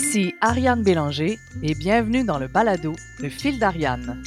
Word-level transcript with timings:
Ici 0.00 0.36
Ariane 0.40 0.84
Bélanger 0.84 1.40
et 1.60 1.74
bienvenue 1.74 2.22
dans 2.22 2.38
le 2.38 2.46
balado 2.46 2.94
Le 3.20 3.28
fil 3.28 3.58
d'Ariane. 3.58 4.22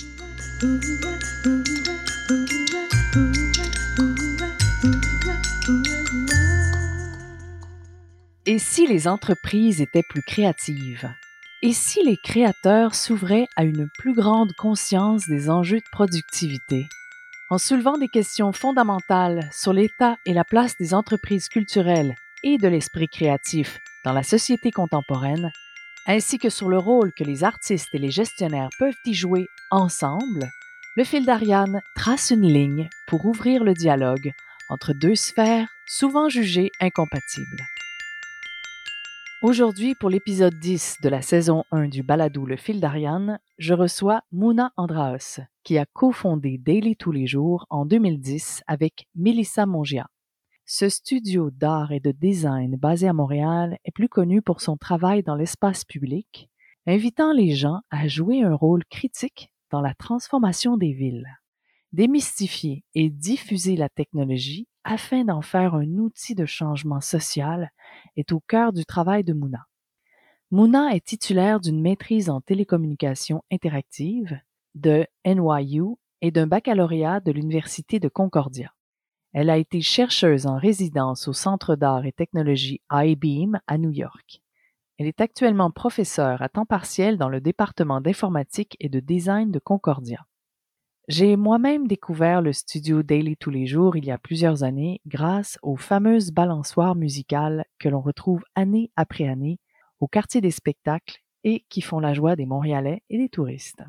Et 8.45 8.59
si 8.59 8.85
les 8.85 9.07
entreprises 9.07 9.79
étaient 9.79 10.03
plus 10.09 10.21
créatives? 10.21 11.09
Et 11.61 11.71
si 11.71 12.03
les 12.03 12.17
créateurs 12.17 12.93
s'ouvraient 12.93 13.47
à 13.55 13.63
une 13.63 13.87
plus 13.97 14.13
grande 14.13 14.51
conscience 14.57 15.25
des 15.29 15.49
enjeux 15.49 15.79
de 15.79 15.89
productivité? 15.93 16.85
En 17.49 17.57
soulevant 17.57 17.97
des 17.97 18.09
questions 18.09 18.51
fondamentales 18.51 19.49
sur 19.53 19.71
l'état 19.71 20.17
et 20.25 20.33
la 20.33 20.43
place 20.43 20.75
des 20.77 20.93
entreprises 20.93 21.47
culturelles 21.47 22.13
et 22.43 22.57
de 22.57 22.67
l'esprit 22.67 23.07
créatif 23.07 23.79
dans 24.03 24.13
la 24.13 24.23
société 24.23 24.71
contemporaine, 24.71 25.51
ainsi 26.07 26.37
que 26.37 26.49
sur 26.49 26.69
le 26.69 26.77
rôle 26.77 27.11
que 27.13 27.23
les 27.23 27.43
artistes 27.43 27.89
et 27.93 27.99
les 27.99 28.11
gestionnaires 28.11 28.69
peuvent 28.79 28.95
y 29.05 29.13
jouer 29.13 29.45
ensemble, 29.69 30.49
le 30.95 31.03
fil 31.03 31.25
d'Ariane 31.25 31.81
trace 31.95 32.31
une 32.31 32.51
ligne 32.51 32.89
pour 33.07 33.25
ouvrir 33.25 33.63
le 33.63 33.73
dialogue 33.73 34.31
entre 34.69 34.93
deux 34.93 35.15
sphères 35.15 35.69
souvent 35.87 36.29
jugées 36.29 36.71
incompatibles. 36.79 37.65
Aujourd'hui, 39.41 39.95
pour 39.95 40.09
l'épisode 40.09 40.53
10 40.59 40.97
de 41.01 41.09
la 41.09 41.23
saison 41.23 41.63
1 41.71 41.87
du 41.87 42.03
balado 42.03 42.45
Le 42.45 42.57
fil 42.57 42.79
d'Ariane, 42.79 43.39
je 43.57 43.73
reçois 43.73 44.21
Mouna 44.31 44.71
Andraos, 44.77 45.41
qui 45.63 45.79
a 45.79 45.85
cofondé 45.85 46.59
Daily 46.59 46.95
Tous 46.95 47.11
les 47.11 47.25
jours 47.25 47.65
en 47.71 47.85
2010 47.85 48.61
avec 48.67 49.07
Melissa 49.15 49.65
Mongia. 49.65 50.07
Ce 50.73 50.87
studio 50.87 51.51
d'art 51.51 51.91
et 51.91 51.99
de 51.99 52.13
design 52.13 52.77
basé 52.77 53.05
à 53.05 53.11
Montréal 53.11 53.77
est 53.83 53.91
plus 53.91 54.07
connu 54.07 54.41
pour 54.41 54.61
son 54.61 54.77
travail 54.77 55.21
dans 55.21 55.35
l'espace 55.35 55.83
public, 55.83 56.49
invitant 56.87 57.33
les 57.33 57.51
gens 57.51 57.81
à 57.89 58.07
jouer 58.07 58.43
un 58.43 58.55
rôle 58.55 58.85
critique 58.85 59.53
dans 59.69 59.81
la 59.81 59.93
transformation 59.93 60.77
des 60.77 60.93
villes, 60.93 61.27
démystifier 61.91 62.85
et 62.95 63.09
diffuser 63.09 63.75
la 63.75 63.89
technologie 63.89 64.69
afin 64.85 65.25
d'en 65.25 65.41
faire 65.41 65.75
un 65.75 65.97
outil 65.97 66.35
de 66.35 66.45
changement 66.45 67.01
social 67.01 67.69
est 68.15 68.31
au 68.31 68.39
cœur 68.39 68.71
du 68.71 68.85
travail 68.85 69.25
de 69.25 69.33
Mouna. 69.33 69.65
Mouna 70.51 70.95
est 70.95 71.05
titulaire 71.05 71.59
d'une 71.59 71.81
maîtrise 71.81 72.29
en 72.29 72.39
télécommunications 72.39 73.43
interactives 73.51 74.39
de 74.75 75.05
NYU 75.25 75.97
et 76.21 76.31
d'un 76.31 76.47
baccalauréat 76.47 77.19
de 77.19 77.33
l'Université 77.33 77.99
de 77.99 78.07
Concordia. 78.07 78.71
Elle 79.33 79.49
a 79.49 79.57
été 79.57 79.81
chercheuse 79.81 80.45
en 80.45 80.57
résidence 80.57 81.27
au 81.27 81.33
Centre 81.33 81.75
d'art 81.75 82.05
et 82.05 82.11
technologie 82.11 82.81
I-Beam 82.91 83.59
à 83.67 83.77
New 83.77 83.91
York. 83.91 84.41
Elle 84.97 85.07
est 85.07 85.21
actuellement 85.21 85.71
professeure 85.71 86.41
à 86.41 86.49
temps 86.49 86.65
partiel 86.65 87.17
dans 87.17 87.29
le 87.29 87.41
département 87.41 88.01
d'informatique 88.01 88.75
et 88.79 88.89
de 88.89 88.99
design 88.99 89.49
de 89.49 89.59
Concordia. 89.59 90.25
J'ai 91.07 91.35
moi-même 91.35 91.87
découvert 91.87 92.41
le 92.41 92.53
studio 92.53 93.01
Daily 93.03 93.35
tous 93.35 93.49
les 93.49 93.65
jours 93.65 93.97
il 93.97 94.05
y 94.05 94.11
a 94.11 94.17
plusieurs 94.17 94.63
années 94.63 95.01
grâce 95.07 95.57
aux 95.61 95.75
fameuses 95.75 96.31
balançoires 96.31 96.95
musicales 96.95 97.65
que 97.79 97.89
l'on 97.89 98.01
retrouve 98.01 98.43
année 98.53 98.91
après 98.95 99.27
année 99.27 99.59
au 99.99 100.07
quartier 100.07 100.41
des 100.41 100.51
spectacles 100.51 101.17
et 101.43 101.65
qui 101.69 101.81
font 101.81 101.99
la 101.99 102.13
joie 102.13 102.35
des 102.35 102.45
Montréalais 102.45 103.01
et 103.09 103.17
des 103.17 103.29
touristes. 103.29 103.83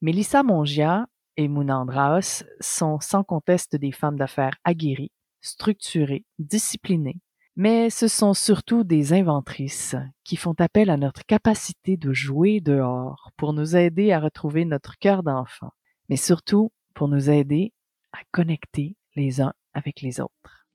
Mélissa 0.00 0.42
Mongia 0.42 1.08
et 1.36 1.48
Mouna 1.48 1.78
Andraos 1.78 2.44
sont 2.60 2.98
sans 3.00 3.24
conteste 3.24 3.76
des 3.76 3.92
femmes 3.92 4.16
d'affaires 4.16 4.56
aguerries, 4.64 5.12
structurées, 5.40 6.24
disciplinées, 6.38 7.20
mais 7.56 7.88
ce 7.88 8.06
sont 8.06 8.34
surtout 8.34 8.84
des 8.84 9.14
inventrices 9.14 9.96
qui 10.24 10.36
font 10.36 10.54
appel 10.58 10.90
à 10.90 10.96
notre 10.96 11.24
capacité 11.24 11.96
de 11.96 12.12
jouer 12.12 12.60
dehors 12.60 13.30
pour 13.36 13.54
nous 13.54 13.76
aider 13.76 14.12
à 14.12 14.20
retrouver 14.20 14.64
notre 14.64 14.98
cœur 14.98 15.22
d'enfant, 15.22 15.70
mais 16.08 16.16
surtout 16.16 16.70
pour 16.94 17.08
nous 17.08 17.30
aider 17.30 17.72
à 18.12 18.18
connecter 18.30 18.96
les 19.14 19.40
uns 19.40 19.54
avec 19.72 20.02
les 20.02 20.20
autres. 20.20 20.66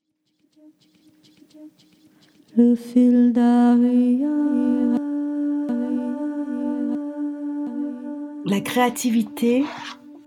Le 2.58 2.75
fil 2.75 3.31
La 8.46 8.59
créativité 8.59 9.64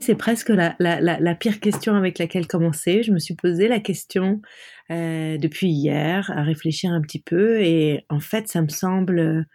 c'est 0.04 0.14
presque 0.14 0.50
la, 0.50 0.76
la, 0.78 1.00
la, 1.00 1.34
pire 1.34 1.60
question 1.60 1.94
avec 1.94 2.18
laquelle 2.18 2.46
commencer. 2.46 3.02
Je 3.02 3.12
me 3.12 3.18
suis 3.18 3.34
posé 3.34 3.68
la 3.68 3.80
question 3.80 4.40
euh, 4.90 5.38
depuis 5.38 5.68
hier, 5.68 6.30
à 6.36 6.42
réfléchir 6.42 6.92
un 6.92 7.00
petit 7.00 7.20
peu, 7.20 7.60
et 7.62 8.04
en 8.10 8.20
fait, 8.20 8.48
ça 8.48 8.62
me 8.62 8.68
semble 8.68 9.46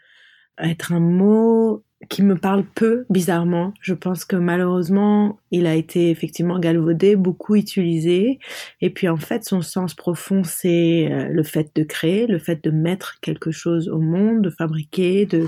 être 0.57 0.91
un 0.91 0.99
mot 0.99 1.83
qui 2.07 2.23
me 2.23 2.37
parle 2.37 2.63
peu, 2.63 3.05
bizarrement. 3.09 3.73
Je 3.81 3.93
pense 3.93 4.23
que 4.23 4.37
malheureusement, 4.37 5.39
il 5.51 5.67
a 5.67 5.75
été 5.75 6.09
effectivement 6.09 6.57
galvaudé, 6.57 7.17
beaucoup 7.17 7.55
utilisé. 7.55 8.39
Et 8.79 8.89
puis 8.89 9.09
en 9.09 9.17
fait, 9.17 9.43
son 9.43 9.61
sens 9.61 9.93
profond, 9.93 10.43
c'est 10.43 11.11
euh, 11.11 11.27
le 11.29 11.43
fait 11.43 11.71
de 11.75 11.83
créer, 11.83 12.25
le 12.25 12.39
fait 12.39 12.63
de 12.63 12.71
mettre 12.71 13.19
quelque 13.21 13.51
chose 13.51 13.89
au 13.89 13.99
monde, 13.99 14.41
de 14.41 14.49
fabriquer, 14.49 15.25
de 15.25 15.45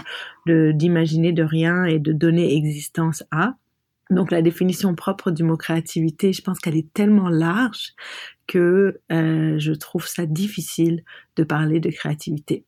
d'imaginer 0.47 1.33
de 1.33 1.43
rien 1.43 1.85
et 1.85 1.99
de 1.99 2.11
donner 2.13 2.55
existence 2.55 3.23
à. 3.31 3.55
Donc 4.11 4.29
la 4.29 4.41
définition 4.41 4.93
propre 4.93 5.31
du 5.31 5.43
mot 5.43 5.57
créativité, 5.57 6.33
je 6.33 6.41
pense 6.41 6.59
qu'elle 6.59 6.77
est 6.77 6.93
tellement 6.93 7.29
large 7.29 7.93
que 8.45 8.99
euh, 9.11 9.57
je 9.57 9.71
trouve 9.71 10.05
ça 10.05 10.25
difficile 10.25 11.03
de 11.37 11.43
parler 11.43 11.79
de 11.79 11.89
créativité. 11.89 12.65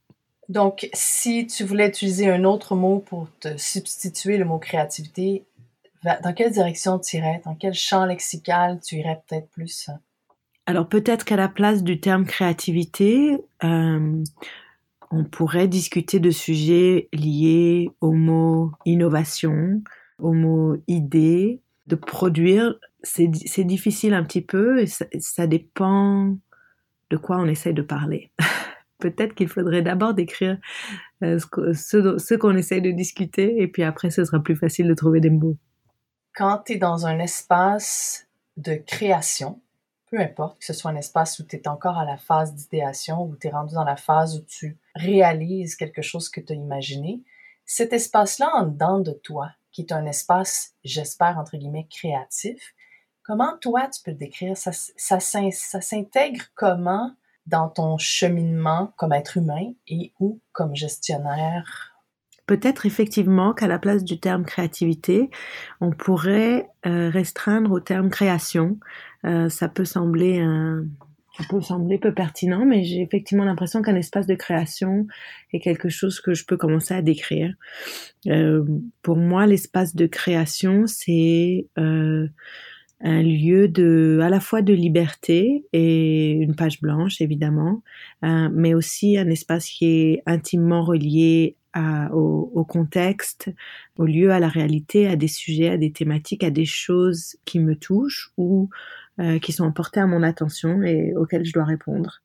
Donc, 0.49 0.89
si 0.93 1.47
tu 1.47 1.63
voulais 1.63 1.87
utiliser 1.87 2.29
un 2.29 2.43
autre 2.43 2.75
mot 2.75 2.99
pour 2.99 3.27
te 3.39 3.57
substituer 3.57 4.37
le 4.37 4.45
mot 4.45 4.59
créativité, 4.59 5.45
dans 6.03 6.33
quelle 6.33 6.51
direction 6.51 6.99
tu 6.99 7.17
irais? 7.17 7.41
Dans 7.45 7.55
quel 7.55 7.73
champ 7.73 8.05
lexical 8.05 8.79
tu 8.81 8.95
irais 8.95 9.21
peut-être 9.27 9.49
plus? 9.49 9.89
Alors 10.65 10.87
peut-être 10.87 11.25
qu'à 11.25 11.35
la 11.35 11.49
place 11.49 11.83
du 11.83 11.99
terme 11.99 12.25
créativité, 12.25 13.37
euh, 13.63 14.23
on 15.11 15.23
pourrait 15.25 15.67
discuter 15.67 16.19
de 16.19 16.31
sujets 16.31 17.09
liés 17.13 17.89
au 18.01 18.11
mot 18.11 18.71
innovation, 18.85 19.81
mot 20.31 20.77
idée, 20.87 21.61
de 21.87 21.95
produire, 21.95 22.75
c'est 23.03 23.27
difficile 23.63 24.13
un 24.13 24.23
petit 24.23 24.41
peu 24.41 24.79
et 24.79 24.87
ça, 24.87 25.47
dépend 25.47 26.37
de 27.09 27.17
quoi 27.17 27.37
on 27.37 27.47
essaie 27.47 27.73
de 27.73 27.81
parler. 27.81 28.31
Peut-être 28.99 29.35
qu'il 29.35 29.49
faudrait 29.49 29.81
d'abord 29.81 30.13
décrire 30.13 30.57
euh, 31.23 31.37
ce, 31.39 32.35
qu'on 32.35 32.55
essaie 32.55 32.79
de 32.79 32.91
discuter 32.91 33.61
et 33.61 33.67
puis 33.67 33.83
après 33.83 34.11
ce 34.11 34.23
sera 34.23 34.41
plus 34.41 34.55
facile 34.55 34.87
de 34.87 34.93
trouver 34.93 35.19
des 35.19 35.29
mots. 35.29 35.57
Quand 36.33 36.63
tu 36.65 36.73
es 36.73 36.77
dans 36.77 37.05
un 37.05 37.19
espace 37.19 38.27
de 38.55 38.75
création, 38.75 39.61
peu 40.09 40.19
importe 40.19 40.59
que 40.59 40.65
ce 40.65 40.73
soit 40.73 40.91
un 40.91 40.95
espace 40.95 41.39
où 41.39 41.43
tu 41.43 41.57
es 41.57 41.67
encore 41.67 41.97
à 41.97 42.05
la 42.05 42.17
phase 42.17 42.55
d'idéation, 42.55 43.23
où 43.23 43.35
tu 43.35 43.47
es 43.47 43.51
rendu 43.51 43.73
dans 43.73 43.83
la 43.83 43.97
phase 43.97 44.37
où 44.37 44.45
tu 44.45 44.77
réalises 44.95 45.75
quelque 45.75 46.01
chose 46.01 46.29
que 46.29 46.39
tu 46.39 46.53
as 46.53 46.55
imaginé, 46.55 47.23
cet 47.65 47.93
espace-là 47.93 48.49
en 48.53 48.67
dedans 48.67 48.99
de 48.99 49.11
toi, 49.11 49.51
qui 49.73 49.81
est 49.81 49.91
un 49.91 50.05
espace, 50.05 50.75
j'espère, 50.83 51.37
entre 51.37 51.57
guillemets, 51.57 51.87
créatif. 51.89 52.73
Comment 53.23 53.57
toi, 53.59 53.87
tu 53.87 54.01
peux 54.03 54.11
le 54.11 54.17
décrire? 54.17 54.55
Ça, 54.55 55.19
s'intègre 55.19 56.45
comment 56.55 57.11
dans 57.45 57.67
ton 57.67 57.97
cheminement 57.97 58.93
comme 58.95 59.11
être 59.11 59.37
humain 59.37 59.73
et 59.87 60.13
ou 60.19 60.39
comme 60.51 60.75
gestionnaire? 60.75 61.89
Peut-être 62.45 62.85
effectivement 62.85 63.53
qu'à 63.53 63.67
la 63.67 63.79
place 63.79 64.03
du 64.03 64.19
terme 64.19 64.45
créativité, 64.45 65.29
on 65.79 65.91
pourrait 65.91 66.69
euh, 66.85 67.09
restreindre 67.09 67.71
au 67.71 67.79
terme 67.79 68.09
création. 68.09 68.77
Euh, 69.25 69.47
ça 69.47 69.69
peut 69.69 69.85
sembler 69.85 70.41
un, 70.41 70.85
ça 71.37 71.43
peut 71.49 71.61
sembler 71.61 71.97
peu 71.97 72.13
pertinent, 72.13 72.65
mais 72.65 72.83
j'ai 72.83 73.01
effectivement 73.01 73.43
l'impression 73.43 73.81
qu'un 73.81 73.95
espace 73.95 74.27
de 74.27 74.35
création 74.35 75.07
est 75.51 75.59
quelque 75.59 75.89
chose 75.89 76.21
que 76.21 76.33
je 76.33 76.45
peux 76.45 76.57
commencer 76.57 76.93
à 76.93 77.01
décrire. 77.01 77.53
Euh, 78.27 78.63
pour 79.01 79.17
moi, 79.17 79.47
l'espace 79.47 79.95
de 79.95 80.05
création, 80.05 80.85
c'est 80.85 81.67
euh, 81.79 82.27
un 83.01 83.23
lieu 83.23 83.67
de, 83.67 84.19
à 84.21 84.29
la 84.29 84.39
fois 84.39 84.61
de 84.61 84.73
liberté 84.73 85.65
et 85.73 86.31
une 86.33 86.55
page 86.55 86.79
blanche, 86.81 87.19
évidemment, 87.19 87.81
euh, 88.23 88.49
mais 88.53 88.75
aussi 88.75 89.17
un 89.17 89.29
espace 89.29 89.67
qui 89.67 89.85
est 89.85 90.23
intimement 90.27 90.83
relié 90.83 91.57
au, 91.75 92.51
au, 92.53 92.63
contexte, 92.65 93.49
au 93.97 94.05
lieu, 94.05 94.29
à 94.29 94.39
la 94.39 94.47
réalité, 94.47 95.07
à 95.07 95.15
des 95.15 95.27
sujets, 95.27 95.69
à 95.69 95.77
des 95.77 95.91
thématiques, 95.91 96.43
à 96.43 96.51
des 96.51 96.65
choses 96.65 97.35
qui 97.45 97.57
me 97.57 97.75
touchent 97.75 98.29
ou 98.37 98.69
euh, 99.19 99.39
qui 99.39 99.51
sont 99.51 99.71
portées 99.71 99.99
à 99.99 100.07
mon 100.07 100.23
attention 100.23 100.81
et 100.81 101.13
auxquelles 101.15 101.45
je 101.45 101.53
dois 101.53 101.65
répondre. 101.65 102.21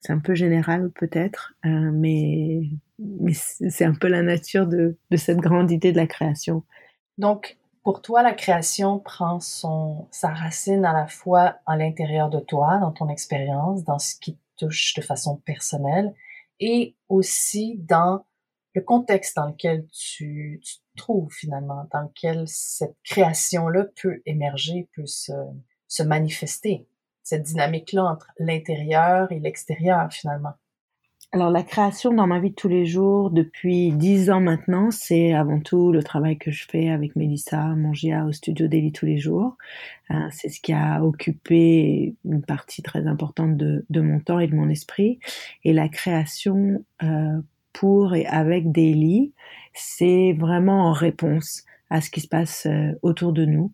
C'est 0.00 0.12
un 0.12 0.20
peu 0.20 0.34
général 0.34 0.90
peut-être, 0.90 1.54
euh, 1.66 1.90
mais, 1.92 2.70
mais 2.98 3.32
c'est 3.34 3.84
un 3.84 3.94
peu 3.94 4.06
la 4.06 4.22
nature 4.22 4.66
de, 4.66 4.96
de 5.10 5.16
cette 5.16 5.38
grande 5.38 5.70
idée 5.72 5.90
de 5.90 5.96
la 5.96 6.06
création. 6.06 6.62
Donc, 7.16 7.58
pour 7.82 8.02
toi, 8.02 8.22
la 8.22 8.34
création 8.34 9.00
prend 9.00 9.40
son, 9.40 10.06
sa 10.10 10.28
racine 10.28 10.84
à 10.84 10.92
la 10.92 11.06
fois 11.08 11.56
à 11.66 11.76
l'intérieur 11.76 12.30
de 12.30 12.38
toi, 12.38 12.78
dans 12.78 12.92
ton 12.92 13.08
expérience, 13.08 13.82
dans 13.82 13.98
ce 13.98 14.14
qui 14.14 14.36
te 14.36 14.66
touche 14.66 14.94
de 14.94 15.02
façon 15.02 15.38
personnelle, 15.38 16.14
et 16.60 16.94
aussi 17.08 17.78
dans 17.78 18.24
le 18.74 18.82
contexte 18.82 19.36
dans 19.36 19.46
lequel 19.46 19.86
tu, 19.90 20.60
tu, 20.62 20.76
te 20.76 20.96
trouves 20.96 21.32
finalement, 21.32 21.88
dans 21.92 22.02
lequel 22.02 22.44
cette 22.46 22.96
création-là 23.04 23.86
peut 24.00 24.22
émerger, 24.26 24.88
peut 24.94 25.06
se, 25.06 25.32
se 25.88 26.02
manifester, 26.02 26.86
cette 27.22 27.42
dynamique-là 27.42 28.04
entre 28.04 28.30
l'intérieur 28.38 29.32
et 29.32 29.40
l'extérieur 29.40 30.12
finalement. 30.12 30.54
Alors 31.30 31.50
la 31.50 31.62
création 31.62 32.14
dans 32.14 32.26
ma 32.26 32.40
vie 32.40 32.50
de 32.50 32.54
tous 32.54 32.68
les 32.68 32.86
jours 32.86 33.30
depuis 33.30 33.92
dix 33.92 34.30
ans 34.30 34.40
maintenant, 34.40 34.90
c'est 34.90 35.34
avant 35.34 35.60
tout 35.60 35.92
le 35.92 36.02
travail 36.02 36.38
que 36.38 36.50
je 36.50 36.66
fais 36.66 36.88
avec 36.88 37.16
Mélissa 37.16 37.58
Mongia 37.74 38.24
au 38.24 38.32
studio 38.32 38.66
Daily 38.66 38.92
tous 38.92 39.04
les 39.04 39.18
jours. 39.18 39.58
Euh, 40.10 40.14
c'est 40.30 40.48
ce 40.48 40.58
qui 40.58 40.72
a 40.72 41.04
occupé 41.04 42.14
une 42.24 42.42
partie 42.42 42.80
très 42.80 43.06
importante 43.06 43.58
de, 43.58 43.84
de, 43.90 44.00
mon 44.00 44.20
temps 44.20 44.38
et 44.38 44.46
de 44.46 44.54
mon 44.54 44.70
esprit. 44.70 45.18
Et 45.64 45.74
la 45.74 45.90
création 45.90 46.82
euh, 47.02 47.42
pour 47.74 48.14
et 48.14 48.24
avec 48.24 48.72
Daily, 48.72 49.34
c'est 49.74 50.32
vraiment 50.32 50.86
en 50.88 50.92
réponse 50.92 51.64
à 51.90 52.00
ce 52.00 52.08
qui 52.08 52.22
se 52.22 52.28
passe 52.28 52.64
euh, 52.64 52.92
autour 53.02 53.34
de 53.34 53.44
nous. 53.44 53.70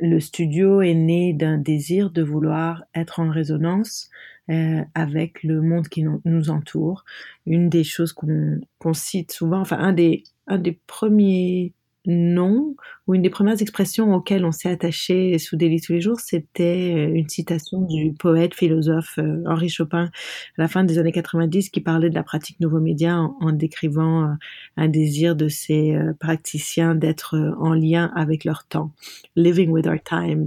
Le 0.00 0.20
studio 0.20 0.82
est 0.82 0.94
né 0.94 1.32
d'un 1.32 1.58
désir 1.58 2.10
de 2.10 2.22
vouloir 2.22 2.84
être 2.94 3.20
en 3.20 3.30
résonance 3.30 4.10
euh, 4.50 4.82
avec 4.94 5.42
le 5.42 5.62
monde 5.62 5.88
qui 5.88 6.04
nous 6.24 6.50
entoure. 6.50 7.04
Une 7.46 7.68
des 7.68 7.84
choses 7.84 8.12
qu'on 8.12 8.94
cite 8.94 9.32
souvent, 9.32 9.60
enfin 9.60 9.78
un 9.78 9.92
des, 9.92 10.24
un 10.46 10.58
des 10.58 10.78
premiers 10.86 11.72
nom 12.06 12.76
ou 13.06 13.14
une 13.14 13.22
des 13.22 13.30
premières 13.30 13.60
expressions 13.62 14.12
auxquelles 14.14 14.44
on 14.44 14.50
s'est 14.50 14.70
attaché 14.70 15.38
sous 15.38 15.56
Daily 15.56 15.80
tous 15.80 15.92
les 15.92 16.00
jours, 16.00 16.18
c'était 16.18 16.94
euh, 16.96 17.14
une 17.14 17.28
citation 17.28 17.80
du 17.82 18.12
poète 18.12 18.54
philosophe 18.54 19.18
euh, 19.18 19.42
Henri 19.46 19.68
Chopin 19.68 20.10
à 20.58 20.62
la 20.62 20.68
fin 20.68 20.82
des 20.82 20.98
années 20.98 21.12
90 21.12 21.70
qui 21.70 21.80
parlait 21.80 22.10
de 22.10 22.14
la 22.14 22.24
pratique 22.24 22.58
nouveaux 22.58 22.80
médias 22.80 23.16
en, 23.16 23.52
décrivant 23.52 24.24
euh, 24.24 24.34
un 24.76 24.88
désir 24.88 25.36
de 25.36 25.48
ces 25.48 25.96
praticiens 26.18 26.94
d'être 26.94 27.36
en 27.58 27.72
lien 27.72 28.10
avec 28.16 28.44
leur 28.44 28.64
temps, 28.64 28.92
living 29.36 29.70
with 29.70 29.86
our 29.86 30.02
times. 30.02 30.46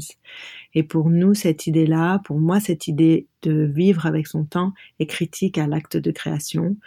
Et 0.75 0.83
pour 0.83 1.09
nous, 1.09 1.33
cette 1.33 1.65
idée-là, 1.65 2.19
pour 2.25 2.39
moi, 2.39 2.59
cette 2.59 2.88
idée 2.88 3.27
de 3.41 3.63
vivre 3.63 4.05
avec 4.05 4.27
son 4.27 4.44
temps 4.44 4.73
est 5.00 5.07
critique 5.07 5.57
à 5.57 5.65
l'acte 5.65 5.97
de 5.97 6.12
création. 6.12 6.77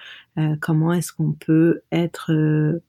Comment 0.61 0.93
est-ce 0.93 1.13
qu'on 1.13 1.33
peut 1.33 1.81
être 1.91 2.31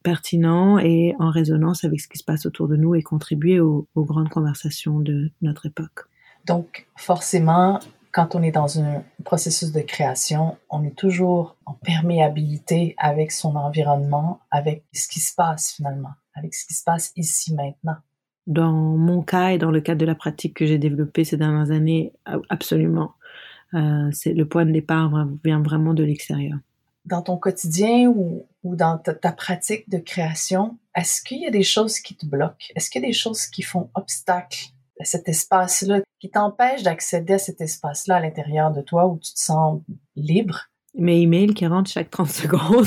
pertinent 0.03 0.77
et 0.77 1.15
en 1.17 1.31
résonance 1.31 1.83
avec 1.83 1.99
ce 1.99 2.07
qui 2.07 2.19
se 2.19 2.23
passe 2.23 2.45
autour 2.45 2.67
de 2.67 2.72
nous 2.75 2.95
et 2.95 3.01
contribuer 3.01 3.59
aux, 3.59 3.87
aux 3.95 4.05
grandes 4.05 4.29
conversations 4.29 4.99
de 4.99 5.31
notre 5.41 5.65
époque. 5.65 6.05
Donc, 6.45 6.87
forcément, 6.95 7.79
quand 8.13 8.35
on 8.35 8.43
est 8.43 8.51
dans 8.51 8.79
un 8.79 9.03
processus 9.25 9.71
de 9.71 9.81
création, 9.81 10.55
on 10.69 10.83
est 10.83 10.95
toujours 10.95 11.55
en 11.65 11.73
perméabilité 11.73 12.93
avec 12.97 13.31
son 13.31 13.55
environnement, 13.55 14.39
avec 14.51 14.83
ce 14.93 15.07
qui 15.07 15.19
se 15.19 15.33
passe 15.33 15.73
finalement, 15.73 16.11
avec 16.35 16.53
ce 16.53 16.65
qui 16.67 16.75
se 16.75 16.83
passe 16.83 17.11
ici 17.15 17.55
maintenant. 17.55 17.97
Dans 18.45 18.71
mon 18.71 19.23
cas 19.23 19.49
et 19.49 19.57
dans 19.57 19.71
le 19.71 19.81
cadre 19.81 19.99
de 19.99 20.05
la 20.05 20.15
pratique 20.15 20.53
que 20.53 20.65
j'ai 20.65 20.77
développée 20.77 21.23
ces 21.23 21.37
dernières 21.37 21.71
années, 21.71 22.13
absolument. 22.49 23.13
Euh, 23.73 24.09
c'est 24.11 24.33
le 24.33 24.45
point 24.45 24.65
de 24.65 24.71
départ 24.71 25.27
vient 25.43 25.61
vraiment 25.61 25.95
de 25.95 26.03
l'extérieur. 26.03 26.59
Dans 27.05 27.21
ton 27.21 27.37
quotidien 27.37 28.07
ou, 28.07 28.47
ou 28.63 28.75
dans 28.75 28.97
ta, 28.97 29.13
ta, 29.13 29.31
pratique 29.31 29.89
de 29.89 29.97
création, 29.97 30.77
est-ce 30.95 31.21
qu'il 31.21 31.41
y 31.41 31.47
a 31.47 31.51
des 31.51 31.63
choses 31.63 31.99
qui 31.99 32.15
te 32.15 32.25
bloquent? 32.25 32.65
Est-ce 32.75 32.89
qu'il 32.89 33.01
y 33.01 33.05
a 33.05 33.07
des 33.07 33.13
choses 33.13 33.45
qui 33.47 33.61
font 33.61 33.89
obstacle 33.93 34.67
à 34.99 35.05
cet 35.05 35.27
espace-là, 35.27 36.01
qui 36.19 36.29
t'empêchent 36.29 36.83
d'accéder 36.83 37.33
à 37.33 37.39
cet 37.39 37.59
espace-là 37.61 38.17
à 38.17 38.19
l'intérieur 38.21 38.71
de 38.71 38.81
toi 38.81 39.07
où 39.07 39.17
tu 39.17 39.33
te 39.33 39.39
sens 39.39 39.81
libre? 40.15 40.69
Mes 40.95 41.21
emails 41.21 41.53
qui 41.53 41.65
rentrent 41.65 41.89
chaque 41.89 42.09
30 42.09 42.27
secondes. 42.29 42.85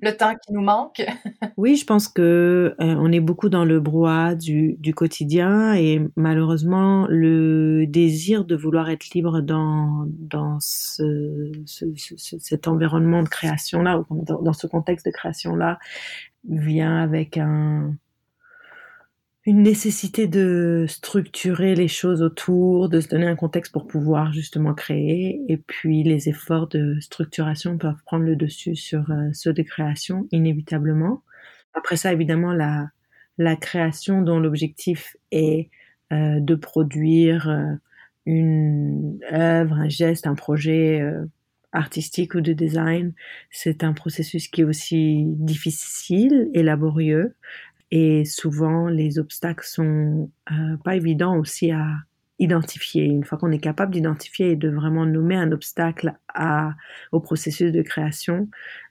le 0.00 0.16
temps 0.16 0.34
qui 0.34 0.52
nous 0.52 0.62
manque. 0.62 1.04
oui, 1.56 1.76
je 1.76 1.84
pense 1.84 2.08
que 2.08 2.74
euh, 2.80 2.94
on 2.98 3.10
est 3.12 3.20
beaucoup 3.20 3.48
dans 3.48 3.64
le 3.64 3.80
brouhaha 3.80 4.34
du, 4.34 4.76
du, 4.78 4.94
quotidien 4.94 5.74
et 5.74 6.00
malheureusement 6.16 7.06
le 7.08 7.86
désir 7.86 8.44
de 8.44 8.54
vouloir 8.54 8.90
être 8.90 9.10
libre 9.14 9.40
dans 9.40 10.06
dans 10.18 10.58
ce, 10.60 11.50
ce, 11.66 11.86
ce, 11.96 12.36
cet 12.38 12.68
environnement 12.68 13.22
de 13.22 13.28
création 13.28 13.82
là, 13.82 14.04
dans, 14.10 14.40
dans 14.40 14.52
ce 14.52 14.66
contexte 14.66 15.06
de 15.06 15.10
création 15.10 15.56
là, 15.56 15.78
vient 16.48 16.98
avec 16.98 17.38
un 17.38 17.96
une 19.46 19.62
nécessité 19.62 20.26
de 20.26 20.86
structurer 20.88 21.74
les 21.74 21.88
choses 21.88 22.22
autour, 22.22 22.88
de 22.88 23.00
se 23.00 23.08
donner 23.08 23.26
un 23.26 23.36
contexte 23.36 23.72
pour 23.72 23.86
pouvoir 23.86 24.32
justement 24.32 24.72
créer. 24.72 25.42
Et 25.48 25.58
puis 25.58 26.02
les 26.02 26.30
efforts 26.30 26.66
de 26.68 26.98
structuration 27.00 27.76
peuvent 27.76 28.02
prendre 28.06 28.24
le 28.24 28.36
dessus 28.36 28.74
sur 28.74 29.10
euh, 29.10 29.28
ceux 29.34 29.52
de 29.52 29.62
création, 29.62 30.26
inévitablement. 30.32 31.22
Après 31.74 31.96
ça, 31.96 32.12
évidemment, 32.12 32.52
la, 32.52 32.90
création 33.56 34.22
dont 34.22 34.38
l'objectif 34.38 35.16
est 35.30 35.68
euh, 36.12 36.40
de 36.40 36.54
produire 36.54 37.48
euh, 37.50 37.74
une 38.24 39.18
œuvre, 39.30 39.74
un 39.74 39.88
geste, 39.90 40.26
un 40.26 40.34
projet 40.34 41.02
artistique 41.72 42.34
ou 42.34 42.40
de 42.40 42.54
design, 42.54 43.12
c'est 43.50 43.84
un 43.84 43.92
processus 43.92 44.48
qui 44.48 44.62
est 44.62 44.64
aussi 44.64 45.24
difficile 45.26 46.48
et 46.54 46.62
laborieux. 46.62 47.34
Et 47.96 48.24
souvent, 48.24 48.88
les 48.88 49.20
obstacles 49.20 49.64
sont 49.64 50.28
euh, 50.50 50.76
pas 50.82 50.96
évidents 50.96 51.38
aussi 51.38 51.70
à 51.70 51.86
identifier. 52.40 53.04
Une 53.04 53.22
fois 53.22 53.38
qu'on 53.38 53.52
est 53.52 53.60
capable 53.60 53.92
d'identifier 53.92 54.50
et 54.50 54.56
de 54.56 54.68
vraiment 54.68 55.06
nommer 55.06 55.36
un 55.36 55.52
obstacle 55.52 56.12
au 57.12 57.20
processus 57.20 57.70
de 57.70 57.82
création, 57.82 58.48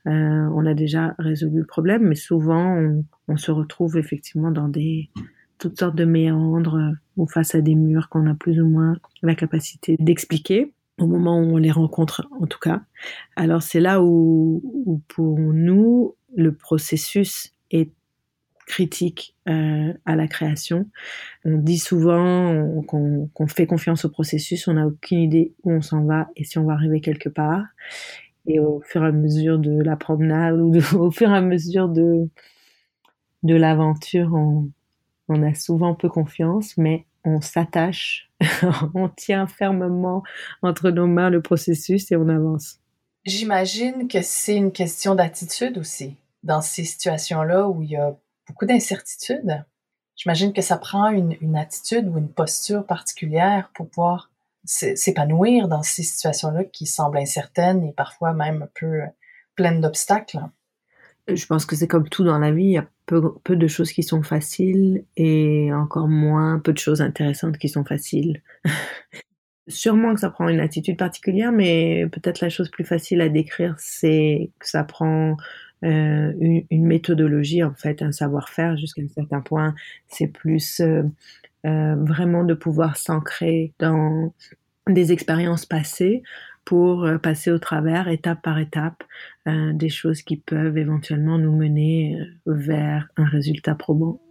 euh, 0.07 0.47
on 0.55 0.65
a 0.65 0.73
déjà 0.73 1.15
résolu 1.19 1.59
le 1.59 1.65
problème. 1.65 2.03
Mais 2.03 2.15
souvent, 2.15 2.81
on, 3.27 3.35
se 3.35 3.51
retrouve 3.51 3.97
effectivement 3.97 4.51
dans 4.51 4.69
des 4.69 5.09
toutes 5.57 5.79
sortes 5.79 5.97
de 5.97 6.05
méandres 6.05 6.93
ou 7.17 7.27
face 7.27 7.55
à 7.55 7.59
des 7.59 7.75
murs 7.75 8.07
qu'on 8.07 8.25
a 8.25 8.35
plus 8.35 8.61
ou 8.61 8.69
moins 8.69 8.95
la 9.21 9.35
capacité 9.35 9.97
d'expliquer 9.99 10.71
au 10.97 11.07
moment 11.07 11.39
où 11.39 11.55
on 11.55 11.57
les 11.57 11.71
rencontre 11.71 12.25
en 12.39 12.47
tout 12.47 12.59
cas. 12.59 12.83
Alors 13.35 13.63
c'est 13.63 13.81
là 13.81 14.01
où 14.01 15.01
pour 15.09 15.39
nous, 15.39 16.15
le 16.37 16.53
processus 16.53 17.53
est 17.69 17.91
critique 18.65 19.35
euh, 19.47 19.93
à 20.05 20.15
la 20.15 20.27
création. 20.27 20.89
On 21.45 21.57
dit 21.57 21.77
souvent 21.77 22.81
qu'on 22.87 23.47
fait 23.47 23.67
confiance 23.67 24.05
au 24.05 24.09
processus, 24.09 24.67
on 24.67 24.73
n'a 24.73 24.87
aucune 24.87 25.19
idée 25.19 25.53
où 25.63 25.71
on 25.71 25.81
s'en 25.81 26.03
va 26.05 26.27
et 26.35 26.43
si 26.43 26.57
on 26.57 26.65
va 26.65 26.73
arriver 26.73 27.01
quelque 27.01 27.29
part. 27.29 27.65
Et 28.45 28.59
au 28.59 28.81
fur 28.81 29.03
et 29.03 29.07
à 29.07 29.11
mesure 29.11 29.59
de 29.59 29.81
la 29.81 29.95
promenade 29.95 30.59
ou 30.59 30.73
au 30.97 31.11
fur 31.11 31.29
et 31.29 31.37
à 31.37 31.41
mesure 31.41 31.89
de, 31.89 32.29
de 33.43 33.55
l'aventure, 33.55 34.33
on, 34.33 34.69
on 35.29 35.43
a 35.43 35.53
souvent 35.53 35.95
peu 35.95 36.09
confiance, 36.09 36.77
mais 36.77 37.05
on 37.25 37.41
s'attache, 37.41 38.29
on 38.93 39.09
tient 39.09 39.47
fermement 39.47 40.23
entre 40.61 40.89
nos 40.91 41.07
mains 41.07 41.29
le 41.29 41.41
processus 41.41 42.11
et 42.11 42.15
on 42.15 42.27
avance. 42.27 42.79
J'imagine 43.25 44.09
que 44.09 44.21
c'est 44.21 44.55
une 44.55 44.73
question 44.73 45.15
d'attitude 45.15 45.77
aussi 45.77 46.17
dans 46.43 46.61
ces 46.61 46.83
situations-là 46.83 47.69
où 47.69 47.81
il 47.81 47.91
y 47.91 47.95
a 47.95 48.17
beaucoup 48.53 48.67
d'incertitudes. 48.67 49.65
J'imagine 50.15 50.53
que 50.53 50.61
ça 50.61 50.77
prend 50.77 51.09
une, 51.09 51.55
attitude 51.55 52.07
ou 52.07 52.19
une 52.19 52.29
posture 52.29 52.85
particulière 52.85 53.71
pour 53.73 53.89
pouvoir 53.89 54.29
s'épanouir 54.63 55.67
dans 55.67 55.81
ces 55.81 56.03
situations-là 56.03 56.63
qui 56.65 56.85
semblent 56.85 57.17
incertaines 57.17 57.83
et 57.83 57.93
parfois 57.93 58.31
même 58.33 58.61
un 58.61 58.69
peu 58.75 59.01
pleines 59.55 59.81
d'obstacles. 59.81 60.39
Je 61.27 61.45
pense 61.47 61.65
que 61.65 61.75
c'est 61.75 61.87
comme 61.87 62.07
tout 62.07 62.23
dans 62.23 62.37
la 62.37 62.51
vie, 62.51 62.65
il 62.65 62.71
y 62.71 62.77
a 62.77 62.87
peu, 63.07 63.55
de 63.55 63.67
choses 63.67 63.91
qui 63.91 64.03
sont 64.03 64.21
faciles 64.21 65.03
et 65.17 65.73
encore 65.73 66.07
moins 66.07 66.59
peu 66.59 66.73
de 66.73 66.77
choses 66.77 67.01
intéressantes 67.01 67.57
qui 67.57 67.69
sont 67.69 67.83
faciles. 67.83 68.43
Sûrement 69.67 70.13
que 70.13 70.19
ça 70.19 70.29
prend 70.29 70.47
une 70.47 70.59
attitude 70.59 70.97
particulière, 70.97 71.51
mais 71.51 72.05
peut-être 72.11 72.41
la 72.41 72.49
chose 72.49 72.69
plus 72.69 72.83
facile 72.83 73.19
à 73.21 73.29
décrire, 73.29 73.75
c'est 73.79 74.51
que 74.59 74.69
ça 74.69 74.83
prend 74.83 75.37
euh, 75.83 76.31
une, 76.39 76.85
méthodologie, 76.85 77.63
en 77.63 77.73
fait, 77.73 78.01
un 78.01 78.11
savoir-faire 78.11 78.77
jusqu'à 78.77 79.01
un 79.01 79.07
certain 79.07 79.41
point. 79.41 79.75
C'est 80.07 80.27
plus 80.27 80.79
euh, 80.79 81.03
euh, 81.65 81.95
vraiment 81.95 82.43
de 82.43 82.53
pouvoir 82.53 82.97
s'ancrer 82.97 83.73
dans 83.79 84.33
des 84.87 85.11
expériences 85.11 85.65
passées 85.65 86.23
pour 86.65 87.05
passer 87.21 87.51
au 87.51 87.59
travers, 87.59 88.07
étape 88.07 88.41
par 88.41 88.57
étape, 88.57 89.03
des 89.45 89.89
choses 89.89 90.21
qui 90.21 90.37
peuvent 90.37 90.77
éventuellement 90.77 91.37
nous 91.37 91.53
mener 91.53 92.17
vers 92.45 93.09
un 93.17 93.25
résultat 93.25 93.75
probant. 93.75 94.21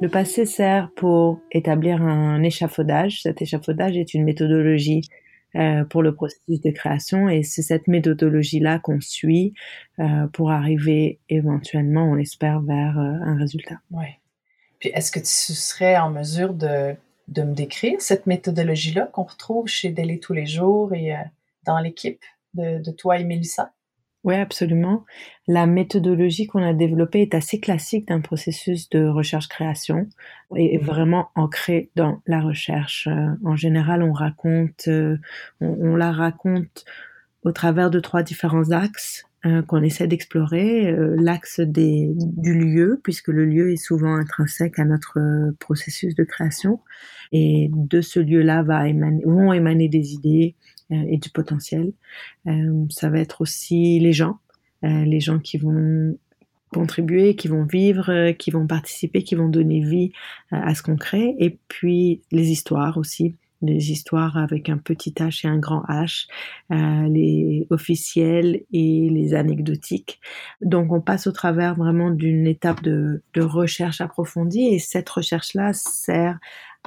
Le 0.00 0.08
passé 0.08 0.46
sert 0.46 0.90
pour 0.96 1.40
établir 1.52 2.02
un 2.02 2.42
échafaudage. 2.42 3.22
Cet 3.22 3.42
échafaudage 3.42 3.96
est 3.96 4.14
une 4.14 4.24
méthodologie 4.24 5.02
euh, 5.56 5.84
pour 5.84 6.02
le 6.02 6.14
processus 6.14 6.60
de 6.60 6.70
création 6.70 7.28
et 7.28 7.42
c'est 7.42 7.62
cette 7.62 7.86
méthodologie-là 7.88 8.80
qu'on 8.80 9.00
suit 9.00 9.54
euh, 10.00 10.26
pour 10.32 10.50
arriver 10.50 11.20
éventuellement, 11.28 12.10
on 12.10 12.16
espère, 12.16 12.60
vers 12.60 12.98
euh, 12.98 13.12
un 13.22 13.36
résultat. 13.36 13.76
Oui. 13.92 14.06
Puis 14.80 14.90
est-ce 14.90 15.12
que 15.12 15.20
tu 15.20 15.26
serais 15.26 15.96
en 15.96 16.10
mesure 16.10 16.54
de, 16.54 16.94
de 17.28 17.42
me 17.42 17.54
décrire 17.54 18.00
cette 18.02 18.26
méthodologie-là 18.26 19.06
qu'on 19.12 19.22
retrouve 19.22 19.68
chez 19.68 19.90
Délai 19.90 20.18
tous 20.18 20.32
les 20.32 20.46
jours 20.46 20.92
et 20.92 21.14
dans 21.64 21.78
l'équipe 21.78 22.22
de, 22.54 22.82
de 22.82 22.90
toi 22.90 23.18
et 23.18 23.24
Mélissa? 23.24 23.72
Oui, 24.24 24.36
absolument. 24.36 25.04
La 25.46 25.66
méthodologie 25.66 26.46
qu'on 26.46 26.62
a 26.62 26.72
développée 26.72 27.20
est 27.20 27.34
assez 27.34 27.60
classique 27.60 28.08
d'un 28.08 28.22
processus 28.22 28.88
de 28.88 29.06
recherche-création 29.06 30.08
et 30.56 30.76
est 30.76 30.82
vraiment 30.82 31.28
ancrée 31.34 31.90
dans 31.94 32.22
la 32.26 32.40
recherche. 32.40 33.06
Euh, 33.06 33.26
en 33.44 33.54
général, 33.54 34.02
on 34.02 34.12
raconte, 34.12 34.88
euh, 34.88 35.18
on, 35.60 35.94
la 35.94 36.10
raconte 36.10 36.86
au 37.42 37.52
travers 37.52 37.90
de 37.90 38.00
trois 38.00 38.22
différents 38.22 38.70
axes 38.70 39.26
euh, 39.44 39.60
qu'on 39.60 39.82
essaie 39.82 40.06
d'explorer. 40.06 40.90
L'axe 41.18 41.60
du 41.60 42.54
lieu, 42.54 43.00
puisque 43.04 43.28
le 43.28 43.44
lieu 43.44 43.72
est 43.72 43.76
souvent 43.76 44.14
intrinsèque 44.14 44.78
à 44.78 44.86
notre 44.86 45.20
processus 45.60 46.14
de 46.14 46.24
création. 46.24 46.80
Et 47.32 47.68
de 47.70 48.00
ce 48.00 48.20
lieu-là 48.20 48.62
vont 48.62 49.52
émaner 49.52 49.90
des 49.90 50.14
idées, 50.14 50.54
et 50.90 51.16
du 51.16 51.30
potentiel. 51.30 51.92
Euh, 52.46 52.84
ça 52.90 53.08
va 53.08 53.18
être 53.18 53.40
aussi 53.40 53.98
les 54.00 54.12
gens, 54.12 54.38
euh, 54.84 55.04
les 55.04 55.20
gens 55.20 55.38
qui 55.38 55.58
vont 55.58 56.16
contribuer, 56.72 57.36
qui 57.36 57.48
vont 57.48 57.64
vivre, 57.64 58.32
qui 58.32 58.50
vont 58.50 58.66
participer, 58.66 59.22
qui 59.22 59.36
vont 59.36 59.48
donner 59.48 59.80
vie 59.80 60.12
à 60.50 60.74
ce 60.74 60.82
qu'on 60.82 60.96
crée, 60.96 61.36
et 61.38 61.56
puis 61.68 62.22
les 62.32 62.50
histoires 62.50 62.98
aussi, 62.98 63.36
les 63.62 63.92
histoires 63.92 64.36
avec 64.36 64.68
un 64.68 64.78
petit 64.78 65.12
H 65.12 65.46
et 65.46 65.48
un 65.48 65.58
grand 65.58 65.84
H, 65.84 66.26
les 66.70 67.68
officiels 67.70 68.62
et 68.72 69.08
les 69.08 69.34
anecdotiques. 69.34 70.20
Donc 70.62 70.90
on 70.90 71.00
passe 71.00 71.28
au 71.28 71.32
travers 71.32 71.76
vraiment 71.76 72.10
d'une 72.10 72.48
étape 72.48 72.82
de, 72.82 73.22
de, 73.34 73.42
recherche 73.42 74.00
approfondie 74.00 74.66
et 74.66 74.80
cette 74.80 75.08
recherche-là 75.08 75.72
sert 75.74 76.40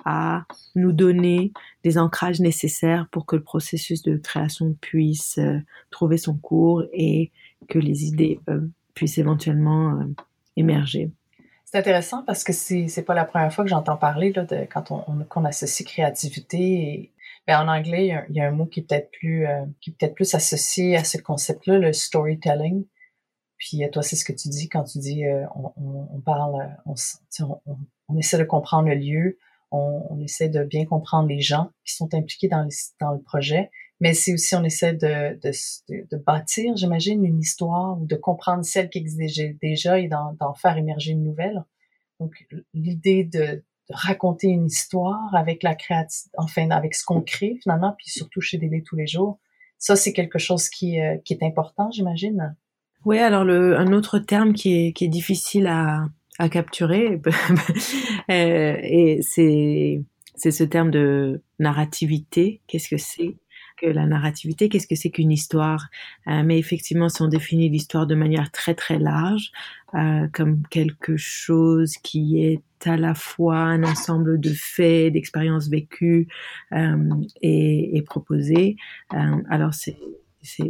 à 0.06 0.46
nous 0.76 0.92
donner 0.92 1.52
des 1.84 1.98
ancrages 1.98 2.40
nécessaires 2.40 3.08
pour 3.12 3.26
que 3.26 3.36
le 3.36 3.44
processus 3.44 4.02
de 4.02 4.18
création 4.18 4.76
puisse 4.82 5.38
euh, 5.38 5.60
trouver 5.90 6.18
son 6.18 6.36
cours 6.38 6.84
et 6.94 7.32
que 7.70 7.80
les 7.80 8.06
idées 8.06 8.40
euh, 8.50 8.68
puissent 8.94 9.18
éventuellement 9.18 10.00
euh, 10.00 10.06
émerger. 10.56 11.12
C'est 11.66 11.78
intéressant 11.78 12.24
parce 12.24 12.44
que 12.44 12.54
c'est 12.54 12.88
c'est 12.88 13.04
pas 13.04 13.14
la 13.14 13.26
première 13.26 13.54
fois 13.54 13.66
que 13.66 13.70
j'entends 13.70 13.98
parler 13.98 14.32
là, 14.32 14.46
de 14.46 14.66
quand 14.72 14.92
on, 14.92 15.26
qu'on 15.26 15.44
associe 15.44 15.88
créativité 15.88 16.58
et 16.58 17.12
ben, 17.46 17.62
en 17.62 17.68
anglais 17.68 18.26
il 18.30 18.36
y, 18.36 18.40
a, 18.40 18.48
un 18.48 18.52
mot 18.52 18.66
qui 18.66 18.80
est 18.80 18.84
peut-être 18.84 19.12
plus 19.12 19.46
qui 19.82 19.90
est 19.90 19.94
peut-être 19.94 20.16
plus 20.16 20.34
associé 20.34 20.96
à 20.96 21.04
ce 21.04 21.18
concept-là 21.18 21.78
le 21.78 21.92
storytelling. 21.92 22.86
Puis 23.58 23.82
toi 23.92 24.02
c'est 24.02 24.16
ce 24.16 24.24
que 24.24 24.32
tu 24.32 24.48
dis 24.48 24.70
quand 24.70 24.86
tu 24.86 25.00
dis 25.00 25.26
on, 25.56 26.22
parle 26.22 26.78
on, 26.86 28.18
essaie 28.18 28.38
de 28.38 28.46
comprendre 28.46 28.88
le 28.88 28.96
lieu, 28.96 29.38
on, 29.72 30.20
essaie 30.22 30.50
de 30.50 30.64
bien 30.64 30.86
comprendre 30.86 31.28
les 31.28 31.42
gens 31.42 31.72
qui 31.86 31.94
sont 31.94 32.14
impliqués 32.14 32.48
dans, 32.48 32.68
dans 33.00 33.12
le 33.12 33.22
projet, 33.22 33.70
mais 34.00 34.14
c'est 34.14 34.34
aussi 34.34 34.56
on 34.56 34.64
essaie 34.64 34.94
de, 34.94 35.40
de, 35.40 36.08
de, 36.10 36.18
bâtir, 36.18 36.76
j'imagine, 36.76 37.24
une 37.24 37.40
histoire 37.40 38.00
ou 38.00 38.06
de 38.06 38.16
comprendre 38.16 38.64
celle 38.64 38.90
qui 38.90 39.00
existe 39.00 39.40
déjà 39.62 40.00
et 40.00 40.08
d'en 40.08 40.54
faire 40.54 40.78
émerger 40.78 41.12
une 41.12 41.24
nouvelle. 41.24 41.64
Donc 42.20 42.48
l'idée 42.74 43.24
de, 43.24 43.64
raconter 43.90 44.48
une 44.48 44.66
histoire 44.66 45.34
avec 45.34 45.64
la 45.64 45.76
créativité, 45.76 46.30
enfin 46.38 46.70
avec 46.72 46.94
ce 46.94 47.06
qu'on 47.06 47.22
crée 47.22 47.58
finalement, 47.62 47.96
puis 47.98 48.10
surtout 48.10 48.42
chez 48.42 48.58
Délai 48.58 48.84
tous 48.86 48.96
les 48.96 49.08
jours, 49.08 49.40
ça 49.78 49.96
c'est 49.96 50.14
quelque 50.14 50.40
chose 50.40 50.70
qui, 50.70 51.00
euh, 51.00 51.18
qui 51.24 51.34
est 51.34 51.44
important, 51.44 51.90
j'imagine. 51.92 52.56
Oui, 53.06 53.20
alors 53.20 53.46
le, 53.46 53.78
un 53.78 53.94
autre 53.94 54.20
terme 54.20 54.54
qui 54.54 54.88
est, 54.88 54.92
qui 54.92 55.06
est 55.06 55.10
difficile 55.10 55.68
à, 55.68 56.06
à 56.40 56.50
capturer. 56.50 57.22
Euh, 58.30 58.78
et 58.82 59.20
c'est 59.22 60.04
c'est 60.36 60.52
ce 60.52 60.64
terme 60.64 60.92
de 60.92 61.42
narrativité. 61.60 62.62
Qu'est-ce 62.68 62.90
que 62.90 62.98
c'est 62.98 63.38
que 63.78 63.88
la 63.88 64.06
narrativité? 64.06 64.70
Qu'est-ce 64.70 64.88
que 64.88 64.96
c'est 64.96 65.10
qu'une 65.10 65.32
histoire? 65.32 65.88
Euh, 66.28 66.44
Mais 66.44 66.60
effectivement, 66.60 67.10
si 67.10 67.22
on 67.22 67.28
définit 67.28 67.70
l'histoire 67.70 68.08
de 68.08 68.16
manière 68.16 68.52
très 68.52 68.76
très 68.76 69.00
large, 69.00 69.52
euh, 69.96 70.28
comme 70.34 70.62
quelque 70.70 71.18
chose 71.18 71.94
qui 71.98 72.44
est 72.44 72.62
à 72.86 72.98
la 72.98 73.16
fois 73.16 73.58
un 73.58 73.84
ensemble 73.84 74.40
de 74.40 74.52
faits, 74.54 75.14
d'expériences 75.14 75.70
vécues 75.70 76.28
et, 76.72 77.98
et 77.98 78.02
proposées, 78.04 78.76
alors 79.50 79.74
c'est 79.74 79.98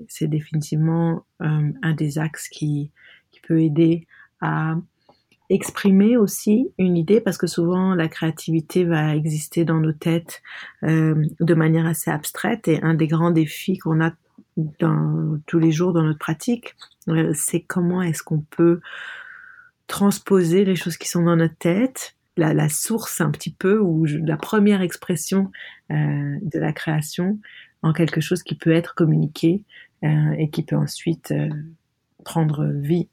c'est 0.07 0.27
définitivement 0.27 1.25
un 1.39 1.93
des 1.93 2.17
axes 2.17 2.49
qui, 2.49 2.91
qui 3.31 3.39
peut 3.41 3.61
aider 3.61 4.07
à 4.41 4.75
exprimer 5.49 6.17
aussi 6.17 6.71
une 6.77 6.97
idée 6.97 7.21
parce 7.21 7.37
que 7.37 7.47
souvent 7.47 7.95
la 7.95 8.07
créativité 8.07 8.83
va 8.83 9.15
exister 9.15 9.63
dans 9.63 9.79
nos 9.79 9.93
têtes 9.93 10.41
euh, 10.83 11.23
de 11.39 11.53
manière 11.53 11.85
assez 11.85 12.11
abstraite 12.11 12.67
et 12.67 12.81
un 12.81 12.93
des 12.93 13.07
grands 13.07 13.31
défis 13.31 13.77
qu'on 13.77 14.01
a 14.01 14.11
dans, 14.57 15.39
tous 15.45 15.59
les 15.59 15.71
jours 15.71 15.93
dans 15.93 16.03
notre 16.03 16.19
pratique, 16.19 16.75
euh, 17.09 17.31
c'est 17.33 17.61
comment 17.61 18.01
est-ce 18.01 18.23
qu'on 18.23 18.41
peut 18.41 18.81
transposer 19.87 20.65
les 20.65 20.75
choses 20.75 20.97
qui 20.97 21.07
sont 21.07 21.23
dans 21.23 21.35
notre 21.35 21.57
tête, 21.57 22.15
la, 22.35 22.53
la 22.53 22.69
source 22.69 23.21
un 23.21 23.31
petit 23.31 23.51
peu 23.51 23.79
ou 23.79 24.05
la 24.05 24.37
première 24.37 24.81
expression 24.81 25.51
euh, 25.91 26.37
de 26.41 26.59
la 26.59 26.73
création 26.73 27.39
en 27.81 27.93
quelque 27.93 28.21
chose 28.21 28.43
qui 28.43 28.55
peut 28.55 28.71
être 28.71 28.95
communiqué 28.95 29.63
euh, 30.03 30.31
et 30.37 30.49
qui 30.49 30.63
peut 30.63 30.75
ensuite 30.75 31.31
euh, 31.31 31.49
prendre 32.23 32.65
vie. 32.65 33.07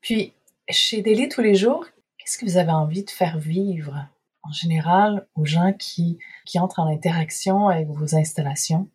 Puis 0.00 0.32
chez 0.70 1.02
Daily 1.02 1.28
tous 1.28 1.42
les 1.42 1.54
jours, 1.54 1.86
qu'est-ce 2.18 2.38
que 2.38 2.44
vous 2.44 2.56
avez 2.56 2.72
envie 2.72 3.04
de 3.04 3.10
faire 3.10 3.38
vivre 3.38 4.08
en 4.42 4.52
général 4.52 5.26
aux 5.34 5.44
gens 5.44 5.72
qui, 5.72 6.18
qui 6.44 6.58
entrent 6.58 6.80
en 6.80 6.92
interaction 6.92 7.68
avec 7.68 7.88
vos 7.88 8.14
installations? 8.14 8.88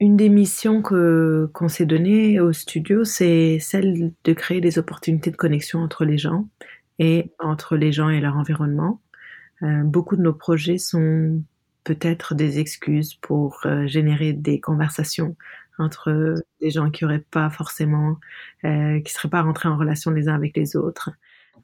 Une 0.00 0.16
des 0.16 0.28
missions 0.28 0.82
que 0.82 1.50
qu'on 1.54 1.68
s'est 1.68 1.86
données 1.86 2.40
au 2.40 2.52
studio, 2.52 3.04
c'est 3.04 3.58
celle 3.60 4.12
de 4.24 4.32
créer 4.32 4.60
des 4.60 4.78
opportunités 4.78 5.30
de 5.30 5.36
connexion 5.36 5.80
entre 5.80 6.04
les 6.04 6.18
gens 6.18 6.48
et 6.98 7.32
entre 7.38 7.76
les 7.76 7.92
gens 7.92 8.08
et 8.08 8.20
leur 8.20 8.36
environnement. 8.36 9.00
Euh, 9.62 9.82
beaucoup 9.84 10.16
de 10.16 10.22
nos 10.22 10.34
projets 10.34 10.78
sont 10.78 11.42
peut-être 11.84 12.34
des 12.34 12.58
excuses 12.58 13.14
pour 13.14 13.60
euh, 13.66 13.86
générer 13.86 14.32
des 14.32 14.58
conversations 14.58 15.36
entre 15.78 16.34
des 16.60 16.70
gens 16.70 16.90
qui 16.90 17.04
auraient 17.04 17.24
pas 17.30 17.50
forcément, 17.50 18.18
euh, 18.64 19.00
qui 19.00 19.12
seraient 19.12 19.28
pas 19.28 19.42
rentrés 19.42 19.68
en 19.68 19.76
relation 19.76 20.10
les 20.10 20.28
uns 20.28 20.34
avec 20.34 20.56
les 20.56 20.76
autres. 20.76 21.10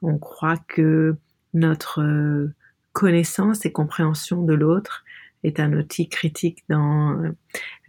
On 0.03 0.19
croit 0.19 0.57
que 0.69 1.17
notre 1.55 2.03
euh, 2.03 2.53
connaissance 2.93 3.65
et 3.65 3.73
compréhension 3.73 4.43
de 4.43 4.55
l'autre 4.55 5.05
est 5.43 5.61
un 5.61 5.73
outil 5.73 6.09
critique 6.09 6.65
dans 6.69 7.17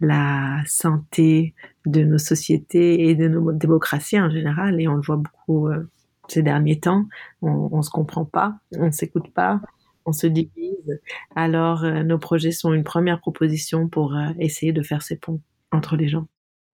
la 0.00 0.62
santé 0.64 1.54
de 1.84 2.02
nos 2.02 2.18
sociétés 2.18 3.08
et 3.08 3.14
de 3.14 3.28
nos 3.28 3.52
démocraties 3.52 4.20
en 4.20 4.30
général. 4.30 4.80
Et 4.80 4.88
on 4.88 4.94
le 4.94 5.02
voit 5.02 5.16
beaucoup 5.16 5.68
euh, 5.68 5.88
ces 6.28 6.42
derniers 6.42 6.80
temps. 6.80 7.06
On, 7.42 7.68
on 7.72 7.82
se 7.82 7.90
comprend 7.90 8.24
pas, 8.24 8.58
on 8.78 8.90
s'écoute 8.90 9.30
pas, 9.34 9.60
on 10.06 10.12
se 10.12 10.26
divise. 10.26 11.00
Alors, 11.34 11.84
euh, 11.84 12.02
nos 12.04 12.18
projets 12.18 12.52
sont 12.52 12.72
une 12.72 12.84
première 12.84 13.20
proposition 13.20 13.88
pour 13.88 14.16
essayer 14.38 14.72
de 14.72 14.82
faire 14.82 15.02
ces 15.02 15.16
ponts 15.16 15.40
entre 15.72 15.96
les 15.96 16.08
gens. 16.08 16.26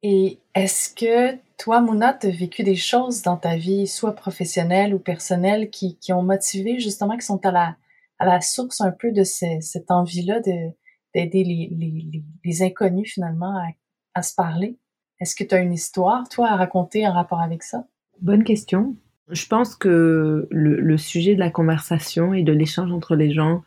Et 0.03 0.39
est-ce 0.55 0.95
que 0.95 1.37
toi, 1.57 1.81
Mouna, 1.81 2.15
tu 2.15 2.29
as 2.29 2.31
vécu 2.31 2.63
des 2.63 2.77
choses 2.77 3.23
dans 3.23 3.37
ta 3.37 3.57
vie, 3.57 3.87
soit 3.87 4.15
professionnelle 4.15 4.95
ou 4.95 4.99
personnelle, 4.99 5.71
qui, 5.71 5.97
qui 5.99 6.13
ont 6.13 6.23
motivé 6.23 6.79
justement, 6.79 7.17
qui 7.17 7.27
sont 7.27 7.45
à 7.45 7.51
la, 7.51 7.77
à 8.19 8.27
la 8.27 8.41
source 8.41 8.81
un 8.81 8.93
peu 8.93 9.11
de 9.11 9.25
cette 9.25 9.91
envie-là 9.91 10.41
de, 10.41 10.73
d'aider 11.15 11.43
les, 11.43 11.69
les, 11.73 12.23
les, 12.45 12.63
inconnus 12.63 13.13
finalement 13.15 13.57
à, 13.57 13.67
à 14.15 14.23
se 14.23 14.35
parler? 14.35 14.77
Est-ce 15.21 15.35
que 15.35 15.43
tu 15.43 15.55
as 15.55 15.59
une 15.59 15.73
histoire, 15.73 16.29
toi, 16.29 16.49
à 16.49 16.57
raconter 16.57 17.07
en 17.07 17.13
rapport 17.13 17.41
avec 17.41 17.65
ça? 17.65 17.85
Bonne 18.21 18.45
question. 18.45 18.95
Je 19.31 19.47
pense 19.47 19.75
que 19.75 20.47
le, 20.51 20.81
le 20.81 20.97
sujet 20.97 21.35
de 21.35 21.41
la 21.41 21.51
conversation 21.51 22.35
et 22.35 22.45
de 22.45 22.53
l'échange 22.53 22.93
entre 22.93 23.17
les 23.17 23.33
gens 23.33 23.63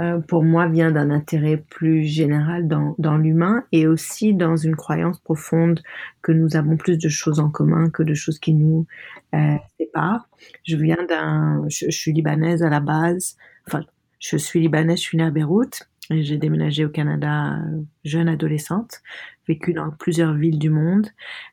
euh, 0.00 0.20
pour 0.20 0.42
moi, 0.42 0.68
vient 0.68 0.90
d'un 0.90 1.10
intérêt 1.10 1.58
plus 1.58 2.04
général 2.04 2.66
dans, 2.66 2.94
dans 2.98 3.16
l'humain 3.16 3.64
et 3.72 3.86
aussi 3.86 4.34
dans 4.34 4.56
une 4.56 4.74
croyance 4.74 5.20
profonde 5.20 5.80
que 6.22 6.32
nous 6.32 6.56
avons 6.56 6.76
plus 6.76 6.98
de 6.98 7.08
choses 7.08 7.40
en 7.40 7.50
commun 7.50 7.90
que 7.90 8.02
de 8.02 8.14
choses 8.14 8.38
qui 8.38 8.54
nous 8.54 8.86
euh, 9.34 9.56
séparent. 9.78 10.28
Je 10.64 10.76
viens 10.76 11.04
d'un, 11.08 11.64
je, 11.68 11.90
suis 11.90 12.12
libanaise 12.12 12.62
à 12.62 12.70
la 12.70 12.80
base. 12.80 13.36
Enfin, 13.68 13.84
je 14.18 14.36
suis 14.36 14.60
libanaise, 14.60 14.98
je 14.98 15.02
suis 15.02 15.18
née 15.18 15.24
à 15.24 15.30
Beyrouth. 15.30 15.82
J'ai 16.10 16.36
déménagé 16.36 16.84
au 16.84 16.88
Canada 16.88 17.54
euh, 17.54 17.82
jeune 18.04 18.28
adolescente, 18.28 19.02
vécu 19.46 19.72
dans 19.72 19.90
plusieurs 19.90 20.34
villes 20.34 20.58
du 20.58 20.70
monde. 20.70 21.08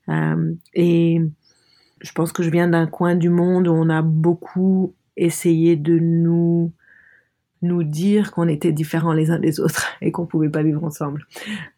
Euh, 0.08 0.54
et 0.74 1.22
je 2.02 2.12
pense 2.14 2.32
que 2.32 2.44
je 2.44 2.50
viens 2.50 2.68
d'un 2.68 2.88
coin 2.88 3.16
du 3.16 3.30
monde 3.30 3.68
où 3.68 3.74
on 3.74 3.90
a 3.90 4.02
beaucoup 4.02 4.96
essayé 5.18 5.76
de 5.76 6.00
nous 6.00 6.72
nous 7.62 7.84
dire 7.84 8.32
qu'on 8.32 8.48
était 8.48 8.72
différents 8.72 9.14
les 9.14 9.32
uns 9.32 9.40
des 9.40 9.60
autres 9.60 9.88
et 10.02 10.12
qu'on 10.12 10.26
pouvait 10.26 10.50
pas 10.50 10.64
vivre 10.64 10.84
ensemble. 10.84 11.26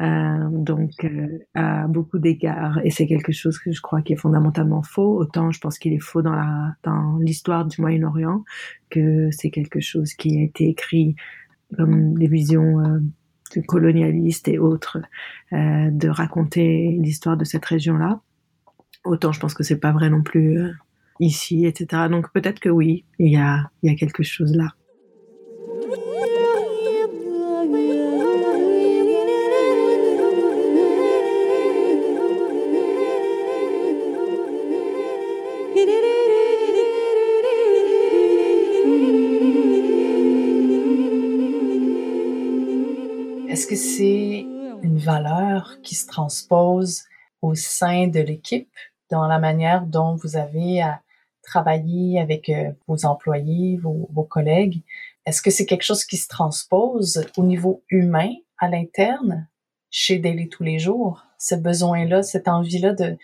Euh, 0.02 0.48
donc, 0.52 0.92
euh, 1.04 1.40
à 1.56 1.88
beaucoup 1.88 2.20
d'égards, 2.20 2.80
et 2.84 2.92
c'est 2.92 3.08
quelque 3.08 3.32
chose 3.32 3.58
que 3.60 3.72
je 3.72 3.82
crois 3.82 4.02
qui 4.02 4.14
est 4.14 4.18
fondamentalement 4.18 4.84
faux. 4.84 5.18
Autant 5.18 5.52
je 5.52 5.60
pense 5.60 5.80
qu'il 5.80 5.94
est 5.94 6.00
faux 6.00 6.22
dans 6.22 6.36
la 6.36 6.76
dans 6.84 7.18
l'histoire 7.18 7.66
du 7.66 7.82
Moyen-Orient 7.82 8.44
que 8.90 9.30
c'est 9.32 9.50
quelque 9.50 9.80
chose 9.80 10.14
qui 10.14 10.40
a 10.40 10.44
été 10.44 10.70
écrit 10.70 11.16
comme 11.76 12.18
des 12.18 12.28
visions 12.28 12.80
euh, 12.80 13.00
colonialistes 13.68 14.48
et 14.48 14.60
autres 14.60 15.00
euh, 15.54 15.90
de 15.92 16.10
raconter 16.10 16.98
l'histoire 17.00 17.38
de 17.38 17.46
cette 17.46 17.66
région-là. 17.66 18.22
Autant 19.04 19.32
je 19.32 19.40
pense 19.40 19.54
que 19.54 19.64
c'est 19.64 19.80
pas 19.80 19.92
vrai 19.92 20.10
non 20.10 20.22
plus 20.22 20.60
euh, 20.60 20.72
ici, 21.20 21.66
etc. 21.66 22.04
Donc 22.10 22.32
peut-être 22.34 22.60
que 22.60 22.70
oui, 22.70 23.06
il 23.20 23.32
y 23.32 23.38
a 23.38 23.72
il 23.82 23.92
y 23.92 23.94
a 23.94 23.98
quelque 23.98 24.24
chose 24.24 24.56
là. 24.56 24.74
C'est 43.82 44.46
une 44.84 44.98
valeur 44.98 45.78
qui 45.82 45.96
se 45.96 46.08
transpose 46.08 47.04
au 47.42 47.56
sein 47.56 48.08
de 48.08 48.20
l'équipe 48.20 48.70
dans 49.10 49.28
la 49.28 49.40
manière 49.40 49.86
dont 49.86 50.16
vous 50.16 50.38
avez 50.38 50.82
à 50.82 51.02
travailler 51.42 52.20
avec 52.20 52.50
euh, 52.50 52.72
vos 52.88 53.06
employés, 53.06 53.78
vos, 53.78 54.24
collègues? 54.24 54.84
Est-ce 55.26 55.42
que 55.42 55.50
c'est 55.50 55.66
quelque 55.66 55.84
chose 55.84 56.06
qui 56.06 56.18
se 56.18 56.28
transpose 56.28 57.26
au 57.38 57.44
niveau 57.44 57.84
humain 57.90 58.30
à 58.60 58.70
l'interne 58.70 59.48
chez 59.90 60.20
Daily 60.20 60.48
tous 60.48 60.64
les 60.64 60.80
jours? 60.80 61.26
Ce 61.40 61.56
besoin-là, 61.56 62.22
cette 62.22 62.48
envie-là 62.48 62.94
de, 62.94 63.18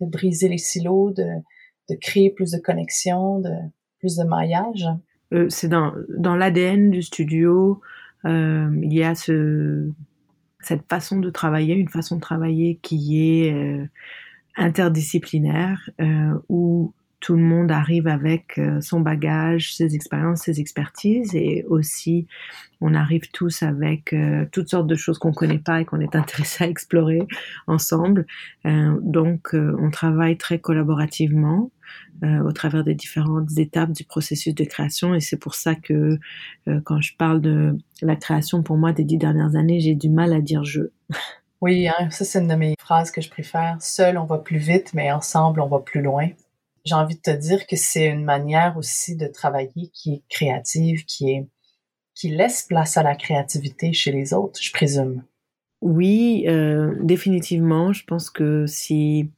briser 0.00 0.48
les 0.48 0.58
silos, 0.58 1.12
de, 1.12 1.94
créer 2.00 2.30
plus 2.30 2.52
de 2.52 2.58
connexions, 2.58 3.38
de 3.38 3.52
plus 3.98 4.16
de 4.16 4.24
maillage? 4.24 4.86
Euh, 5.32 5.48
c'est 5.48 5.68
dans 5.68 5.94
l'ADN 6.36 6.90
du 6.90 7.02
studio. 7.02 7.80
Euh, 8.24 8.70
il 8.82 8.92
y 8.92 9.02
a 9.02 9.14
ce, 9.14 9.90
cette 10.60 10.88
façon 10.88 11.18
de 11.20 11.30
travailler, 11.30 11.74
une 11.74 11.88
façon 11.88 12.16
de 12.16 12.20
travailler 12.20 12.78
qui 12.82 13.42
est 13.42 13.52
euh, 13.52 13.86
interdisciplinaire, 14.56 15.90
euh, 16.00 16.38
où 16.48 16.92
tout 17.20 17.36
le 17.36 17.42
monde 17.42 17.70
arrive 17.70 18.08
avec 18.08 18.58
euh, 18.58 18.80
son 18.80 19.00
bagage, 19.00 19.74
ses 19.74 19.94
expériences, 19.94 20.42
ses 20.42 20.58
expertises, 20.58 21.34
et 21.34 21.64
aussi 21.68 22.26
on 22.80 22.94
arrive 22.94 23.30
tous 23.30 23.62
avec 23.62 24.14
euh, 24.14 24.46
toutes 24.50 24.70
sortes 24.70 24.86
de 24.86 24.94
choses 24.94 25.18
qu'on 25.18 25.32
connaît 25.32 25.58
pas 25.58 25.82
et 25.82 25.84
qu'on 25.84 26.00
est 26.00 26.16
intéressé 26.16 26.64
à 26.64 26.66
explorer 26.66 27.20
ensemble. 27.66 28.26
Euh, 28.64 28.98
donc 29.02 29.50
on 29.54 29.90
travaille 29.90 30.38
très 30.38 30.58
collaborativement 30.58 31.70
au 32.22 32.52
travers 32.52 32.84
des 32.84 32.94
différentes 32.94 33.56
étapes 33.56 33.92
du 33.92 34.04
processus 34.04 34.54
de 34.54 34.64
création, 34.64 35.14
et 35.14 35.20
c'est 35.20 35.38
pour 35.38 35.54
ça 35.54 35.74
que 35.74 36.18
quand 36.84 37.00
je 37.00 37.16
parle 37.16 37.40
de 37.40 37.78
la 38.02 38.14
création, 38.14 38.62
pour 38.62 38.76
moi 38.76 38.92
des 38.92 39.04
dix 39.04 39.16
dernières 39.16 39.56
années, 39.56 39.80
j'ai 39.80 39.94
du 39.94 40.10
mal 40.10 40.32
à 40.32 40.40
dire 40.40 40.62
je. 40.62 40.82
Oui, 41.62 41.88
hein, 41.88 42.10
ça 42.10 42.24
c'est 42.24 42.40
une 42.40 42.48
de 42.48 42.54
mes 42.54 42.74
phrases 42.78 43.10
que 43.10 43.20
je 43.20 43.30
préfère. 43.30 43.76
Seul 43.80 44.18
on 44.18 44.26
va 44.26 44.38
plus 44.38 44.58
vite, 44.58 44.92
mais 44.94 45.10
ensemble 45.10 45.60
on 45.60 45.68
va 45.68 45.80
plus 45.80 46.02
loin 46.02 46.28
j'ai 46.84 46.94
envie 46.94 47.16
de 47.16 47.20
te 47.20 47.30
dire 47.30 47.66
que 47.66 47.76
c'est 47.76 48.06
une 48.06 48.24
manière 48.24 48.76
aussi 48.76 49.16
de 49.16 49.26
travailler 49.26 49.90
qui 49.92 50.14
est 50.14 50.22
créative, 50.28 51.04
qui 51.04 51.30
est 51.30 51.48
qui 52.14 52.28
laisse 52.28 52.64
place 52.64 52.96
à 52.98 53.02
la 53.02 53.14
créativité 53.14 53.92
chez 53.94 54.12
les 54.12 54.34
autres, 54.34 54.60
je 54.62 54.72
présume. 54.72 55.22
Oui, 55.80 56.44
euh, 56.48 56.94
définitivement. 57.00 57.94
Je 57.94 58.04
pense 58.04 58.28
que 58.28 58.66
si, 58.66 59.30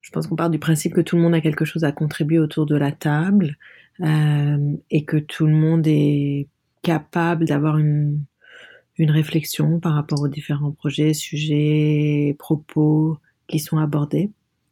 je 0.00 0.10
pense 0.10 0.28
qu'on 0.28 0.36
part 0.36 0.50
du 0.50 0.60
principe 0.60 0.94
que 0.94 1.00
tout 1.00 1.16
le 1.16 1.22
monde 1.22 1.34
a 1.34 1.40
quelque 1.40 1.64
chose 1.64 1.82
à 1.82 1.90
contribuer 1.90 2.38
autour 2.38 2.66
de 2.66 2.76
la 2.76 2.92
table 2.92 3.56
euh, 4.00 4.76
et 4.90 5.04
que 5.04 5.16
tout 5.16 5.46
le 5.46 5.54
monde 5.54 5.84
est 5.88 6.48
capable 6.82 7.44
d'avoir 7.46 7.78
une 7.78 8.24
une 8.98 9.10
réflexion 9.10 9.80
par 9.80 9.94
rapport 9.94 10.20
aux 10.20 10.28
différents 10.28 10.72
projets, 10.72 11.14
sujets, 11.14 12.36
propos 12.38 13.18
qui 13.48 13.58
sont 13.58 13.78
abordés. 13.78 14.30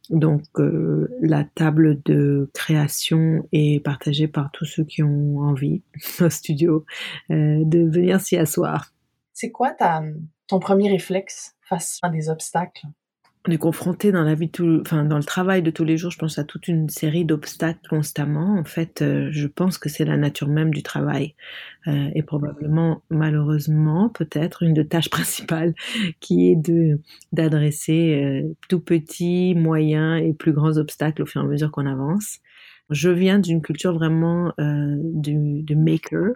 Donc 0.09 0.43
euh, 0.57 1.07
la 1.21 1.43
table 1.43 2.01
de 2.03 2.49
création 2.53 3.47
est 3.51 3.83
partagée 3.83 4.27
par 4.27 4.51
tous 4.51 4.65
ceux 4.65 4.83
qui 4.83 5.03
ont 5.03 5.39
envie 5.39 5.83
au 6.21 6.29
studio 6.29 6.85
euh, 7.29 7.61
de 7.63 7.89
venir 7.89 8.19
s'y 8.19 8.37
asseoir. 8.37 8.93
C'est 9.33 9.51
quoi 9.51 9.71
ta, 9.71 10.03
ton 10.47 10.59
premier 10.59 10.89
réflexe 10.89 11.55
face 11.61 11.99
à 12.01 12.09
des 12.09 12.29
obstacles? 12.29 12.87
On 13.47 13.51
est 13.51 13.57
confronté 13.57 14.11
dans 14.11 14.23
la 14.23 14.35
vie 14.35 14.49
tout, 14.49 14.81
enfin 14.81 15.03
dans 15.03 15.17
le 15.17 15.23
travail 15.23 15.63
de 15.63 15.71
tous 15.71 15.83
les 15.83 15.97
jours, 15.97 16.11
je 16.11 16.19
pense 16.19 16.37
à 16.37 16.43
toute 16.43 16.67
une 16.67 16.89
série 16.89 17.25
d'obstacles 17.25 17.79
constamment. 17.89 18.59
En 18.59 18.63
fait, 18.63 19.01
euh, 19.01 19.29
je 19.31 19.47
pense 19.47 19.79
que 19.79 19.89
c'est 19.89 20.05
la 20.05 20.15
nature 20.15 20.47
même 20.47 20.71
du 20.71 20.83
travail 20.83 21.35
euh, 21.87 22.09
et 22.13 22.21
probablement, 22.21 23.01
malheureusement, 23.09 24.09
peut-être 24.09 24.61
une 24.61 24.75
de 24.75 24.83
tâches 24.83 25.09
principales 25.11 25.73
qui 26.19 26.51
est 26.51 26.55
de 26.55 26.99
d'adresser 27.31 28.21
euh, 28.23 28.55
tout 28.69 28.79
petits, 28.79 29.55
moyens 29.55 30.21
et 30.23 30.33
plus 30.33 30.53
grands 30.53 30.77
obstacles 30.77 31.23
au 31.23 31.25
fur 31.25 31.41
et 31.41 31.45
à 31.45 31.47
mesure 31.47 31.71
qu'on 31.71 31.87
avance. 31.87 32.39
Je 32.91 33.09
viens 33.09 33.39
d'une 33.39 33.61
culture 33.61 33.93
vraiment 33.93 34.51
euh, 34.59 34.97
du, 35.01 35.63
de 35.63 35.75
maker, 35.75 36.33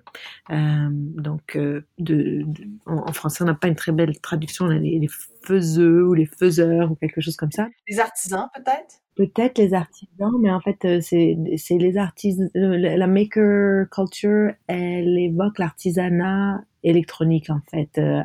euh, 0.52 0.88
donc 0.90 1.56
euh, 1.56 1.82
de, 2.00 2.46
en, 2.86 3.12
français 3.12 3.44
on 3.44 3.48
n'a 3.48 3.54
pas 3.54 3.68
une 3.68 3.76
très 3.76 3.92
belle 3.92 4.18
traduction, 4.20 4.68
les, 4.68 5.00
les 5.00 5.10
faiseux 5.44 6.08
ou 6.08 6.14
les 6.14 6.26
faiseurs 6.26 6.92
ou 6.92 6.96
quelque 6.96 7.22
chose 7.22 7.36
comme 7.36 7.52
ça. 7.52 7.68
Les 7.88 8.00
artisans 8.00 8.48
peut-être? 8.56 9.02
Peut-être 9.16 9.58
les 9.58 9.74
artisans, 9.74 10.32
mais 10.42 10.52
en 10.52 10.60
fait 10.60 10.84
euh, 10.86 11.00
c'est 11.02 11.38
c'est 11.58 11.78
les 11.78 11.98
artisans. 11.98 12.50
La 12.54 13.08
maker 13.08 13.90
culture, 13.90 14.52
elle 14.68 15.18
évoque 15.18 15.60
l'artisanat 15.60 16.62
électronique 16.84 17.50
en 17.50 17.62
fait, 17.70 17.98
euh, 17.98 18.22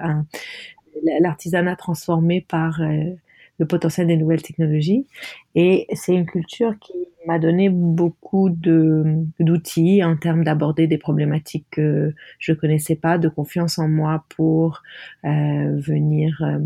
l'artisanat 1.20 1.76
transformé 1.76 2.40
par 2.48 2.80
euh, 2.80 3.14
le 3.60 3.66
potentiel 3.66 4.08
des 4.08 4.16
nouvelles 4.16 4.42
technologies. 4.42 5.06
Et 5.54 5.86
c'est 5.92 6.14
une 6.14 6.26
culture 6.26 6.76
qui 6.80 6.94
m'a 7.26 7.38
donné 7.38 7.68
beaucoup 7.68 8.48
d'outils 8.50 10.02
en 10.02 10.16
termes 10.16 10.42
d'aborder 10.42 10.86
des 10.86 10.98
problématiques 10.98 11.66
que 11.70 12.14
je 12.38 12.52
connaissais 12.52 12.96
pas, 12.96 13.18
de 13.18 13.28
confiance 13.28 13.78
en 13.78 13.86
moi 13.86 14.24
pour 14.30 14.82
euh, 15.24 15.76
venir 15.76 16.42
euh, 16.42 16.58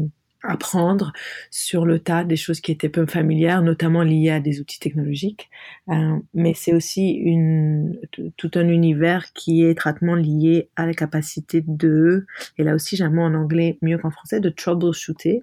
apprendre 0.45 1.13
sur 1.51 1.87
le 1.87 1.99
tas 1.99 2.25
des 2.25 2.37
choses 2.37 2.61
qui 2.61 2.71
étaient 2.71 2.89
peu 2.89 3.07
familières, 3.07 3.63
notamment 3.63 4.03
liées 4.03 4.31
à 4.31 4.41
des 4.41 4.61
outils 4.61 4.79
technologiques. 4.79 5.51
Euh, 5.89 6.19
mais 6.35 6.53
c'est 6.55 6.73
aussi 6.73 7.11
une, 7.11 7.99
tout 8.37 8.51
un 8.55 8.69
univers 8.69 9.33
qui 9.33 9.65
est 9.65 9.71
étroitement 9.71 10.15
lié 10.15 10.69
à 10.77 10.87
la 10.87 10.95
capacité 10.95 11.65
de, 11.67 12.27
et 12.59 12.65
là 12.65 12.75
aussi 12.75 12.97
j'ai 12.97 13.05
un 13.05 13.11
mot 13.11 13.23
en 13.23 13.35
anglais 13.35 13.79
mieux 13.83 13.99
qu'en 13.99 14.11
français, 14.11 14.41
de 14.41 14.51
troubleshooter, 14.51 15.43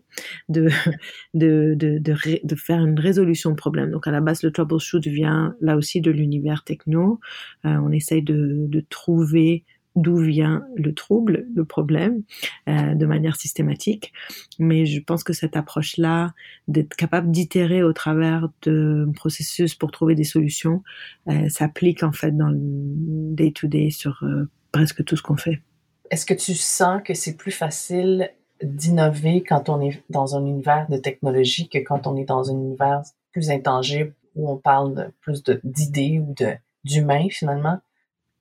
de, 0.49 0.69
de, 1.33 1.73
de, 1.75 1.97
de, 1.97 2.15
de, 2.43 2.55
faire 2.55 2.85
une 2.85 2.99
résolution 2.99 3.51
de 3.51 3.55
problème. 3.55 3.91
Donc 3.91 4.07
à 4.07 4.11
la 4.11 4.21
base, 4.21 4.43
le 4.43 4.51
troubleshoot 4.51 5.05
vient 5.07 5.55
là 5.61 5.75
aussi 5.75 6.01
de 6.01 6.11
l'univers 6.11 6.63
techno. 6.63 7.19
Euh, 7.65 7.75
on 7.83 7.91
essaye 7.91 8.21
de, 8.21 8.65
de 8.67 8.79
trouver 8.89 9.63
d'où 9.95 10.17
vient 10.17 10.65
le 10.75 10.93
trouble, 10.93 11.47
le 11.53 11.65
problème, 11.65 12.23
euh, 12.69 12.95
de 12.95 13.05
manière 13.05 13.35
systématique. 13.35 14.13
Mais 14.59 14.85
je 14.85 15.01
pense 15.01 15.23
que 15.23 15.33
cette 15.33 15.55
approche-là, 15.55 16.33
d'être 16.67 16.95
capable 16.95 17.31
d'itérer 17.31 17.83
au 17.83 17.93
travers 17.93 18.49
de 18.63 19.09
processus 19.15 19.75
pour 19.75 19.91
trouver 19.91 20.15
des 20.15 20.23
solutions, 20.23 20.83
euh, 21.27 21.49
s'applique 21.49 22.03
en 22.03 22.11
fait 22.11 22.31
dans 22.31 22.49
le 22.49 22.57
day-to-day 22.59 23.89
sur 23.89 24.23
euh, 24.23 24.49
presque 24.71 25.03
tout 25.03 25.17
ce 25.17 25.23
qu'on 25.23 25.37
fait. 25.37 25.61
Est-ce 26.09 26.25
que 26.25 26.33
tu 26.33 26.53
sens 26.55 27.01
que 27.03 27.13
c'est 27.13 27.35
plus 27.35 27.51
facile 27.51 28.29
d'innover 28.63 29.43
quand 29.43 29.69
on 29.69 29.81
est 29.81 30.03
dans 30.09 30.35
un 30.35 30.45
univers 30.45 30.87
de 30.89 30.97
technologie 30.97 31.67
que 31.67 31.79
quand 31.79 32.05
on 32.05 32.15
est 32.15 32.25
dans 32.25 32.51
un 32.51 32.53
univers 32.53 33.01
plus 33.31 33.49
intangible 33.49 34.13
où 34.35 34.49
on 34.49 34.57
parle 34.57 35.11
plus 35.21 35.43
d'idées 35.63 36.19
ou 36.19 36.33
de 36.33 36.53
d'humain 36.83 37.27
finalement? 37.29 37.79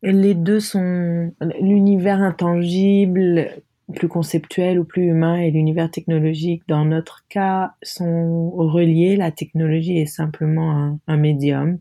Les 0.03 0.35
deux 0.35 0.61
sont 0.61 1.33
l'univers 1.61 2.21
intangible, 2.23 3.63
plus 3.95 4.09
conceptuel 4.09 4.79
ou 4.79 4.85
plus 4.85 5.07
humain 5.07 5.37
et 5.37 5.51
l'univers 5.51 5.91
technologique 5.91 6.63
dans 6.69 6.85
notre 6.85 7.27
cas 7.29 7.75
sont 7.83 8.51
reliés. 8.51 9.17
La 9.17 9.31
technologie 9.31 9.99
est 9.99 10.07
simplement 10.07 10.99
un, 11.07 11.17
médium 11.17 11.79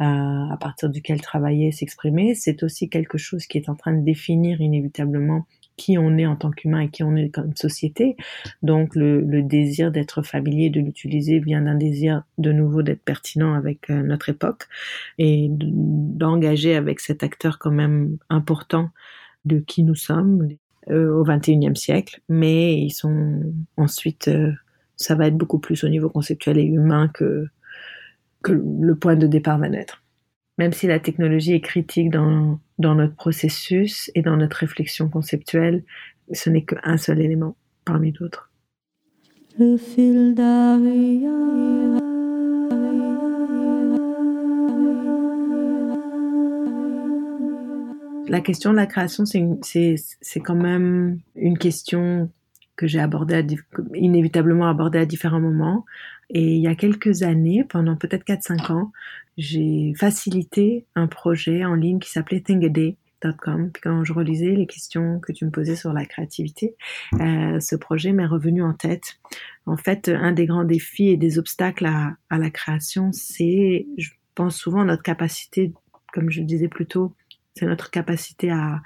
euh, 0.00 0.04
à 0.04 0.56
partir 0.60 0.90
duquel 0.90 1.20
travailler, 1.20 1.72
s'exprimer. 1.72 2.34
C'est 2.34 2.62
aussi 2.62 2.88
quelque 2.88 3.18
chose 3.18 3.46
qui 3.46 3.58
est 3.58 3.68
en 3.68 3.74
train 3.74 3.92
de 3.92 4.04
définir 4.04 4.60
inévitablement 4.60 5.46
qui 5.76 5.98
on 5.98 6.16
est 6.18 6.26
en 6.26 6.36
tant 6.36 6.50
qu'humain 6.50 6.80
et 6.80 6.88
qui 6.90 7.02
on 7.02 7.16
est 7.16 7.30
comme 7.30 7.54
société. 7.56 8.16
Donc 8.62 8.94
le, 8.94 9.20
le 9.20 9.42
désir 9.42 9.90
d'être 9.90 10.22
familier, 10.22 10.70
de 10.70 10.80
l'utiliser 10.80 11.38
vient 11.38 11.62
d'un 11.62 11.74
désir 11.74 12.22
de 12.38 12.52
nouveau 12.52 12.82
d'être 12.82 13.02
pertinent 13.02 13.54
avec 13.54 13.90
euh, 13.90 14.02
notre 14.02 14.28
époque 14.28 14.68
et 15.18 15.48
d'engager 15.50 16.74
avec 16.74 17.00
cet 17.00 17.22
acteur 17.22 17.58
quand 17.58 17.70
même 17.70 18.16
important 18.28 18.90
de 19.44 19.58
qui 19.58 19.82
nous 19.82 19.94
sommes 19.94 20.48
euh, 20.90 21.12
au 21.12 21.24
XXIe 21.24 21.76
siècle, 21.76 22.20
mais 22.28 22.76
ils 22.76 22.90
sont 22.90 23.40
ensuite, 23.76 24.28
euh, 24.28 24.52
ça 24.96 25.14
va 25.14 25.28
être 25.28 25.36
beaucoup 25.36 25.58
plus 25.58 25.84
au 25.84 25.88
niveau 25.88 26.10
conceptuel 26.10 26.58
et 26.58 26.64
humain 26.64 27.08
que, 27.08 27.46
que 28.42 28.52
le 28.52 28.96
point 28.96 29.16
de 29.16 29.26
départ 29.26 29.58
va 29.58 29.68
naître. 29.68 30.01
Même 30.58 30.72
si 30.72 30.86
la 30.86 31.00
technologie 31.00 31.54
est 31.54 31.60
critique 31.60 32.10
dans, 32.10 32.60
dans 32.78 32.94
notre 32.94 33.14
processus 33.14 34.10
et 34.14 34.22
dans 34.22 34.36
notre 34.36 34.58
réflexion 34.58 35.08
conceptuelle, 35.08 35.82
ce 36.32 36.50
n'est 36.50 36.64
qu'un 36.64 36.96
seul 36.96 37.20
élément 37.20 37.56
parmi 37.84 38.12
d'autres. 38.12 38.50
Le 39.58 39.76
fil 39.76 40.34
La 48.28 48.40
question 48.40 48.70
de 48.70 48.76
la 48.76 48.86
création, 48.86 49.24
c'est 49.26 50.40
quand 50.40 50.54
même 50.54 51.18
une 51.34 51.58
question 51.58 52.30
que 52.82 52.88
j'ai 52.88 52.98
abordée 52.98 53.46
inévitablement 53.94 54.68
abordée 54.68 54.98
à 54.98 55.06
différents 55.06 55.40
moments. 55.40 55.84
Et 56.30 56.56
il 56.56 56.60
y 56.60 56.66
a 56.66 56.74
quelques 56.74 57.22
années, 57.22 57.62
pendant 57.62 57.94
peut-être 57.94 58.24
4-5 58.24 58.72
ans, 58.72 58.92
j'ai 59.38 59.94
facilité 59.96 60.84
un 60.96 61.06
projet 61.06 61.64
en 61.64 61.74
ligne 61.76 62.00
qui 62.00 62.10
s'appelait 62.10 62.40
Thingaday.com. 62.40 63.70
Puis 63.72 63.82
quand 63.84 64.02
je 64.02 64.12
relisais 64.12 64.50
les 64.50 64.66
questions 64.66 65.20
que 65.20 65.30
tu 65.30 65.44
me 65.44 65.52
posais 65.52 65.76
sur 65.76 65.92
la 65.92 66.04
créativité, 66.04 66.74
euh, 67.20 67.60
ce 67.60 67.76
projet 67.76 68.10
m'est 68.10 68.26
revenu 68.26 68.64
en 68.64 68.72
tête. 68.72 69.20
En 69.66 69.76
fait, 69.76 70.08
un 70.08 70.32
des 70.32 70.46
grands 70.46 70.64
défis 70.64 71.10
et 71.10 71.16
des 71.16 71.38
obstacles 71.38 71.86
à 71.86 72.38
la 72.38 72.50
création, 72.50 73.12
c'est, 73.12 73.86
je 73.96 74.10
pense 74.34 74.56
souvent, 74.56 74.84
notre 74.84 75.04
capacité, 75.04 75.72
comme 76.12 76.30
je 76.30 76.40
le 76.40 76.46
disais 76.46 76.68
plus 76.68 76.86
tôt, 76.86 77.14
c'est 77.54 77.66
notre 77.66 77.92
capacité 77.92 78.50
à 78.50 78.82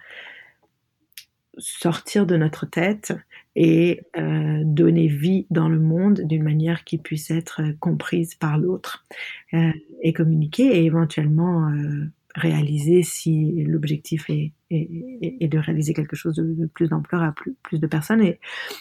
sortir 1.57 2.27
de 2.27 2.37
notre 2.37 2.67
tête 2.67 3.15
et 3.57 4.03
euh, 4.19 4.61
donner 4.65 5.09
vie 5.09 5.47
dans 5.51 5.71
le 5.71 5.81
monde 5.81 6.21
d'une 6.21 6.43
manière 6.43 6.85
qui 6.85 6.99
puisse 6.99 7.31
être 7.31 7.63
comprise 7.81 8.35
par 8.35 8.59
l'autre 8.59 9.07
euh, 9.55 9.73
et 10.03 10.13
communiquer 10.13 10.77
et 10.77 10.85
éventuellement 10.85 11.71
euh, 11.71 12.05
réaliser 12.35 13.03
si 13.03 13.65
l'objectif 13.65 14.29
est, 14.29 14.53
est, 14.71 15.49
de 15.49 15.59
réaliser 15.59 15.95
quelque 15.95 16.17
chose 16.17 16.37
de, 16.37 16.67
plus 16.67 16.89
d'ampleur 16.89 17.23
à 17.23 17.33
plus, 17.33 17.57
plus 17.63 17.81
de 17.81 17.87
personnes. 17.87 18.21
Et 18.21 18.39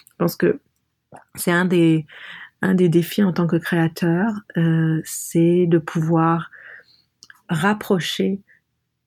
je 0.10 0.16
pense 0.18 0.36
que 0.36 0.60
c'est 1.36 1.54
un 1.54 1.64
des, 1.64 2.06
un 2.62 2.76
des 2.76 2.90
défis 2.90 3.24
en 3.24 3.32
tant 3.32 3.48
que 3.48 3.56
créateur, 3.56 4.34
c'est 5.06 5.68
de 5.68 5.78
pouvoir 5.78 6.52
rapprocher 7.48 8.42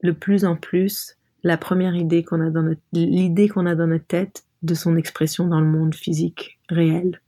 le 0.01 0.15
plus 0.15 0.47
en 0.47 0.57
plus 0.57 1.19
la 1.43 1.59
première 1.59 1.95
idée 1.95 2.23
qu'on 2.25 2.41
a 2.41 2.49
dans 2.49 2.63
notre 2.63 2.81
l'idée 2.93 3.49
qu'on 3.49 3.67
a 3.67 3.75
dans 3.75 3.87
notre 3.87 4.07
tête 4.07 4.45
de 4.63 4.75
son 4.75 4.97
expression 4.97 5.47
dans 5.47 5.61
le 5.61 5.67
monde 5.67 5.95
physique 5.95 6.59
réel. 6.69 7.21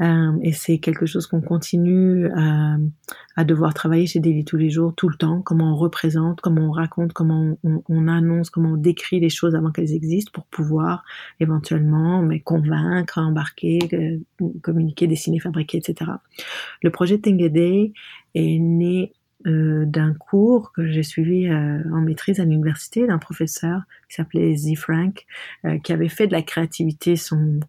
Euh, 0.00 0.32
et 0.42 0.52
c'est 0.52 0.78
quelque 0.78 1.06
chose 1.06 1.26
qu'on 1.26 1.40
continue 1.40 2.30
à, 2.36 2.76
à, 3.36 3.44
devoir 3.44 3.74
travailler 3.74 4.06
chez 4.06 4.20
Daily 4.20 4.44
tous 4.44 4.56
les 4.56 4.70
jours, 4.70 4.94
tout 4.94 5.08
le 5.08 5.16
temps, 5.16 5.42
comment 5.42 5.72
on 5.72 5.76
représente, 5.76 6.40
comment 6.40 6.68
on 6.68 6.70
raconte, 6.70 7.12
comment 7.12 7.58
on, 7.64 7.82
on 7.88 8.08
annonce, 8.08 8.48
comment 8.50 8.70
on 8.70 8.76
décrit 8.76 9.18
les 9.18 9.28
choses 9.28 9.56
avant 9.56 9.72
qu'elles 9.72 9.92
existent 9.92 10.30
pour 10.32 10.46
pouvoir 10.46 11.04
éventuellement 11.40 12.22
mais 12.22 12.40
convaincre, 12.40 13.18
embarquer, 13.18 13.80
euh, 13.92 14.18
communiquer, 14.62 15.08
dessiner, 15.08 15.40
fabriquer, 15.40 15.78
etc. 15.78 16.12
Le 16.82 16.90
projet 16.90 17.18
Day 17.18 17.92
est 18.34 18.58
né 18.58 19.12
euh, 19.46 19.84
d'un 19.86 20.14
cours 20.14 20.72
que 20.72 20.88
j'ai 20.88 21.04
suivi 21.04 21.46
euh, 21.46 21.80
en 21.92 22.00
maîtrise 22.00 22.40
à 22.40 22.44
l'université 22.44 23.06
d'un 23.06 23.18
professeur 23.18 23.82
qui 24.08 24.16
s'appelait 24.16 24.56
Z. 24.56 24.74
Frank, 24.74 25.26
euh, 25.64 25.78
qui 25.78 25.92
avait 25.92 26.08
fait 26.08 26.26
de 26.26 26.32
la 26.32 26.42
créativité 26.42 27.14
son, 27.14 27.60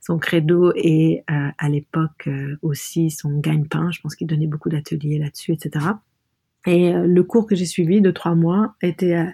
son 0.00 0.18
credo 0.18 0.72
et 0.74 1.24
à 1.26 1.68
l'époque 1.68 2.30
aussi 2.62 3.10
son 3.10 3.38
gagne-pain. 3.40 3.90
Je 3.90 4.00
pense 4.00 4.16
qu'il 4.16 4.26
donnait 4.26 4.46
beaucoup 4.46 4.70
d'ateliers 4.70 5.18
là-dessus, 5.18 5.52
etc. 5.52 5.84
Et 6.66 6.92
le 6.92 7.22
cours 7.22 7.46
que 7.46 7.54
j'ai 7.54 7.66
suivi 7.66 8.00
de 8.00 8.10
trois 8.10 8.34
mois 8.34 8.74
était 8.80 9.26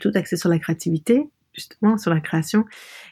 tout 0.00 0.10
axé 0.14 0.36
sur 0.36 0.48
la 0.48 0.58
créativité 0.58 1.28
justement 1.54 1.98
sur 1.98 2.12
la 2.12 2.20
création. 2.20 2.64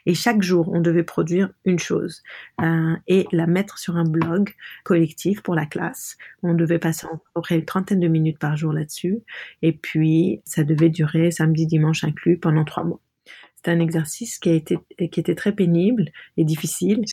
Et 0.06 0.14
chaque 0.14 0.42
jour, 0.42 0.70
on 0.72 0.80
devait 0.80 1.02
produire 1.02 1.50
une 1.64 1.78
chose 1.78 2.22
euh, 2.60 2.96
et 3.06 3.26
la 3.32 3.46
mettre 3.46 3.78
sur 3.78 3.96
un 3.96 4.04
blog 4.04 4.54
collectif 4.84 5.42
pour 5.42 5.54
la 5.54 5.66
classe. 5.66 6.16
On 6.42 6.54
devait 6.54 6.78
passer 6.78 7.06
à 7.06 7.54
une 7.54 7.64
trentaine 7.64 8.00
de 8.00 8.08
minutes 8.08 8.38
par 8.38 8.56
jour 8.56 8.72
là-dessus. 8.72 9.20
Et 9.62 9.72
puis, 9.72 10.40
ça 10.44 10.64
devait 10.64 10.90
durer 10.90 11.30
samedi, 11.30 11.66
dimanche 11.66 12.04
inclus 12.04 12.38
pendant 12.38 12.64
trois 12.64 12.84
mois. 12.84 13.00
C'est 13.56 13.70
un 13.70 13.80
exercice 13.80 14.38
qui 14.38 14.48
a 14.48 14.54
été 14.54 14.78
qui 15.10 15.20
était 15.20 15.34
très 15.34 15.52
pénible 15.52 16.06
et 16.38 16.44
difficile, 16.44 17.04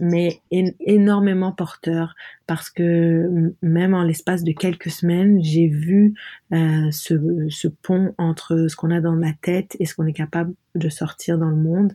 mais 0.00 0.40
énormément 0.50 1.52
porteur 1.52 2.14
parce 2.46 2.70
que 2.70 3.52
même 3.60 3.92
en 3.92 4.02
l'espace 4.02 4.44
de 4.44 4.52
quelques 4.52 4.90
semaines, 4.90 5.42
j'ai 5.42 5.66
vu 5.66 6.14
euh, 6.52 6.90
ce, 6.92 7.68
pont 7.68 8.14
entre 8.18 8.68
ce 8.68 8.76
qu'on 8.76 8.90
a 8.90 9.00
dans 9.00 9.14
la 9.14 9.32
tête 9.32 9.76
et 9.80 9.84
ce 9.84 9.94
qu'on 9.94 10.06
est 10.06 10.12
capable 10.12 10.54
de 10.76 10.88
sortir 10.88 11.38
dans 11.38 11.48
le 11.48 11.56
monde 11.56 11.94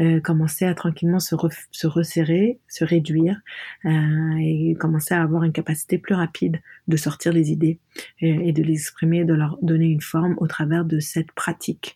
euh, 0.00 0.20
commencer 0.20 0.64
à 0.64 0.74
tranquillement 0.74 1.20
se, 1.20 1.34
se 1.70 1.86
resserrer, 1.86 2.58
se 2.68 2.84
réduire 2.84 3.40
euh, 3.84 4.36
et 4.40 4.74
commencer 4.80 5.14
à 5.14 5.22
avoir 5.22 5.44
une 5.44 5.52
capacité 5.52 5.98
plus 5.98 6.14
rapide 6.14 6.60
de 6.88 6.96
sortir 6.96 7.32
les 7.32 7.50
idées 7.50 7.78
et, 8.20 8.48
et 8.48 8.52
de 8.52 8.62
les 8.62 8.74
exprimer, 8.74 9.24
de 9.24 9.34
leur 9.34 9.58
donner 9.60 9.86
une 9.86 10.00
forme 10.00 10.34
au 10.38 10.46
travers 10.46 10.84
de 10.84 10.98
cette 10.98 11.32
pratique 11.32 11.94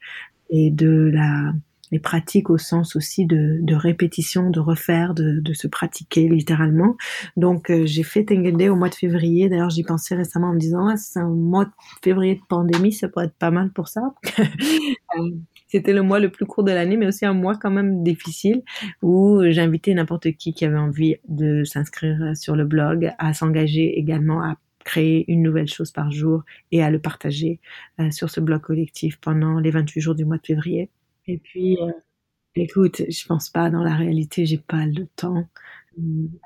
et 0.51 0.71
de 0.71 1.11
la 1.13 1.53
les 1.91 1.99
pratiques 1.99 2.51
au 2.51 2.59
sens 2.59 2.97
aussi 2.97 3.27
de, 3.27 3.59
de 3.61 3.75
répétition, 3.75 4.51
de 4.51 4.61
refaire, 4.61 5.15
de, 5.15 5.41
de, 5.41 5.53
se 5.53 5.67
pratiquer 5.67 6.29
littéralement. 6.29 6.97
Donc 7.37 7.71
euh, 7.71 7.87
j'ai 7.87 8.03
fait 8.03 8.25
Tengen 8.25 8.69
au 8.69 8.77
mois 8.77 8.89
de 8.89 8.95
février. 8.95 9.49
D'ailleurs 9.49 9.71
j'y 9.71 9.83
pensais 9.83 10.15
récemment 10.15 10.49
en 10.49 10.55
me 10.55 10.59
disant 10.59 10.89
ah, 10.89 10.97
c'est 10.97 11.21
un 11.21 11.29
mois 11.29 11.65
de 11.65 11.71
février 12.03 12.37
de 12.37 12.43
pandémie, 12.49 12.93
ça 12.93 13.09
pourrait 13.09 13.27
être 13.27 13.39
pas 13.39 13.51
mal 13.51 13.73
pour 13.73 13.89
ça. 13.89 14.15
Euh, 15.17 15.31
c'était 15.69 15.93
le 15.93 16.03
mois 16.03 16.19
le 16.19 16.29
plus 16.29 16.45
court 16.45 16.65
de 16.65 16.73
l'année, 16.73 16.97
mais 16.97 17.07
aussi 17.07 17.25
un 17.25 17.35
mois 17.35 17.55
quand 17.55 17.71
même 17.71 18.03
difficile 18.03 18.63
où 19.01 19.41
j'invitais 19.49 19.95
n'importe 19.95 20.33
qui 20.33 20.53
qui 20.53 20.65
avait 20.65 20.79
envie 20.79 21.17
de 21.29 21.63
s'inscrire 21.63 22.37
sur 22.37 22.57
le 22.57 22.65
blog 22.65 23.13
à 23.19 23.33
s'engager 23.33 23.97
également 23.97 24.43
à 24.43 24.57
créer 24.85 25.25
une 25.31 25.43
nouvelle 25.43 25.67
chose 25.67 25.91
par 25.91 26.11
jour 26.11 26.45
et 26.71 26.83
à 26.83 26.91
le 26.91 27.01
partager 27.01 27.61
euh, 28.01 28.11
sur 28.11 28.31
ce 28.31 28.41
blog 28.41 28.61
collectif 28.61 29.19
pendant 29.21 29.59
les 29.59 29.71
28 29.71 30.01
jours 30.01 30.15
du 30.15 30.25
mois 30.25 30.37
de 30.37 30.47
février. 30.47 30.91
Et 31.27 31.39
puis, 31.39 31.79
euh, 31.81 31.91
écoute, 32.57 33.03
je 33.09 33.27
pense 33.27 33.49
pas, 33.51 33.71
dans 33.71 33.83
la 33.83 33.95
réalité, 33.95 34.47
j'ai 34.47 34.59
pas 34.59 34.87
le 34.87 35.07
temps 35.17 35.45
euh, 35.99 36.03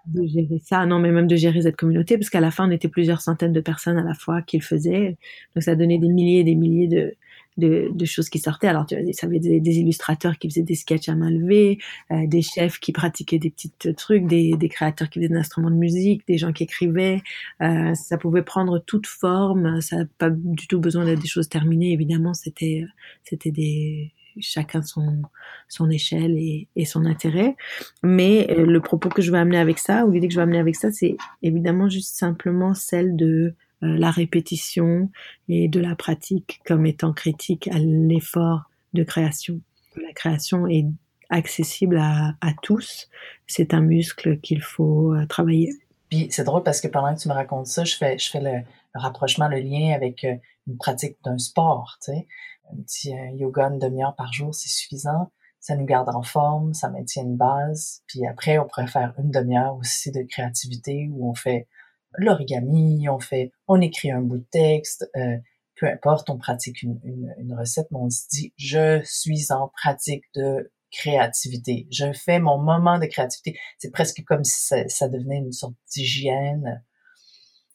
de 0.07 0.27
gérer 0.27 0.59
ça, 0.65 0.87
non, 0.87 0.99
mais 0.99 1.11
même 1.11 1.27
de 1.27 1.37
gérer 1.37 1.63
cette 1.63 1.77
communauté, 1.77 2.17
parce 2.19 2.31
qu'à 2.31 2.41
la 2.41 2.51
fin, 2.51 2.69
on 2.69 2.71
était 2.71 2.89
plusieurs 2.89 3.21
centaines 3.21 3.53
de 3.53 3.61
personnes 3.61 3.99
à 3.99 4.05
la 4.05 4.15
fois 4.15 4.43
qui 4.43 4.59
le 4.59 4.63
faisaient. 4.63 5.19
Donc, 5.55 5.63
ça 5.63 5.77
donnait 5.77 5.99
des 5.99 6.09
milliers 6.09 6.41
et 6.41 6.45
des 6.45 6.55
milliers 6.55 6.89
de, 6.89 7.15
de, 7.59 7.91
de, 7.93 8.05
choses 8.05 8.31
qui 8.31 8.39
sortaient. 8.39 8.69
Alors, 8.69 8.87
tu 8.87 8.97
vois, 8.97 9.13
ça 9.13 9.27
avait 9.27 9.41
des, 9.41 9.79
illustrateurs 9.79 10.39
qui 10.39 10.49
faisaient 10.49 10.63
des 10.63 10.75
sketchs 10.75 11.09
à 11.09 11.15
main 11.15 11.31
levée, 11.31 11.79
euh, 12.11 12.27
des 12.27 12.43
chefs 12.43 12.79
qui 12.79 12.93
pratiquaient 12.93 13.39
des 13.39 13.51
petits 13.51 13.73
trucs, 13.97 14.27
des, 14.27 14.57
des, 14.57 14.69
créateurs 14.69 15.11
qui 15.11 15.19
faisaient 15.19 15.29
des 15.29 15.39
instruments 15.39 15.71
de 15.71 15.77
musique, 15.77 16.27
des 16.27 16.39
gens 16.39 16.53
qui 16.53 16.65
écrivaient. 16.65 17.21
Euh, 17.61 17.95
ça 17.95 18.17
pouvait 18.17 18.43
prendre 18.43 18.79
toute 18.79 19.07
forme. 19.07 19.81
Ça 19.81 19.97
n'a 19.97 20.05
pas 20.19 20.31
du 20.31 20.67
tout 20.69 20.81
besoin 20.81 21.05
d'être 21.05 21.21
des 21.21 21.29
choses 21.29 21.49
terminées. 21.49 21.93
Évidemment, 21.93 22.33
c'était, 22.33 22.85
c'était 23.25 23.51
des, 23.51 24.13
chacun 24.41 24.83
son, 24.83 25.91
échelle 25.91 26.37
et, 26.37 26.85
son 26.85 27.05
intérêt. 27.05 27.57
Mais 28.03 28.47
euh, 28.51 28.67
le 28.67 28.81
propos 28.81 29.09
que 29.09 29.23
je 29.23 29.31
veux 29.31 29.39
amener 29.39 29.59
avec 29.59 29.79
ça, 29.79 30.05
ou 30.05 30.11
l'idée 30.11 30.29
que 30.29 30.35
je 30.35 30.39
veux 30.39 30.45
amener 30.45 30.59
avec 30.59 30.77
ça, 30.77 30.91
c'est 30.91 31.17
évidemment 31.43 31.89
juste 31.89 32.17
simplement 32.17 32.75
celle 32.75 33.17
de 33.17 33.55
euh, 33.83 33.97
la 33.97 34.11
répétition 34.11 35.11
et 35.49 35.69
de 35.69 35.81
la 35.81 35.95
pratique 35.95 36.61
comme 36.67 36.87
étant 36.87 37.13
critique 37.13 37.69
à 37.69 37.79
l'effort 37.79 38.71
de 38.95 39.03
création. 39.05 39.61
La 39.97 40.13
création 40.13 40.67
est 40.67 40.87
accessible 41.31 41.99
à, 41.99 42.35
tous. 42.63 43.09
C'est 43.47 43.75
un 43.75 43.81
muscle 43.81 44.39
qu'il 44.41 44.63
faut 44.63 45.15
euh, 45.15 45.27
travailler. 45.27 45.73
Puis 46.09 46.29
c'est 46.31 46.45
drôle 46.45 46.63
parce 46.63 46.81
que 46.81 46.89
pendant 46.89 47.15
que 47.15 47.21
tu 47.21 47.29
me 47.29 47.35
racontes 47.35 47.67
ça, 47.67 47.85
je 47.85 47.95
fais, 47.95 48.19
je 48.19 48.31
fais 48.31 48.41
le, 48.41 48.51
le 48.95 49.01
rapprochement, 49.01 49.49
le 49.49 49.59
lien 49.59 49.93
avec 49.95 50.25
une 50.69 50.79
pratique 50.79 51.17
d'un 51.25 51.39
sport. 51.39 51.99
Tu 52.03 52.13
sais. 52.13 52.27
Un 52.73 52.83
petit 52.83 53.13
euh, 53.13 53.31
yoga 53.37 53.69
une 53.69 53.79
demi-heure 53.79 54.15
par 54.17 54.33
jour, 54.33 54.55
c'est 54.55 54.69
suffisant. 54.69 55.31
Ça 55.61 55.77
nous 55.77 55.87
garde 55.87 56.09
en 56.09 56.23
forme, 56.23 56.73
ça 56.75 56.89
maintient 56.89 57.25
une 57.25 57.37
base. 57.37 58.03
Puis 58.07 58.27
après, 58.27 58.59
on 58.59 58.67
pourrait 58.67 58.87
faire 58.87 59.15
une 59.19 59.31
demi-heure 59.31 59.77
aussi 59.77 60.13
de 60.13 60.23
créativité 60.23 61.09
où 61.13 61.29
on 61.29 61.35
fait 61.35 61.69
l'origami, 62.17 63.09
on 63.09 63.19
fait, 63.19 63.53
on 63.67 63.81
écrit 63.81 64.11
un 64.11 64.23
bout 64.23 64.39
de 64.39 64.47
texte, 64.51 65.11
euh, 65.17 65.37
peu 65.77 65.87
importe, 65.87 66.31
on 66.31 66.39
pratique 66.39 66.83
une, 66.83 67.01
une, 67.39 67.55
recette, 67.55 67.87
mais 67.91 67.99
on 67.99 68.11
se 68.11 68.27
dit, 68.31 68.53
je 68.57 69.01
suis 69.05 69.53
en 69.53 69.69
pratique 69.69 70.25
de 70.35 70.73
créativité. 70.91 71.87
Je 71.91 72.13
fais 72.13 72.41
mon 72.41 72.59
moment 72.59 72.99
de 72.99 73.07
créativité. 73.07 73.59
C'est 73.79 73.91
presque 73.91 74.25
comme 74.25 74.45
si 74.45 74.63
ça, 74.63 74.89
ça 74.89 75.09
devenait 75.09 75.39
une 75.39 75.53
sorte 75.53 75.75
d'hygiène 75.93 76.83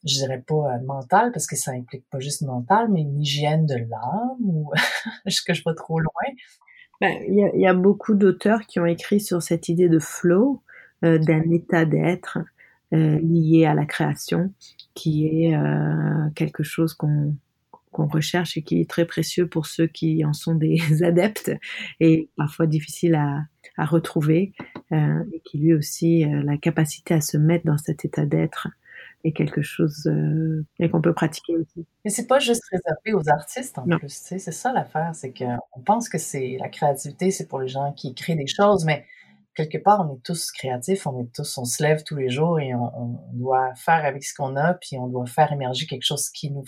je 0.05 0.15
dirais 0.15 0.43
pas 0.45 0.75
euh, 0.75 0.85
mental 0.85 1.31
parce 1.31 1.47
que 1.47 1.55
ça 1.55 1.71
implique 1.71 2.09
pas 2.09 2.19
juste 2.19 2.41
mental, 2.41 2.89
mais 2.89 3.01
une 3.01 3.21
hygiène 3.21 3.65
de 3.65 3.75
l'âme 3.75 4.37
ou 4.41 4.71
est-ce 5.25 5.41
que 5.41 5.53
je 5.53 5.63
vais 5.65 5.75
trop 5.75 5.99
loin? 5.99 6.33
Ben, 7.01 7.21
il 7.27 7.59
y, 7.59 7.67
a 7.67 7.73
beaucoup 7.73 8.13
d'auteurs 8.13 8.61
qui 8.61 8.79
ont 8.79 8.85
écrit 8.85 9.19
sur 9.19 9.41
cette 9.41 9.67
idée 9.67 9.89
de 9.89 9.99
flow, 9.99 10.61
euh, 11.03 11.17
d'un 11.17 11.41
état 11.51 11.83
d'être 11.83 12.37
euh, 12.93 13.19
lié 13.19 13.65
à 13.65 13.73
la 13.73 13.85
création, 13.85 14.53
qui 14.93 15.27
est 15.27 15.57
euh, 15.57 16.29
quelque 16.35 16.63
chose 16.63 16.93
qu'on 16.93 17.35
qu'on 17.91 18.07
recherche 18.07 18.57
et 18.57 18.63
qui 18.63 18.81
est 18.81 18.89
très 18.89 19.05
précieux 19.05 19.47
pour 19.47 19.67
ceux 19.67 19.85
qui 19.85 20.25
en 20.25 20.33
sont 20.33 20.55
des 20.55 20.79
adeptes 21.03 21.51
et 21.99 22.29
parfois 22.37 22.65
difficile 22.65 23.13
à, 23.13 23.41
à 23.77 23.85
retrouver 23.85 24.53
et 24.91 25.39
qui 25.45 25.59
lui 25.59 25.75
aussi 25.75 26.25
la 26.25 26.57
capacité 26.57 27.13
à 27.13 27.21
se 27.21 27.37
mettre 27.37 27.67
dans 27.67 27.77
cet 27.77 28.03
état 28.03 28.25
d'être 28.25 28.67
est 29.23 29.33
quelque 29.33 29.61
chose 29.61 30.05
euh, 30.07 30.65
et 30.79 30.89
qu'on 30.89 31.01
peut 31.01 31.13
pratiquer 31.13 31.55
aussi. 31.57 31.85
Mais 32.03 32.11
c'est 32.11 32.27
pas 32.27 32.39
juste 32.39 32.63
réservé 32.71 33.13
aux 33.13 33.29
artistes 33.29 33.77
en 33.77 33.85
plus, 33.97 34.09
c'est 34.09 34.39
ça 34.39 34.73
l'affaire, 34.73 35.11
c'est 35.13 35.33
qu'on 35.33 35.81
pense 35.81 36.09
que 36.09 36.17
c'est 36.17 36.57
la 36.59 36.69
créativité, 36.69 37.31
c'est 37.31 37.47
pour 37.47 37.59
les 37.59 37.67
gens 37.67 37.93
qui 37.93 38.13
créent 38.13 38.35
des 38.35 38.47
choses, 38.47 38.85
mais 38.85 39.05
quelque 39.55 39.77
part 39.77 40.05
on 40.07 40.15
est 40.15 40.23
tous 40.23 40.51
créatifs, 40.51 41.07
on 41.07 41.19
est 41.21 41.33
tous, 41.33 41.57
on 41.57 41.65
se 41.65 41.81
lève 41.81 42.03
tous 42.03 42.15
les 42.15 42.29
jours 42.29 42.59
et 42.59 42.73
on, 42.75 42.91
on 42.97 43.19
doit 43.33 43.73
faire 43.75 44.05
avec 44.05 44.23
ce 44.23 44.33
qu'on 44.35 44.55
a, 44.55 44.73
puis 44.73 44.97
on 44.97 45.07
doit 45.07 45.25
faire 45.25 45.51
émerger 45.51 45.85
quelque 45.85 46.05
chose 46.05 46.29
qui 46.29 46.51
nous 46.51 46.65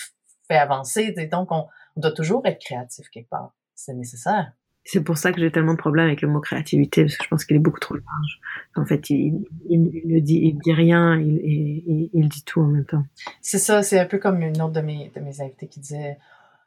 fait 0.47 0.57
avancer. 0.57 1.13
Donc, 1.31 1.51
on, 1.51 1.67
doit 1.97 2.11
toujours 2.11 2.45
être 2.45 2.59
créatif 2.59 3.09
quelque 3.09 3.29
part. 3.29 3.53
C'est 3.73 3.93
nécessaire. 3.93 4.51
C'est 4.87 5.01
pour 5.01 5.17
ça 5.17 5.31
que 5.31 5.41
j'ai 5.41 5.51
tellement 5.51 5.73
de 5.73 5.79
problèmes 5.79 6.05
avec 6.05 6.21
le 6.21 6.27
mot 6.27 6.39
créativité, 6.39 7.03
parce 7.03 7.17
que 7.17 7.23
je 7.23 7.29
pense 7.29 7.43
qu'il 7.43 7.55
est 7.55 7.59
beaucoup 7.59 7.79
trop 7.79 7.95
large. 7.95 8.39
En 8.75 8.85
fait, 8.85 9.09
il, 9.09 9.43
ne 9.67 10.19
dit, 10.19 10.39
il 10.43 10.59
dit 10.59 10.73
rien, 10.73 11.19
il, 11.19 12.09
il, 12.13 12.29
dit 12.29 12.43
tout 12.43 12.61
en 12.61 12.67
même 12.67 12.85
temps. 12.85 13.03
C'est 13.41 13.57
ça, 13.57 13.81
c'est 13.81 13.99
un 13.99 14.05
peu 14.05 14.19
comme 14.19 14.41
une 14.41 14.61
autre 14.61 14.73
de 14.73 14.81
mes, 14.81 15.11
de 15.15 15.19
mes 15.21 15.41
invités 15.41 15.67
qui 15.67 15.79
disait, 15.79 16.19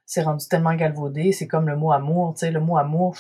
c'est 0.05 0.23
rendu 0.23 0.49
tellement 0.49 0.75
galvaudé, 0.75 1.31
c'est 1.31 1.47
comme 1.47 1.69
le 1.69 1.77
mot 1.77 1.93
amour, 1.93 2.35
tu 2.35 2.41
sais, 2.41 2.51
le 2.51 2.61
mot 2.61 2.77
amour, 2.77 3.15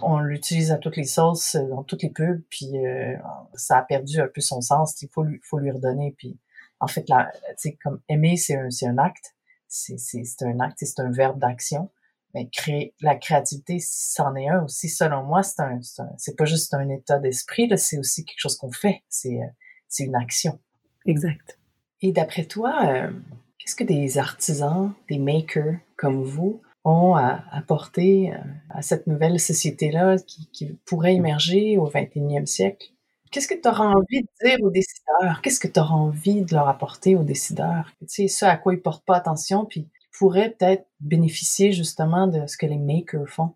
on 0.00 0.20
l'utilise 0.20 0.70
à 0.70 0.76
toutes 0.76 0.96
les 0.96 1.04
sauces, 1.04 1.56
dans 1.56 1.82
toutes 1.82 2.04
les 2.04 2.10
pubs, 2.10 2.42
puis 2.48 2.78
euh, 2.78 3.16
ça 3.54 3.78
a 3.78 3.82
perdu 3.82 4.20
un 4.20 4.28
peu 4.28 4.40
son 4.40 4.60
sens, 4.60 5.02
il 5.02 5.08
faut 5.08 5.24
lui, 5.24 5.40
faut 5.42 5.58
lui 5.58 5.72
redonner, 5.72 6.14
puis 6.16 6.38
en 6.78 6.86
fait, 6.86 7.04
tu 7.04 7.14
sais, 7.56 7.78
comme 7.82 8.00
aimer, 8.08 8.36
c'est 8.36 8.54
un, 8.54 8.68
un 8.68 8.98
acte, 8.98 9.34
c'est 9.66 9.96
un 10.42 10.60
acte, 10.60 10.78
c'est 10.78 11.00
un 11.00 11.10
verbe 11.10 11.40
d'action. 11.40 11.90
Mais 12.36 12.50
créer 12.50 12.92
la 13.00 13.14
créativité, 13.14 13.78
c'en 13.80 14.34
est 14.36 14.46
un 14.46 14.64
aussi. 14.64 14.90
Selon 14.90 15.22
moi, 15.22 15.42
c'est 15.42 15.62
un, 15.62 15.80
c'est 16.18 16.36
pas 16.36 16.44
juste 16.44 16.74
un 16.74 16.86
état 16.90 17.18
d'esprit, 17.18 17.66
c'est 17.78 17.96
aussi 17.96 18.26
quelque 18.26 18.40
chose 18.40 18.58
qu'on 18.58 18.70
fait. 18.70 19.02
C'est 19.08 19.40
euh, 19.40 19.46
c'est 19.88 20.04
une 20.04 20.16
action. 20.16 20.58
Exact. 21.06 21.58
Et 22.02 22.12
d'après 22.12 22.44
toi, 22.44 22.74
euh, 22.84 23.10
qu'est-ce 23.58 23.74
que 23.74 23.84
des 23.84 24.18
artisans, 24.18 24.92
des 25.08 25.18
makers 25.18 25.76
comme 25.96 26.22
vous 26.24 26.60
ont 26.84 27.14
à 27.14 27.42
apporter 27.52 28.34
euh, 28.34 28.38
à 28.68 28.82
cette 28.82 29.06
nouvelle 29.06 29.40
société-là 29.40 30.18
qui, 30.18 30.50
qui 30.52 30.78
pourrait 30.84 31.14
émerger 31.14 31.78
au 31.78 31.88
21e 31.88 32.44
siècle? 32.44 32.88
Qu'est-ce 33.32 33.48
que 33.48 33.54
tu 33.54 33.66
auras 33.66 33.86
envie 33.86 34.22
de 34.22 34.28
dire 34.44 34.58
aux 34.62 34.70
décideurs? 34.70 35.40
Qu'est-ce 35.42 35.58
que 35.58 35.68
tu 35.68 35.80
auras 35.80 35.94
envie 35.94 36.42
de 36.42 36.54
leur 36.54 36.68
apporter 36.68 37.16
aux 37.16 37.24
décideurs? 37.24 37.90
Tu 38.00 38.06
sais, 38.08 38.28
ce 38.28 38.44
à 38.44 38.58
quoi 38.58 38.74
ils 38.74 38.82
portent 38.82 39.06
pas 39.06 39.16
attention, 39.16 39.64
puis 39.64 39.88
pourraient 40.18 40.54
peut-être 40.58 40.86
bénéficier 41.00 41.72
justement 41.72 42.26
de 42.26 42.46
ce 42.46 42.56
que 42.56 42.66
les 42.66 42.78
makers 42.78 43.28
font? 43.28 43.54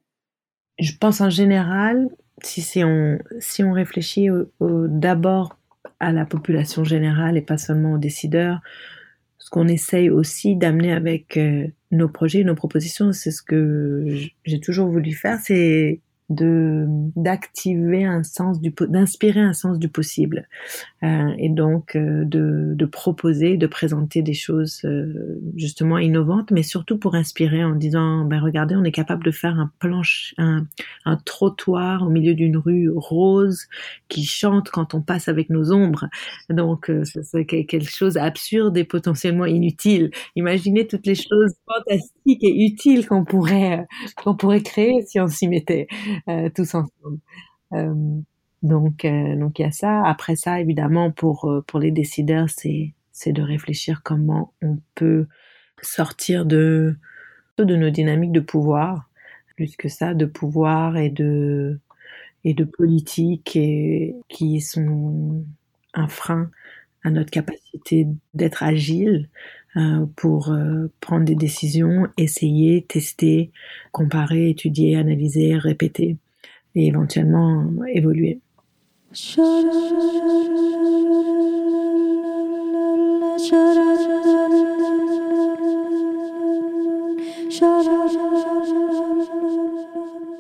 Je 0.79 0.93
pense 0.99 1.21
en 1.21 1.31
général, 1.31 2.09
si, 2.43 2.83
on, 2.85 3.19
si 3.39 3.63
on 3.63 3.73
réfléchit 3.73 4.29
d'abord 4.61 5.57
à 5.99 6.13
la 6.13 6.25
population 6.25 6.85
générale 6.85 7.37
et 7.37 7.43
pas 7.43 7.59
seulement 7.59 7.93
aux 7.93 7.99
décideurs, 7.99 8.61
ce 9.39 9.51
qu'on 9.51 9.69
essaye 9.69 10.11
aussi 10.11 10.57
d'amener 10.57 10.93
avec 10.93 11.37
euh, 11.37 11.67
nos 11.91 12.09
projets, 12.09 12.45
nos 12.45 12.55
propositions, 12.55 13.13
c'est 13.13 13.31
ce 13.31 13.43
que 13.43 14.07
j'ai 14.45 14.61
toujours 14.61 14.89
voulu 14.89 15.13
faire, 15.13 15.39
c'est 15.43 16.01
de 16.31 16.87
d'activer 17.17 18.05
un 18.05 18.23
sens 18.23 18.61
du 18.61 18.73
d'inspirer 18.89 19.41
un 19.41 19.53
sens 19.53 19.79
du 19.79 19.89
possible. 19.89 20.49
Euh, 21.03 21.33
et 21.39 21.49
donc 21.49 21.97
euh, 21.97 22.25
de, 22.27 22.75
de 22.75 22.85
proposer 22.87 23.57
de 23.57 23.67
présenter 23.67 24.23
des 24.23 24.35
choses 24.35 24.83
euh, 24.85 25.41
justement 25.57 25.99
innovantes 25.99 26.51
mais 26.51 26.63
surtout 26.63 26.99
pour 26.99 27.15
inspirer 27.15 27.65
en 27.65 27.75
disant 27.75 28.25
ben 28.25 28.41
regardez 28.41 28.77
on 28.77 28.85
est 28.85 28.93
capable 28.93 29.25
de 29.25 29.31
faire 29.31 29.59
un 29.59 29.71
planche 29.79 30.35
un, 30.39 30.67
un 31.07 31.17
trottoir 31.17 32.03
au 32.07 32.11
milieu 32.11 32.35
d'une 32.35 32.57
rue 32.59 32.91
rose 32.95 33.67
qui 34.09 34.25
chante 34.25 34.71
quand 34.71 34.95
on 34.95 35.01
passe 35.03 35.29
avec 35.29 35.51
nos 35.51 35.73
ombres. 35.73 36.07
Donc 36.51 36.91
euh, 36.91 37.03
c'est 37.05 37.45
quelque 37.47 37.81
chose 37.89 38.15
d'absurde 38.15 38.77
et 38.77 38.85
potentiellement 38.85 39.47
inutile. 39.47 40.11
Imaginez 40.37 40.87
toutes 40.87 41.07
les 41.07 41.15
choses 41.15 41.53
fantastiques 41.67 42.45
et 42.45 42.65
utiles 42.67 43.07
qu'on 43.07 43.25
pourrait 43.25 43.87
qu'on 44.17 44.37
pourrait 44.37 44.63
créer 44.63 45.03
si 45.07 45.21
on 45.21 45.29
s'y 45.29 45.49
mettait. 45.49 45.87
euh, 46.19 46.20
tous 46.55 46.75
ensemble. 46.75 47.19
Euh, 47.73 48.21
donc, 48.63 49.05
euh, 49.05 49.37
donc 49.37 49.59
il 49.59 49.63
y 49.63 49.65
a 49.65 49.71
ça. 49.73 50.03
Après 50.05 50.37
ça, 50.37 50.61
évidemment, 50.61 51.11
pour 51.11 51.51
pour 51.67 51.81
les 51.81 51.91
décideurs, 51.91 52.49
c'est 52.51 52.95
c'est 53.13 53.33
de 53.33 53.43
réfléchir 53.43 54.03
comment 54.05 54.53
on 54.63 54.79
peut 54.95 55.27
sortir 55.83 56.45
de 56.47 56.97
de 57.59 57.77
nos 57.77 57.91
dynamiques 57.91 58.33
de 58.33 58.41
pouvoir, 58.41 59.11
plus 59.57 59.77
que 59.77 59.89
ça, 59.89 60.15
de 60.15 60.27
pouvoir 60.27 60.97
et 60.97 61.11
de 61.11 61.81
et 62.45 62.55
de 62.55 62.65
politique 62.65 63.57
et 63.57 64.17
qui 64.29 64.61
sont 64.61 65.45
un 65.95 66.09
frein 66.09 66.51
à 67.05 67.11
notre 67.11 67.31
capacité 67.31 68.07
d'être 68.35 68.63
agile 68.63 69.29
euh, 69.29 69.60
pour 70.17 70.51
euh, 70.51 70.89
prendre 71.01 71.25
des 71.25 71.35
décisions, 71.35 72.09
essayer, 72.17 72.85
tester, 72.89 73.53
comparer, 73.93 74.51
étudier, 74.51 74.97
analyser, 74.97 75.57
répéter 75.57 76.17
et 76.75 76.87
éventuellement 76.87 77.69
évoluer. 77.87 78.41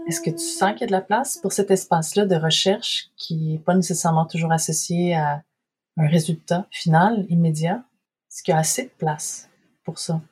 Est-ce 0.06 0.20
que 0.20 0.30
tu 0.30 0.38
sens 0.38 0.72
qu'il 0.72 0.80
y 0.80 0.84
a 0.84 0.86
de 0.86 0.92
la 0.92 1.00
place 1.00 1.36
pour 1.36 1.52
cet 1.52 1.70
espace-là 1.70 2.26
de 2.26 2.34
recherche 2.34 3.10
qui 3.16 3.36
n'est 3.36 3.58
pas 3.58 3.74
nécessairement 3.74 4.26
toujours 4.26 4.50
associé 4.50 5.14
à 5.14 5.42
un 5.96 6.08
résultat 6.08 6.66
final, 6.70 7.26
immédiat? 7.28 7.84
Est-ce 8.30 8.44
qu'il 8.44 8.52
y 8.52 8.54
a 8.54 8.60
assez 8.60 8.84
de 8.84 8.92
place 8.96 9.50
pour 9.82 9.98
ça? 9.98 10.22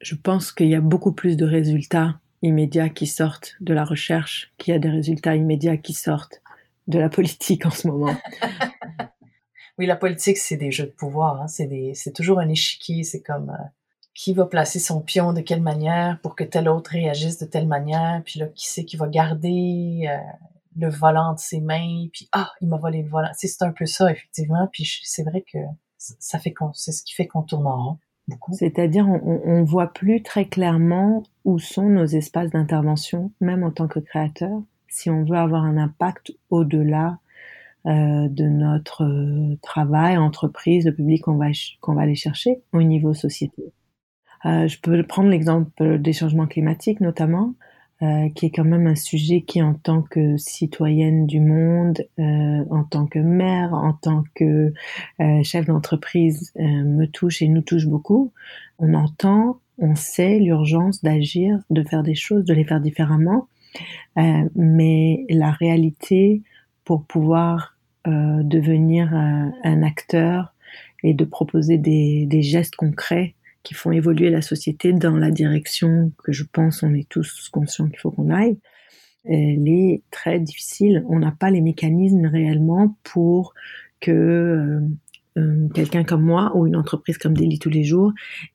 Je 0.00 0.14
pense 0.14 0.52
qu'il 0.52 0.68
y 0.68 0.74
a 0.74 0.80
beaucoup 0.80 1.12
plus 1.12 1.36
de 1.36 1.44
résultats 1.44 2.18
immédiats 2.40 2.88
qui 2.88 3.06
sortent 3.06 3.56
de 3.60 3.74
la 3.74 3.84
recherche 3.84 4.52
qu'il 4.56 4.72
y 4.72 4.76
a 4.76 4.80
des 4.80 4.88
résultats 4.88 5.36
immédiats 5.36 5.76
qui 5.76 5.92
sortent 5.92 6.40
de 6.86 6.98
la 6.98 7.10
politique 7.10 7.66
en 7.66 7.70
ce 7.70 7.88
moment. 7.88 8.16
oui, 9.78 9.84
la 9.84 9.96
politique, 9.96 10.38
c'est 10.38 10.56
des 10.56 10.70
jeux 10.70 10.86
de 10.86 10.92
pouvoir. 10.92 11.42
Hein. 11.42 11.46
C'est 11.48 12.12
toujours 12.14 12.38
un 12.38 12.48
échiquier. 12.48 13.02
C'est 13.04 13.22
comme 13.22 13.50
euh, 13.50 13.64
qui 14.14 14.32
va 14.32 14.46
placer 14.46 14.78
son 14.78 15.02
pion 15.02 15.34
de 15.34 15.42
quelle 15.42 15.62
manière 15.62 16.18
pour 16.22 16.36
que 16.36 16.44
tel 16.44 16.68
autre 16.70 16.92
réagisse 16.92 17.38
de 17.38 17.44
telle 17.44 17.66
manière. 17.66 18.22
Puis 18.24 18.40
là, 18.40 18.46
qui 18.46 18.66
c'est 18.66 18.84
qui 18.86 18.96
va 18.96 19.08
garder 19.08 20.08
euh, 20.08 20.16
le 20.76 20.88
volant 20.88 21.34
de 21.34 21.38
ses 21.38 21.60
mains? 21.60 22.06
Puis 22.12 22.30
ah, 22.32 22.50
il 22.62 22.68
m'a 22.68 22.78
volé 22.78 23.02
le 23.02 23.10
volant. 23.10 23.30
C'est 23.34 23.62
un 23.62 23.72
peu 23.72 23.84
ça, 23.84 24.10
effectivement. 24.10 24.68
Puis 24.72 25.00
c'est 25.02 25.22
vrai 25.22 25.44
que 25.52 25.58
ça 25.98 26.38
fait 26.38 26.54
c'est 26.74 26.92
ce 26.92 27.02
qui 27.02 27.14
fait 27.14 27.26
qu'on 27.26 27.42
tourne 27.42 27.66
en 27.66 27.84
rond. 27.84 27.98
C'est-à-dire, 28.52 29.08
on, 29.08 29.40
on 29.44 29.62
voit 29.62 29.92
plus 29.92 30.22
très 30.22 30.46
clairement 30.46 31.22
où 31.44 31.60
sont 31.60 31.88
nos 31.88 32.06
espaces 32.06 32.50
d'intervention, 32.50 33.30
même 33.40 33.62
en 33.62 33.70
tant 33.70 33.86
que 33.86 34.00
créateur, 34.00 34.62
si 34.88 35.10
on 35.10 35.24
veut 35.24 35.36
avoir 35.36 35.64
un 35.64 35.76
impact 35.76 36.32
au-delà 36.50 37.18
euh, 37.86 38.28
de 38.28 38.44
notre 38.44 39.04
euh, 39.04 39.56
travail, 39.62 40.16
entreprise, 40.16 40.86
le 40.86 40.92
public 40.92 41.22
qu'on 41.22 41.36
va 41.36 41.46
qu'on 41.80 41.94
va 41.94 42.02
aller 42.02 42.16
chercher 42.16 42.60
au 42.72 42.82
niveau 42.82 43.14
société. 43.14 43.62
Euh, 44.44 44.66
je 44.66 44.80
peux 44.80 45.04
prendre 45.04 45.28
l'exemple 45.28 45.98
des 46.00 46.12
changements 46.12 46.48
climatiques 46.48 47.00
notamment. 47.00 47.54
Euh, 48.02 48.28
qui 48.34 48.44
est 48.44 48.50
quand 48.50 48.64
même 48.64 48.86
un 48.86 48.94
sujet 48.94 49.40
qui, 49.40 49.62
en 49.62 49.72
tant 49.72 50.02
que 50.02 50.36
citoyenne 50.36 51.26
du 51.26 51.40
monde, 51.40 52.04
euh, 52.18 52.62
en 52.68 52.84
tant 52.84 53.06
que 53.06 53.18
mère, 53.18 53.72
en 53.72 53.94
tant 53.94 54.22
que 54.34 54.74
euh, 55.20 55.42
chef 55.42 55.64
d'entreprise, 55.64 56.52
me 56.56 57.06
touche 57.06 57.40
et 57.40 57.48
nous 57.48 57.62
touche 57.62 57.86
beaucoup. 57.86 58.34
On 58.78 58.92
entend, 58.92 59.60
on 59.78 59.94
sait 59.94 60.38
l'urgence 60.38 61.02
d'agir, 61.02 61.58
de 61.70 61.82
faire 61.84 62.02
des 62.02 62.14
choses, 62.14 62.44
de 62.44 62.52
les 62.52 62.64
faire 62.64 62.82
différemment, 62.82 63.48
mais 64.54 65.24
la 65.30 65.50
réalité 65.52 66.42
pour 66.84 67.02
pouvoir 67.04 67.78
devenir 68.04 69.14
un, 69.14 69.82
acteur 69.82 70.52
et 71.02 71.14
de 71.14 71.24
proposer 71.24 71.78
des, 71.78 72.26
des 72.26 72.42
gestes 72.42 72.76
concrets 72.76 73.35
qui 73.66 73.74
font 73.74 73.90
évoluer 73.90 74.30
la 74.30 74.42
société 74.42 74.92
dans 74.92 75.16
la 75.16 75.32
direction 75.32 76.12
que 76.22 76.30
je 76.30 76.44
pense 76.44 76.84
on 76.84 76.94
est 76.94 77.08
tous 77.08 77.48
conscients 77.48 77.88
qu'il 77.88 77.98
faut 77.98 78.12
qu'on 78.12 78.30
aille, 78.30 78.60
elle 79.24 79.66
est 79.66 80.04
très 80.12 80.38
difficile. 80.38 81.04
On 81.08 81.18
n'a 81.18 81.32
pas 81.32 81.50
les 81.50 81.60
mécanismes 81.60 82.26
réellement 82.26 82.96
pour 83.02 83.54
que 83.98 84.12
euh, 84.12 84.80
euh, 85.36 85.68
quelqu'un 85.74 86.04
comme 86.04 86.22
moi 86.22 86.52
ou 86.54 86.68
une 86.68 86.76
entreprise 86.76 87.18
comme 87.18 87.36
Daily 87.36 87.58
tous 87.58 87.68
les 87.68 87.82
jours 87.82 88.12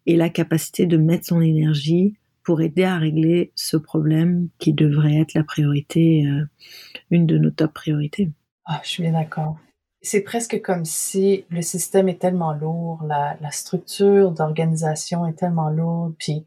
ait 0.07 0.15
la 0.15 0.29
capacité 0.29 0.85
de 0.85 0.95
mettre 0.95 1.25
son 1.25 1.41
énergie 1.41 2.15
pour 2.45 2.61
aider 2.61 2.85
à 2.85 2.97
régler 2.97 3.51
ce 3.55 3.75
problème 3.75 4.47
qui 4.59 4.71
devrait 4.71 5.17
être 5.17 5.33
la 5.33 5.43
priorité, 5.43 6.25
euh, 6.25 6.45
une 7.09 7.25
de 7.25 7.37
nos 7.37 7.51
top 7.51 7.73
priorités. 7.73 8.31
Ah, 8.63 8.79
je 8.81 8.87
suis 8.91 9.11
d'accord. 9.11 9.59
C'est 10.01 10.21
presque 10.21 10.61
comme 10.61 10.85
si 10.85 11.45
le 11.49 11.61
système 11.61 12.09
est 12.09 12.19
tellement 12.19 12.53
lourd, 12.53 13.03
la, 13.07 13.37
la 13.39 13.51
structure 13.51 14.31
d'organisation 14.31 15.27
est 15.27 15.33
tellement 15.33 15.69
lourde, 15.69 16.15
puis 16.17 16.45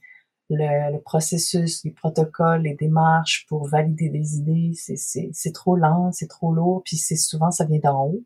le, 0.50 0.98
processus, 0.98 1.84
les 1.84 1.90
protocoles, 1.90 2.62
les 2.62 2.74
démarches 2.74 3.46
pour 3.48 3.66
valider 3.66 4.08
des 4.08 4.36
idées, 4.36 4.72
c'est 4.74 5.52
trop 5.52 5.76
lent, 5.76 6.12
c'est 6.12 6.28
trop 6.28 6.52
lourd, 6.52 6.82
puis 6.84 6.96
c'est 6.96 7.16
souvent 7.16 7.50
ça 7.50 7.64
vient 7.64 7.78
d'en 7.78 8.06
haut. 8.06 8.24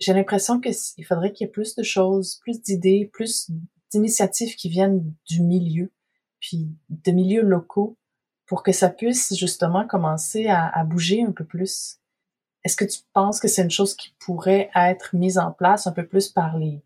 J'ai 0.00 0.12
l'impression 0.12 0.60
qu'il 0.60 1.04
faudrait 1.04 1.32
qu'il 1.32 1.46
y 1.46 1.48
ait 1.48 1.52
plus 1.52 1.74
de 1.76 1.82
choses, 1.82 2.40
plus 2.42 2.60
d'idées, 2.60 3.08
plus 3.12 3.50
d'initiatives 3.92 4.56
qui 4.56 4.68
viennent 4.68 5.14
du 5.28 5.42
milieu, 5.42 5.92
puis 6.40 6.68
de 6.88 7.12
milieux 7.12 7.42
locaux, 7.42 7.96
pour 8.46 8.62
que 8.62 8.72
ça 8.72 8.88
puisse 8.88 9.34
justement 9.36 9.86
commencer 9.86 10.48
à, 10.48 10.66
à 10.68 10.84
bouger 10.84 11.22
un 11.22 11.32
peu 11.32 11.44
plus. 11.44 12.00
Est-ce 12.64 12.76
que 12.76 12.84
tu 12.84 13.00
penses 13.12 13.40
que 13.40 13.48
c'est 13.48 13.62
une 13.62 13.70
chose 13.70 13.94
qui 13.94 14.14
pourrait 14.18 14.70
être 14.74 15.14
mise 15.14 15.38
en 15.38 15.50
place 15.50 15.86
un 15.86 15.92
peu 15.92 16.06
plus 16.06 16.28
par 16.28 16.58
les, 16.58 16.80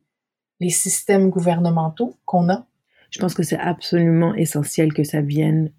les 0.61 0.71
systèmes 0.71 1.31
gouvernementaux 1.31 2.17
qu'on 2.25 2.49
a? 2.49 2.67
Je 3.11 3.21
pense 3.21 3.35
que 3.35 3.43
c'est 3.43 3.59
absolument 3.59 4.35
essentiel 4.35 4.93
que 4.93 5.05
ça 5.05 5.21
vienne 5.21 5.71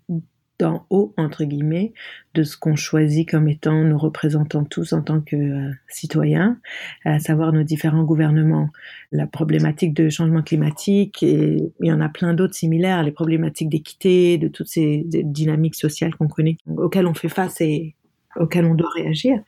d'en 0.59 0.85
haut, 0.89 1.13
entre 1.17 1.43
guillemets, 1.43 1.93
de 2.33 2.43
ce 2.43 2.57
qu'on 2.57 2.75
choisit 2.75 3.29
comme 3.29 3.47
étant 3.47 3.83
nos 3.83 3.97
représentants 3.97 4.63
tous 4.63 4.93
en 4.93 5.03
tant 5.03 5.21
que 5.21 5.35
euh, 5.35 5.71
citoyens, 5.87 6.59
à 7.05 7.19
savoir 7.19 7.53
nos 7.53 7.63
différents 7.63 8.03
gouvernements. 8.03 8.69
La 9.11 9.27
problématique 9.27 9.93
de 9.93 10.09
changement 10.09 10.41
climatique, 10.41 11.21
et 11.21 11.71
il 11.79 11.87
y 11.87 11.91
en 11.91 12.01
a 12.01 12.09
plein 12.09 12.33
d'autres 12.33 12.55
similaires, 12.55 13.03
les 13.03 13.11
problématiques 13.11 13.69
d'équité, 13.69 14.37
de 14.37 14.47
toutes 14.47 14.67
ces 14.67 15.03
dynamiques 15.05 15.75
sociales 15.75 16.15
qu'on 16.15 16.27
connaît, 16.27 16.57
auxquelles 16.67 17.07
on 17.07 17.13
fait 17.13 17.29
face 17.29 17.61
et 17.61 17.95
auxquelles 18.35 18.65
on 18.65 18.75
doit 18.75 18.89
réagir 18.95 19.39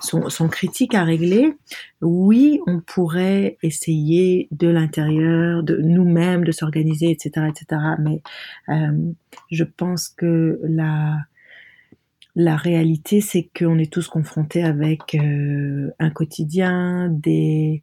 sont, 0.00 0.48
critiques 0.48 0.94
à 0.94 1.04
régler, 1.04 1.54
oui, 2.00 2.60
on 2.66 2.80
pourrait 2.80 3.58
essayer 3.62 4.48
de 4.50 4.68
l'intérieur, 4.68 5.62
de 5.62 5.76
nous-mêmes, 5.76 6.44
de 6.44 6.52
s'organiser, 6.52 7.10
etc., 7.10 7.48
etc. 7.48 7.80
Mais 7.98 8.22
euh, 8.68 9.12
je 9.50 9.64
pense 9.64 10.08
que 10.08 10.60
la 10.64 11.18
la 12.36 12.56
réalité, 12.56 13.20
c'est 13.20 13.50
qu'on 13.58 13.78
est 13.78 13.92
tous 13.92 14.08
confrontés 14.08 14.62
avec 14.62 15.14
euh, 15.14 15.90
un 15.98 16.10
quotidien, 16.10 17.08
des 17.08 17.82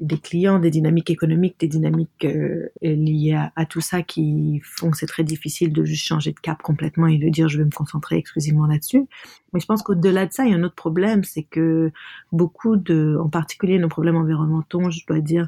des 0.00 0.18
clients, 0.18 0.58
des 0.58 0.70
dynamiques 0.70 1.10
économiques, 1.10 1.56
des 1.60 1.68
dynamiques 1.68 2.24
euh, 2.24 2.68
liées 2.82 3.38
à, 3.54 3.64
tout 3.64 3.80
ça 3.80 4.02
qui 4.02 4.60
font 4.64 4.90
que 4.90 4.96
c'est 4.96 5.06
très 5.06 5.22
difficile 5.22 5.72
de 5.72 5.84
juste 5.84 6.04
changer 6.04 6.32
de 6.32 6.40
cap 6.40 6.60
complètement 6.62 7.06
et 7.06 7.18
de 7.18 7.28
dire 7.28 7.48
je 7.48 7.58
vais 7.58 7.64
me 7.64 7.70
concentrer 7.70 8.16
exclusivement 8.16 8.66
là-dessus. 8.66 9.06
Mais 9.52 9.60
je 9.60 9.66
pense 9.66 9.82
qu'au-delà 9.82 10.26
de 10.26 10.32
ça, 10.32 10.44
il 10.44 10.50
y 10.50 10.54
a 10.54 10.56
un 10.56 10.64
autre 10.64 10.74
problème, 10.74 11.22
c'est 11.22 11.44
que 11.44 11.92
beaucoup 12.32 12.76
de, 12.76 13.16
en 13.20 13.28
particulier 13.28 13.78
nos 13.78 13.88
problèmes 13.88 14.16
environnementaux, 14.16 14.90
je 14.90 15.00
dois 15.06 15.20
dire, 15.20 15.46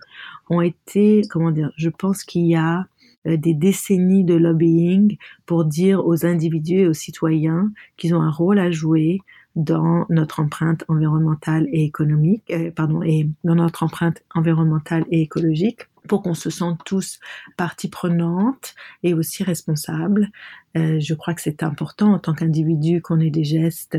ont 0.48 0.60
été, 0.60 1.22
comment 1.28 1.50
dire, 1.50 1.72
je 1.76 1.88
pense 1.88 2.22
qu'il 2.22 2.46
y 2.46 2.54
a 2.54 2.86
euh, 3.26 3.36
des 3.36 3.54
décennies 3.54 4.24
de 4.24 4.34
lobbying 4.34 5.16
pour 5.44 5.64
dire 5.64 6.06
aux 6.06 6.24
individus 6.24 6.80
et 6.80 6.88
aux 6.88 6.94
citoyens 6.94 7.72
qu'ils 7.96 8.14
ont 8.14 8.20
un 8.20 8.30
rôle 8.30 8.58
à 8.58 8.70
jouer 8.70 9.20
dans 9.56 10.06
notre 10.10 10.40
empreinte 10.40 10.84
environnementale 10.88 11.66
et 11.72 11.82
économique, 11.84 12.44
euh, 12.50 12.70
pardon, 12.70 13.02
et 13.02 13.28
dans 13.42 13.54
notre 13.54 13.82
empreinte 13.82 14.22
environnementale 14.34 15.04
et 15.10 15.22
écologique 15.22 15.88
pour 16.06 16.22
qu'on 16.22 16.34
se 16.34 16.50
sente 16.50 16.80
tous 16.84 17.18
partie 17.56 17.88
prenante 17.88 18.74
et 19.02 19.14
aussi 19.14 19.42
responsable. 19.42 20.28
Euh, 20.76 21.00
je 21.00 21.14
crois 21.14 21.34
que 21.34 21.40
c'est 21.40 21.62
important 21.62 22.12
en 22.12 22.18
tant 22.18 22.34
qu'individu 22.34 23.02
qu'on 23.02 23.18
ait 23.18 23.30
des 23.30 23.44
gestes 23.44 23.98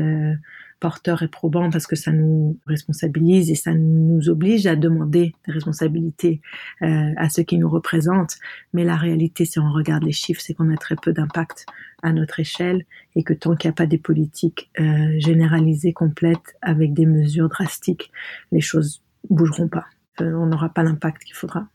porteurs 0.80 1.22
et 1.22 1.28
probants 1.28 1.70
parce 1.70 1.86
que 1.86 1.96
ça 1.96 2.12
nous 2.12 2.58
responsabilise 2.66 3.50
et 3.50 3.54
ça 3.54 3.74
nous 3.74 4.28
oblige 4.28 4.66
à 4.66 4.76
demander 4.76 5.34
des 5.46 5.52
responsabilités 5.52 6.40
euh, 6.82 7.12
à 7.16 7.28
ceux 7.28 7.42
qui 7.42 7.58
nous 7.58 7.68
représentent. 7.68 8.36
Mais 8.72 8.84
la 8.84 8.96
réalité, 8.96 9.44
si 9.44 9.58
on 9.58 9.72
regarde 9.72 10.04
les 10.04 10.12
chiffres, 10.12 10.40
c'est 10.40 10.54
qu'on 10.54 10.72
a 10.72 10.76
très 10.76 10.96
peu 10.96 11.12
d'impact 11.12 11.66
à 12.02 12.12
notre 12.12 12.40
échelle 12.40 12.84
et 13.16 13.24
que 13.24 13.34
tant 13.34 13.56
qu'il 13.56 13.68
n'y 13.68 13.72
a 13.72 13.76
pas 13.76 13.86
des 13.86 13.98
politiques 13.98 14.70
euh, 14.78 15.18
généralisées 15.18 15.92
complètes 15.92 16.56
avec 16.62 16.94
des 16.94 17.06
mesures 17.06 17.48
drastiques, 17.48 18.12
les 18.52 18.60
choses 18.60 19.02
bougeront 19.28 19.68
pas. 19.68 19.86
Euh, 20.20 20.32
on 20.34 20.46
n'aura 20.46 20.68
pas 20.68 20.82
l'impact 20.82 21.24
qu'il 21.24 21.34
faudra. 21.34 21.66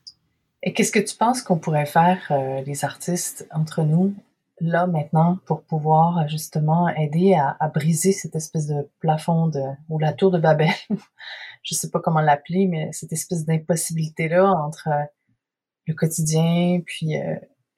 Et 0.64 0.74
qu'est-ce 0.74 0.92
que 0.92 1.00
tu 1.00 1.16
penses 1.16 1.42
qu'on 1.42 1.58
pourrait 1.58 1.86
faire, 1.86 2.20
euh, 2.32 2.62
les 2.66 2.86
artistes, 2.86 3.48
entre 3.52 3.84
nous, 3.84 4.16
là 4.64 4.88
maintenant, 4.88 5.40
pour 5.46 5.64
pouvoir 5.64 6.28
justement 6.28 6.88
aider 6.90 7.34
à, 7.34 7.56
à, 7.60 7.70
briser 7.70 8.12
cette 8.12 8.36
espèce 8.36 8.68
de 8.68 8.90
plafond 9.00 9.48
de, 9.48 9.62
ou 9.90 10.00
la 10.00 10.14
tour 10.14 10.32
de 10.32 10.40
Babel, 10.40 10.74
je 11.64 11.76
sais 11.76 11.90
pas 11.90 12.00
comment 12.00 12.22
l'appeler, 12.22 12.68
mais 12.68 12.92
cette 12.92 13.14
espèce 13.14 13.46
d'impossibilité-là 13.46 14.52
entre 14.52 14.90
le 15.88 15.94
quotidien, 15.94 16.82
puis 16.86 17.14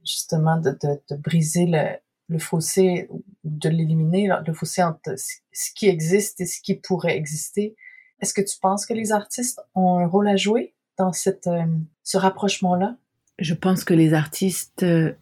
justement 0.06 0.58
de, 0.58 0.72
de, 0.72 1.02
de 1.10 1.16
briser 1.16 1.66
le, 1.66 1.98
le 2.28 2.40
fossé, 2.40 3.08
de 3.44 3.70
l'éliminer, 3.70 4.30
le 4.46 4.54
fossé 4.54 4.84
entre 4.84 5.16
ce 5.18 5.72
qui 5.76 5.88
existe 5.88 6.42
et 6.42 6.46
ce 6.46 6.60
qui 6.62 6.76
pourrait 6.76 7.18
exister. 7.18 7.76
Est-ce 8.22 8.34
que 8.34 8.42
tu 8.42 8.58
penses 8.60 8.86
que 8.86 8.94
les 8.94 9.12
artistes 9.12 9.62
ont 9.76 10.00
un 10.00 10.08
rôle 10.08 10.28
à 10.28 10.36
jouer 10.36 10.76
dans 10.98 11.12
cette, 11.12 11.48
euh, 11.48 11.66
ce 12.04 12.18
rapprochement-là? 12.18 12.98
Je 13.38 13.54
pense 13.54 13.84
que 13.84 13.94
les 13.94 14.14
artistes 14.14 14.84
euh, 14.84 15.14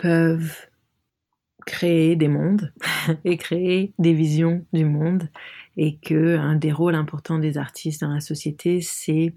peuvent 0.00 0.56
créer 1.66 2.16
des 2.16 2.28
mondes 2.28 2.72
et 3.24 3.36
créer 3.36 3.92
des 3.98 4.14
visions 4.14 4.64
du 4.72 4.84
monde 4.84 5.28
et 5.76 5.98
que 5.98 6.36
un 6.36 6.56
des 6.56 6.72
rôles 6.72 6.94
importants 6.94 7.38
des 7.38 7.58
artistes 7.58 8.00
dans 8.00 8.12
la 8.12 8.20
société, 8.20 8.80
c'est 8.80 9.34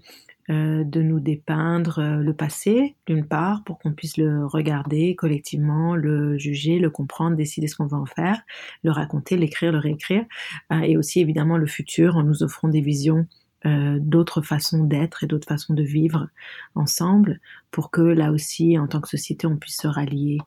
euh, 0.50 0.84
de 0.84 1.00
nous 1.00 1.20
dépeindre 1.20 2.00
euh, 2.00 2.16
le 2.16 2.34
passé, 2.34 2.96
d'une 3.06 3.26
part, 3.26 3.64
pour 3.64 3.78
qu'on 3.78 3.92
puisse 3.92 4.18
le 4.18 4.44
regarder 4.44 5.14
collectivement, 5.14 5.96
le 5.96 6.36
juger, 6.36 6.78
le 6.78 6.90
comprendre, 6.90 7.34
décider 7.34 7.66
ce 7.66 7.76
qu'on 7.76 7.86
va 7.86 7.96
en 7.96 8.04
faire, 8.04 8.42
le 8.82 8.90
raconter, 8.90 9.38
l'écrire, 9.38 9.72
le 9.72 9.78
réécrire, 9.78 10.24
euh, 10.70 10.80
et 10.80 10.98
aussi 10.98 11.20
évidemment 11.20 11.56
le 11.56 11.66
futur 11.66 12.16
en 12.16 12.24
nous 12.24 12.42
offrant 12.42 12.68
des 12.68 12.82
visions 12.82 13.26
d'autres 13.64 14.42
façons 14.42 14.84
d'être 14.84 15.24
et 15.24 15.26
d'autres 15.26 15.48
façons 15.48 15.74
de 15.74 15.82
vivre 15.82 16.28
ensemble, 16.74 17.40
pour 17.70 17.90
que 17.90 18.02
là 18.02 18.30
aussi, 18.32 18.78
en 18.78 18.86
tant 18.86 19.00
que 19.00 19.08
société, 19.08 19.46
on 19.46 19.56
puisse 19.56 19.78
se 19.78 19.88
rallier 19.88 20.38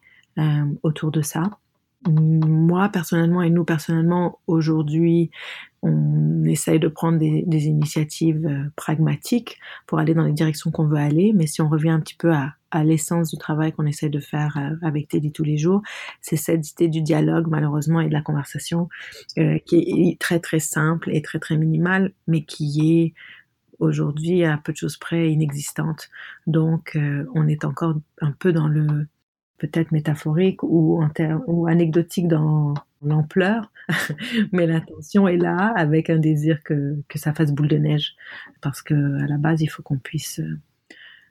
autour 0.84 1.12
de 1.12 1.22
ça. 1.22 1.44
Moi 2.08 2.90
personnellement 2.90 3.42
et 3.42 3.50
nous 3.50 3.66
personnellement 3.66 4.40
aujourd'hui 4.46 5.32
on 5.88 6.44
essaye 6.46 6.80
de 6.80 6.88
prendre 6.88 7.18
des, 7.20 7.68
initiatives 7.68 8.46
euh, 8.46 8.70
pragmatiques 8.76 9.60
pour 9.86 10.00
aller 10.00 10.14
dans 10.14 10.24
les 10.24 10.34
directions 10.34 10.72
qu'on 10.72 10.88
veut 10.88 10.98
aller. 10.98 11.34
Mais 11.34 11.48
si 11.48 11.62
on 11.62 11.70
revient 11.70 11.90
un 11.90 12.00
petit 12.00 12.16
peu 12.16 12.32
à, 12.34 12.54
l'essence 12.84 13.32
du 13.32 13.38
travail 13.38 13.72
qu'on 13.72 13.86
essaye 13.86 14.10
de 14.10 14.20
faire 14.20 14.58
euh, 14.58 14.76
avec 14.86 15.08
Teddy 15.08 15.32
tous 15.32 15.46
les 15.46 15.58
jours 15.58 15.82
c'est 16.22 16.36
cette 16.36 16.70
idée 16.74 16.90
du 16.90 17.02
dialogue 17.02 17.48
malheureusement 17.48 18.02
et 18.02 18.08
de 18.08 18.14
la 18.14 18.22
conversation 18.22 18.88
euh, 19.40 19.58
qui 19.66 19.78
est 19.78 20.20
très 20.20 20.40
très 20.40 20.60
simple 20.60 21.10
et 21.12 21.24
très 21.24 21.40
très 21.40 21.58
minimale 21.58 22.12
mais 22.28 22.44
qui 22.44 23.02
est 23.02 23.14
aujourd'hui 23.80 24.44
à 24.44 24.58
peu 24.58 24.74
de 24.74 24.78
choses 24.78 24.98
près 24.98 25.32
inexistante. 25.32 26.10
Donc 26.46 27.00
on 27.34 27.48
est 27.48 27.64
encore 27.64 27.96
un 28.22 28.32
peu 28.32 28.52
dans 28.52 28.68
le 28.68 29.08
peut-être 29.58 29.92
métaphorique 29.92 30.64
ou, 30.64 31.04
ou 31.48 31.68
anecdotique 31.68 32.28
dans 32.28 32.74
l'ampleur, 33.02 33.72
mais 34.52 34.68
l'intention 34.68 35.28
est 35.28 35.38
là 35.38 35.74
avec 35.76 36.10
un 36.10 36.18
désir 36.18 36.64
que, 36.64 37.02
que 37.08 37.20
ça 37.20 37.34
fasse 37.34 37.52
boule 37.52 37.68
de 37.68 37.78
neige, 37.78 38.16
parce 38.62 38.82
que 38.82 38.94
à 38.94 39.28
la 39.28 39.38
base, 39.38 39.62
il 39.62 39.68
faut 39.68 39.84
qu'on 39.84 39.98
puisse 39.98 40.40
euh, 40.40 40.60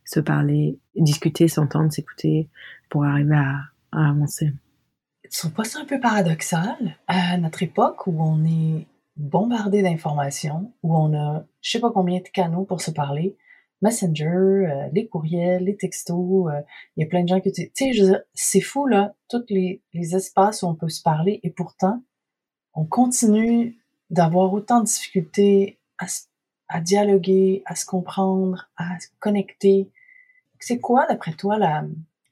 se 0.05 0.20
parler, 0.20 0.78
discuter, 0.94 1.48
s'entendre, 1.48 1.92
s'écouter 1.92 2.48
pour 2.88 3.05
arriver 3.05 3.36
à, 3.36 3.70
avancer. 3.92 4.53
Sont 5.30 5.50
pas 5.50 5.64
ça 5.64 5.80
un 5.80 5.84
peu 5.84 5.98
paradoxal 5.98 6.96
à 7.09 7.36
notre 7.38 7.62
époque 7.62 8.07
où 8.07 8.22
on 8.22 8.44
est 8.44 8.86
bombardé 9.16 9.82
d'informations, 9.82 10.72
où 10.82 10.94
on 10.94 11.14
a 11.14 11.44
je 11.62 11.70
sais 11.70 11.80
pas 11.80 11.90
combien 11.90 12.18
de 12.18 12.28
canaux 12.28 12.64
pour 12.64 12.80
se 12.80 12.90
parler, 12.90 13.36
Messenger, 13.82 14.24
euh, 14.26 14.88
les 14.92 15.06
courriels, 15.06 15.64
les 15.64 15.76
textos, 15.76 16.48
euh, 16.48 16.60
il 16.96 17.02
y 17.02 17.04
a 17.04 17.08
plein 17.08 17.22
de 17.22 17.28
gens 17.28 17.40
qui... 17.40 17.52
Tu 17.52 17.70
sais, 17.74 18.12
c'est 18.34 18.60
fou, 18.60 18.86
là, 18.86 19.14
tous 19.28 19.44
les, 19.48 19.82
les 19.92 20.16
espaces 20.16 20.62
où 20.62 20.66
on 20.66 20.74
peut 20.74 20.88
se 20.88 21.02
parler, 21.02 21.40
et 21.42 21.50
pourtant, 21.50 22.02
on 22.74 22.84
continue 22.84 23.76
d'avoir 24.10 24.52
autant 24.52 24.80
de 24.80 24.86
difficultés 24.86 25.78
à, 25.98 26.06
à, 26.68 26.80
dialoguer, 26.80 27.62
à 27.66 27.74
se 27.74 27.84
comprendre, 27.84 28.68
à 28.76 28.98
se 29.00 29.08
connecter. 29.18 29.90
C'est 30.58 30.78
quoi, 30.78 31.06
d'après 31.06 31.32
toi, 31.32 31.58
la, 31.58 31.84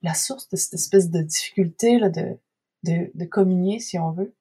la 0.03 0.15
source 0.15 0.49
de 0.49 0.57
cette 0.57 0.75
espèce 0.75 1.11
de 1.11 1.21
difficulté 1.21 1.99
là, 1.99 2.09
de, 2.09 2.37
de, 2.85 3.11
de 3.15 3.25
communier, 3.25 3.81
si 3.81 3.99
on 3.99 4.13
veut? 4.13 4.33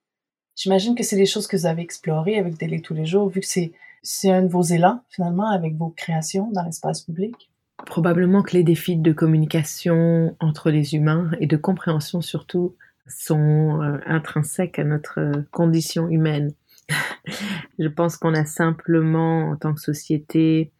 J'imagine 0.55 0.93
que 0.95 1.03
c'est 1.03 1.15
des 1.15 1.25
choses 1.25 1.47
que 1.47 1.57
vous 1.57 1.65
avez 1.65 1.81
explorées 1.81 2.37
avec 2.37 2.57
Délai 2.57 2.79
tous 2.79 2.93
les 2.93 3.05
jours, 3.05 3.27
vu 3.27 3.39
que 3.39 3.47
c'est 3.47 3.71
c'est 4.03 4.31
un 4.31 4.43
de 4.43 4.47
vos 4.47 4.61
élans, 4.61 5.01
finalement, 5.09 5.49
avec 5.49 5.75
vos 5.75 5.89
créations 5.89 6.51
dans 6.51 6.63
l'espace 6.63 7.01
public? 7.01 7.49
probablement 7.85 8.43
que 8.43 8.53
les 8.53 8.63
défis 8.63 8.97
de 8.97 9.11
communication 9.11 10.35
entre 10.39 10.71
les 10.71 10.95
humains 10.95 11.31
et 11.39 11.47
de 11.47 11.57
compréhension 11.57 12.21
surtout 12.21 12.75
sont 13.07 13.81
euh, 13.81 13.97
intrinsèques 14.05 14.79
à 14.79 14.83
notre 14.83 15.43
condition 15.51 16.07
humaine. 16.07 16.53
Je 17.79 17.87
pense 17.87 18.17
qu'on 18.17 18.33
a 18.33 18.45
simplement, 18.45 19.49
en 19.49 19.55
tant 19.57 19.73
que 19.73 19.81
société, 19.81 20.71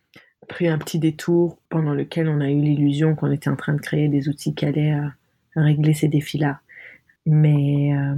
pris 0.48 0.68
un 0.68 0.78
petit 0.78 1.00
détour 1.00 1.60
pendant 1.70 1.94
lequel 1.94 2.30
on 2.30 2.40
a 2.42 2.50
eu 2.50 2.60
l'illusion 2.60 3.16
qu'on 3.16 3.32
était 3.32 3.50
en 3.50 3.56
train 3.56 3.74
de 3.74 3.82
créer 3.82 4.08
des 4.08 4.30
outils 4.30 4.56
qui 4.56 4.66
allaient 4.66 4.94
euh, 4.94 5.08
régler 5.56 5.94
ces 5.94 6.08
défis-là. 6.08 6.60
Mais 7.26 7.94
euh, 7.96 8.16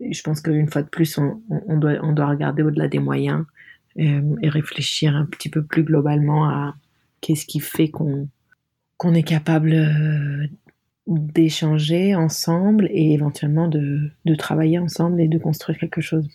je 0.00 0.22
pense 0.22 0.40
qu'une 0.40 0.68
fois 0.68 0.82
de 0.82 0.88
plus, 0.88 1.18
on 1.18 1.76
doit 1.76 2.26
regarder 2.26 2.62
au-delà 2.62 2.88
des 2.88 2.98
moyens 2.98 3.44
et, 3.96 4.18
et, 4.42 4.48
réfléchir 4.48 5.14
un 5.16 5.26
petit 5.26 5.48
peu 5.48 5.64
plus 5.64 5.84
globalement 5.84 6.48
à 6.48 6.74
qu'est-ce 7.20 7.46
qui 7.46 7.60
fait 7.60 7.88
qu'on 7.88 8.28
qu'on 8.98 9.12
est 9.12 9.22
capable 9.22 9.74
d'échanger 11.06 12.14
ensemble 12.14 12.88
et 12.90 13.12
éventuellement 13.12 13.68
de, 13.68 14.10
de 14.24 14.34
travailler 14.34 14.78
ensemble 14.78 15.20
et 15.20 15.28
de 15.28 15.38
construire 15.38 15.78
quelque 15.78 16.00
chose. 16.00 16.28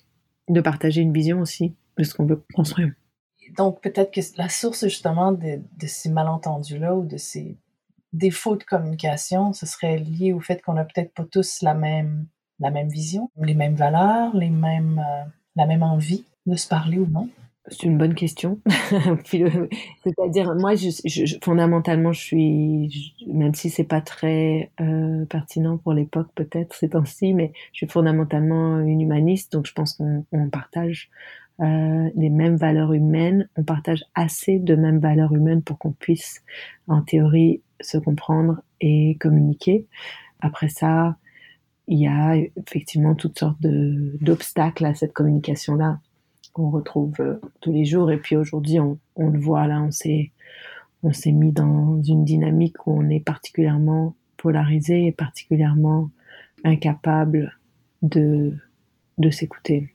De 0.48 0.62
partager 0.62 1.02
une 1.02 1.14
vision 1.14 1.42
aussi 1.42 1.76
de 1.98 2.04
ce 2.04 2.14
qu'on 2.14 2.26
veut 2.26 2.44
construire. 2.54 2.94
Donc 3.58 3.82
peut-être 3.82 4.12
que 4.12 4.22
la 4.38 4.48
source 4.48 4.86
justement 4.86 5.34
de, 5.34 5.60
de 5.78 5.88
ces 5.88 6.10
malentendus-là 6.10 6.96
ou 6.96 7.06
de 7.06 7.18
ces 7.18 7.58
défauts 8.14 8.56
de 8.56 8.64
communication, 8.64 9.54
ce 9.54 9.66
serait 9.66 9.98
lié 9.98 10.34
au 10.34 10.40
fait 10.40 10.62
qu'on 10.62 10.74
n'a 10.74 10.86
peut-être 10.86 11.14
pas 11.14 11.26
tous 11.26 11.62
la 11.62 11.74
même, 11.74 12.28
la 12.60 12.72
même 12.72 12.90
vision, 12.90 13.30
les 13.38 13.54
mêmes 13.54 13.76
valeurs, 13.76 14.36
les 14.36 14.50
mêmes, 14.50 15.00
euh, 15.00 15.30
la 15.56 15.66
même 15.66 15.84
envie 15.84 16.26
de 16.46 16.56
se 16.56 16.68
parler 16.68 16.98
ou 16.98 17.08
non. 17.08 17.30
C'est 17.68 17.84
une 17.84 17.98
bonne 17.98 18.16
question. 18.16 18.60
C'est-à-dire, 19.26 20.56
moi, 20.56 20.74
je, 20.76 20.90
je, 21.06 21.36
fondamentalement, 21.44 22.12
je 22.12 22.20
suis, 22.20 23.14
même 23.28 23.54
si 23.54 23.70
c'est 23.70 23.84
pas 23.84 24.02
très 24.02 24.72
euh, 24.82 25.26
pertinent 25.26 25.78
pour 25.78 25.94
l'époque 25.94 26.30
peut-être 26.34 26.76
ces 26.76 26.90
temps-ci, 26.90 27.34
mais 27.36 27.54
je 27.72 27.78
suis 27.78 27.88
fondamentalement 27.88 28.80
une 28.80 29.02
humaniste, 29.02 29.54
donc 29.54 29.68
je 29.68 29.74
pense 29.74 29.94
qu'on 29.94 30.50
partage 30.50 31.12
euh, 31.60 32.10
les 32.16 32.32
mêmes 32.32 32.56
valeurs 32.56 32.94
humaines, 32.94 33.48
on 33.56 33.64
partage 33.64 34.04
assez 34.16 34.58
de 34.58 34.76
mêmes 34.76 35.00
valeurs 35.00 35.34
humaines 35.34 35.62
pour 35.62 35.78
qu'on 35.78 35.92
puisse, 35.92 36.44
en 36.88 37.04
théorie, 37.04 37.62
se 37.80 38.00
comprendre 38.00 38.62
et 38.80 39.18
communiquer. 39.20 39.86
Après 40.40 40.70
ça, 40.70 41.16
il 41.88 42.00
y 42.00 42.08
a 42.08 42.36
effectivement 42.56 43.14
toutes 43.14 43.38
sortes 43.38 43.62
d'obstacles 43.62 44.86
à 44.86 44.96
cette 44.96 45.14
communication-là 45.14 46.00
qu'on 46.54 46.70
retrouve 46.70 47.14
euh, 47.20 47.40
tous 47.62 47.72
les 47.72 47.86
jours. 47.86 48.12
Et 48.12 48.18
puis 48.18 48.36
aujourd'hui, 48.36 48.80
on, 48.80 48.98
le 49.18 49.40
voit 49.40 49.68
là, 49.68 49.82
on 49.82 49.92
s'est, 49.92 50.32
on 51.04 51.14
s'est 51.14 51.32
mis 51.32 51.52
dans 51.52 52.02
une 52.04 52.26
dynamique 52.26 52.88
où 52.88 53.00
on 53.00 53.10
est 53.10 53.20
particulièrement 53.20 54.16
polarisé 54.38 55.06
et 55.06 55.12
particulièrement 55.12 56.10
incapable 56.64 57.58
de, 58.02 58.54
s'écouter. 59.32 59.94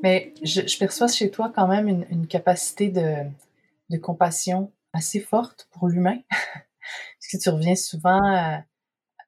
Mais 0.00 0.32
je, 0.44 0.78
perçois 0.78 1.08
chez 1.08 1.30
toi 1.30 1.52
quand 1.54 1.66
même 1.66 1.88
une 1.88 2.26
capacité 2.28 2.88
de, 2.88 3.24
de 3.90 3.98
compassion 3.98 4.72
assez 4.92 5.20
forte 5.20 5.68
pour 5.72 5.88
l'humain. 5.88 6.18
Parce 6.30 7.32
que 7.32 7.36
tu 7.36 7.48
reviens 7.50 7.76
souvent, 7.76 8.24
euh, 8.34 8.56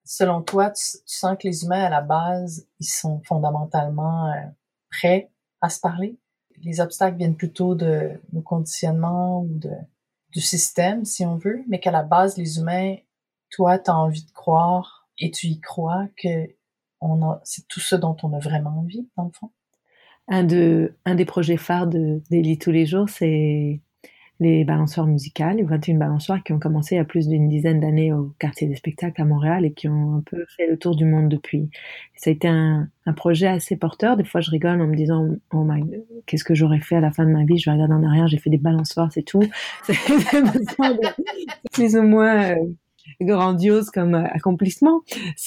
selon 0.04 0.42
toi, 0.42 0.70
tu, 0.70 0.82
sens 1.06 1.36
que 1.38 1.46
les 1.46 1.64
humains 1.64 1.84
à 1.84 1.90
la 1.90 2.00
base, 2.00 2.66
ils 2.78 2.86
sont 2.86 3.20
fondamentalement 3.24 4.30
euh, 4.32 4.46
prêts 4.90 5.30
à 5.60 5.68
se 5.68 5.80
parler. 5.80 6.18
Les 6.62 6.80
obstacles 6.80 7.16
viennent 7.16 7.36
plutôt 7.36 7.74
de 7.74 8.20
nos 8.32 8.42
conditionnements 8.42 9.42
ou 9.42 9.58
de, 9.58 9.72
du 10.30 10.40
système, 10.40 11.04
si 11.04 11.24
on 11.24 11.36
veut, 11.36 11.64
mais 11.68 11.80
qu'à 11.80 11.90
la 11.90 12.02
base, 12.02 12.36
les 12.36 12.58
humains, 12.58 12.96
toi, 13.50 13.78
tu 13.78 13.90
as 13.90 13.96
envie 13.96 14.24
de 14.24 14.30
croire 14.30 15.08
et 15.18 15.30
tu 15.30 15.48
y 15.48 15.60
crois 15.60 16.08
que 16.16 16.48
c'est 17.44 17.66
tout 17.66 17.80
ce 17.80 17.96
dont 17.96 18.16
on 18.22 18.32
a 18.34 18.38
vraiment 18.38 18.78
envie, 18.78 19.08
dans 19.16 19.24
le 19.24 19.30
fond. 19.32 19.50
Un, 20.28 20.44
de, 20.44 20.94
un 21.04 21.14
des 21.14 21.24
projets 21.24 21.56
phares 21.56 21.86
de 21.86 22.22
tous 22.56 22.70
les 22.70 22.86
jours, 22.86 23.08
c'est 23.08 23.80
les 24.40 24.64
balançoires 24.64 25.06
musicales, 25.06 25.58
les 25.58 25.62
21 25.62 25.98
balançoires 25.98 26.42
qui 26.42 26.54
ont 26.54 26.58
commencé 26.58 26.94
il 26.94 26.98
y 26.98 27.00
a 27.00 27.04
plus 27.04 27.28
d'une 27.28 27.46
dizaine 27.46 27.78
d'années 27.78 28.12
au 28.12 28.34
quartier 28.38 28.66
des 28.66 28.74
spectacles 28.74 29.20
à 29.20 29.26
Montréal 29.26 29.66
et 29.66 29.72
qui 29.72 29.86
ont 29.86 30.16
un 30.16 30.22
peu 30.24 30.46
fait 30.56 30.66
le 30.66 30.78
tour 30.78 30.96
du 30.96 31.04
monde 31.04 31.28
depuis. 31.28 31.68
Ça 32.16 32.30
a 32.30 32.32
été 32.32 32.48
un, 32.48 32.88
projet 33.16 33.48
assez 33.48 33.76
porteur. 33.76 34.16
Des 34.16 34.24
fois, 34.24 34.40
je 34.40 34.52
rigole 34.52 34.80
en 34.80 34.86
me 34.86 34.94
disant, 34.94 35.26
oh 35.52 35.64
my, 35.64 35.82
qu'est-ce 36.26 36.44
que 36.44 36.54
j'aurais 36.54 36.78
fait 36.78 36.94
à 36.94 37.00
la 37.00 37.10
fin 37.10 37.26
de 37.26 37.30
ma 37.30 37.44
vie? 37.44 37.58
Je 37.58 37.68
vais 37.68 37.74
regarder 37.74 37.94
en 37.94 38.04
arrière, 38.04 38.28
j'ai 38.28 38.38
fait 38.38 38.50
des 38.50 38.58
balançoires, 38.58 39.10
c'est 39.12 39.24
tout. 39.24 39.42
C'est 39.84 39.96
plus 41.72 41.96
ou 41.96 42.02
moins 42.02 42.52
euh, 42.52 42.54
grandiose 43.20 43.90
comme 43.90 44.14
euh, 44.14 44.24
accomplissement. 44.30 45.00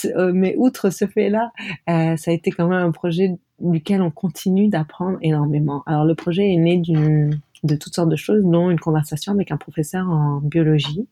Euh, 0.06 0.34
mais 0.36 0.56
outre 0.58 0.90
ce 0.90 1.08
fait-là, 1.08 1.52
ça 1.88 2.32
a 2.32 2.34
été 2.34 2.52
quand 2.52 2.68
même 2.68 2.84
un 2.84 2.92
projet 2.92 3.32
duquel 3.60 4.02
on 4.02 4.12
continue 4.12 4.68
d'apprendre 4.68 5.18
énormément. 5.22 5.84
Alors, 5.86 6.04
le 6.04 6.16
projet 6.16 6.52
est 6.54 6.58
né 6.58 6.78
d'une 6.78 7.40
de 7.64 7.76
toutes 7.76 7.96
sortes 7.96 8.10
de 8.10 8.16
choses, 8.16 8.44
dont 8.44 8.70
une 8.70 8.80
conversation 8.80 9.32
avec 9.32 9.52
un 9.52 9.58
professeur 9.58 10.08
en 10.10 10.40
biologie, 10.42 11.08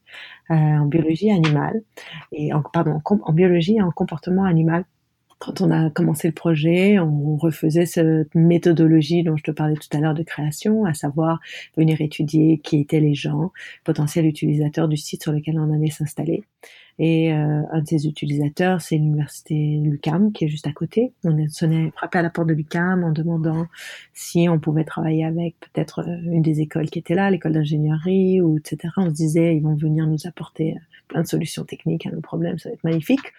euh, 0.50 0.54
en 0.54 0.86
biologie 0.86 1.32
animale, 1.32 1.82
et 2.32 2.54
en, 2.54 2.62
pardon, 2.62 3.02
en, 3.06 3.34
biologie 3.34 3.78
et 3.78 3.82
en 3.82 3.92
comportement 3.92 4.44
animal. 4.44 4.86
Quand 5.40 5.60
on 5.62 5.72
a 5.72 5.90
commencé 5.90 6.28
le 6.28 6.36
projet, 6.36 7.00
on 7.00 7.36
refaisait 7.36 7.88
cette 7.88 8.36
méthodologie 8.36 9.24
dont 9.24 9.36
je 9.38 9.44
te 9.44 9.50
parlais 9.50 9.76
tout 9.76 9.98
à 9.98 10.00
l'heure 10.00 10.14
de 10.14 10.22
création, 10.22 10.86
à 10.86 10.94
savoir 10.94 11.40
venir 11.76 12.00
étudier 12.00 12.60
qui 12.60 12.80
étaient 12.80 13.00
les 13.00 13.16
gens, 13.16 13.52
potentiels 13.84 14.28
utilisateurs 14.28 14.88
du 14.88 14.98
site 14.98 15.24
sur 15.24 15.32
lequel 15.32 15.60
on 15.60 15.74
allait 15.74 15.90
s'installer. 15.90 16.44
Et 17.04 17.34
euh, 17.34 17.64
un 17.72 17.82
de 17.82 17.88
ces 17.88 18.06
utilisateurs, 18.06 18.80
c'est 18.80 18.96
l'université 18.96 19.56
Lucam 19.84 20.32
qui 20.32 20.46
est 20.46 20.48
juste 20.48 20.68
à 20.68 20.72
côté. 20.72 21.14
On 21.24 21.36
est 21.36 21.50
sonné, 21.50 21.92
frappé 21.96 22.20
à 22.20 22.22
la 22.22 22.30
porte 22.30 22.48
de 22.48 22.54
Lucam 22.54 23.04
en 23.04 23.12
demandant 23.12 23.66
si 24.14 24.48
on 24.48 24.60
pouvait 24.60 24.84
travailler 24.84 25.26
avec 25.26 25.56
peut-être 25.60 26.02
euh, 26.08 26.32
une 26.32 26.44
des 26.44 26.62
écoles 26.62 26.92
qui 26.92 27.00
était 27.00 27.16
là, 27.16 27.32
l'école 27.32 27.54
d'ingénierie 27.54 28.40
etc. 28.56 28.94
On 28.98 29.10
se 29.10 29.16
disait 29.16 29.56
ils 29.56 29.64
vont 29.64 29.74
venir 29.74 30.06
nous 30.06 30.28
apporter 30.28 30.74
euh, 30.74 30.80
plein 31.08 31.24
de 31.24 31.28
solutions 31.28 31.64
techniques 31.64 32.06
à 32.06 32.12
nos 32.12 32.22
problèmes, 32.22 32.60
ça 32.60 32.70
va 32.70 32.74
être 32.74 32.84
magnifique. 32.84 33.34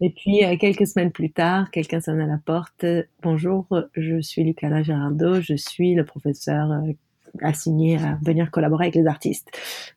Et 0.00 0.10
puis, 0.10 0.40
quelques 0.58 0.88
semaines 0.88 1.12
plus 1.12 1.30
tard, 1.30 1.70
quelqu'un 1.70 2.00
sonne 2.00 2.20
à 2.20 2.26
la 2.26 2.36
porte. 2.36 2.84
Bonjour, 3.22 3.66
je 3.94 4.20
suis 4.20 4.44
Lucas 4.44 4.82
Gerardo, 4.82 5.40
je 5.40 5.54
suis 5.54 5.94
le 5.94 6.04
professeur 6.04 6.68
assigné 7.42 7.98
à 7.98 8.18
venir 8.22 8.50
collaborer 8.50 8.86
avec 8.86 8.94
les 8.94 9.06
artistes. 9.06 9.50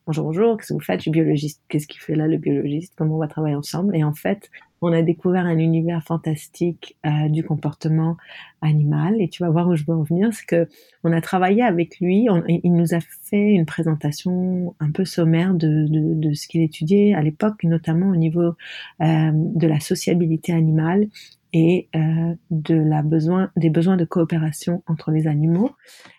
Bonjour, 0.06 0.24
bonjour, 0.24 0.56
qu'est-ce 0.56 0.68
que 0.68 0.74
vous 0.74 0.80
faites? 0.80 1.00
Je 1.00 1.02
suis 1.02 1.10
biologiste. 1.10 1.62
Qu'est-ce 1.68 1.86
qu'il 1.86 2.00
fait 2.00 2.14
là, 2.14 2.26
le 2.26 2.36
biologiste? 2.36 2.94
Comment 2.96 3.16
on 3.16 3.18
va 3.18 3.28
travailler 3.28 3.54
ensemble? 3.54 3.96
Et 3.96 4.04
en 4.04 4.14
fait, 4.14 4.50
on 4.82 4.92
a 4.92 5.02
découvert 5.02 5.44
un 5.44 5.58
univers 5.58 6.02
fantastique 6.02 6.96
euh, 7.04 7.28
du 7.28 7.44
comportement 7.44 8.16
animal. 8.62 9.20
Et 9.20 9.28
tu 9.28 9.42
vas 9.42 9.50
voir 9.50 9.68
où 9.68 9.76
je 9.76 9.84
veux 9.86 9.94
en 9.94 10.02
venir, 10.02 10.32
c'est 10.32 10.46
que 10.46 10.68
on 11.04 11.12
a 11.12 11.20
travaillé 11.20 11.62
avec 11.62 12.00
lui. 12.00 12.28
il 12.48 12.72
nous 12.72 12.94
a 12.94 13.00
fait 13.00 13.50
une 13.52 13.66
présentation 13.66 14.74
un 14.80 14.90
peu 14.90 15.04
sommaire 15.04 15.54
de, 15.54 15.86
de, 15.88 16.32
ce 16.32 16.48
qu'il 16.48 16.62
étudiait 16.62 17.14
à 17.14 17.22
l'époque, 17.22 17.64
notamment 17.64 18.10
au 18.10 18.16
niveau 18.16 18.54
euh, 19.02 19.30
de 19.32 19.66
la 19.66 19.80
sociabilité 19.80 20.52
animale 20.52 21.08
et 21.52 21.88
euh, 21.96 22.34
de 22.50 22.74
la 22.74 23.02
besoin 23.02 23.50
des 23.56 23.70
besoins 23.70 23.96
de 23.96 24.04
coopération 24.04 24.82
entre 24.86 25.10
les 25.10 25.26
animaux 25.26 25.70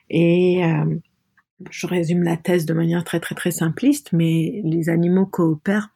et 0.09 0.61
je 1.69 1.87
résume 1.87 2.23
la 2.23 2.37
thèse 2.37 2.65
de 2.65 2.73
manière 2.73 3.03
très 3.03 3.19
très 3.19 3.35
très 3.35 3.51
simpliste, 3.51 4.11
mais 4.13 4.61
les 4.63 4.89
animaux 4.89 5.25
coopèrent 5.25 5.89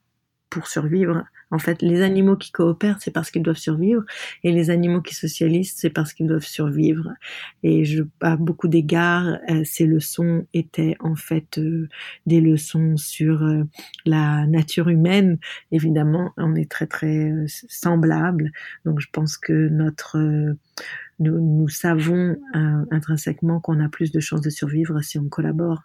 pour 0.49 0.67
survivre. 0.67 1.23
En 1.51 1.59
fait, 1.59 1.81
les 1.81 2.01
animaux 2.01 2.35
qui 2.35 2.51
coopèrent, 2.51 2.97
c'est 3.01 3.11
parce 3.11 3.29
qu'ils 3.29 3.43
doivent 3.43 3.57
survivre, 3.57 4.03
et 4.43 4.51
les 4.51 4.69
animaux 4.69 5.01
qui 5.01 5.13
socialisent, 5.13 5.73
c'est 5.75 5.89
parce 5.89 6.13
qu'ils 6.13 6.27
doivent 6.27 6.45
survivre. 6.45 7.13
Et 7.63 7.85
je, 7.85 8.03
à 8.21 8.35
beaucoup 8.35 8.67
d'égards, 8.67 9.37
euh, 9.49 9.63
ces 9.63 9.85
leçons 9.85 10.47
étaient 10.53 10.95
en 10.99 11.15
fait 11.15 11.57
euh, 11.57 11.87
des 12.25 12.41
leçons 12.41 12.97
sur 12.97 13.43
euh, 13.43 13.63
la 14.05 14.45
nature 14.47 14.89
humaine. 14.89 15.37
Évidemment, 15.71 16.31
on 16.37 16.55
est 16.55 16.69
très 16.69 16.87
très 16.87 17.31
semblables, 17.47 18.51
donc 18.85 18.99
je 18.99 19.07
pense 19.11 19.37
que 19.37 19.69
notre 19.69 20.55
nous, 21.19 21.39
nous 21.39 21.69
savons 21.69 22.35
euh, 22.55 22.85
intrinsèquement 22.91 23.59
qu'on 23.59 23.79
a 23.79 23.89
plus 23.89 24.11
de 24.11 24.19
chances 24.19 24.41
de 24.41 24.49
survivre 24.49 25.01
si 25.01 25.17
on 25.17 25.29
collabore 25.29 25.83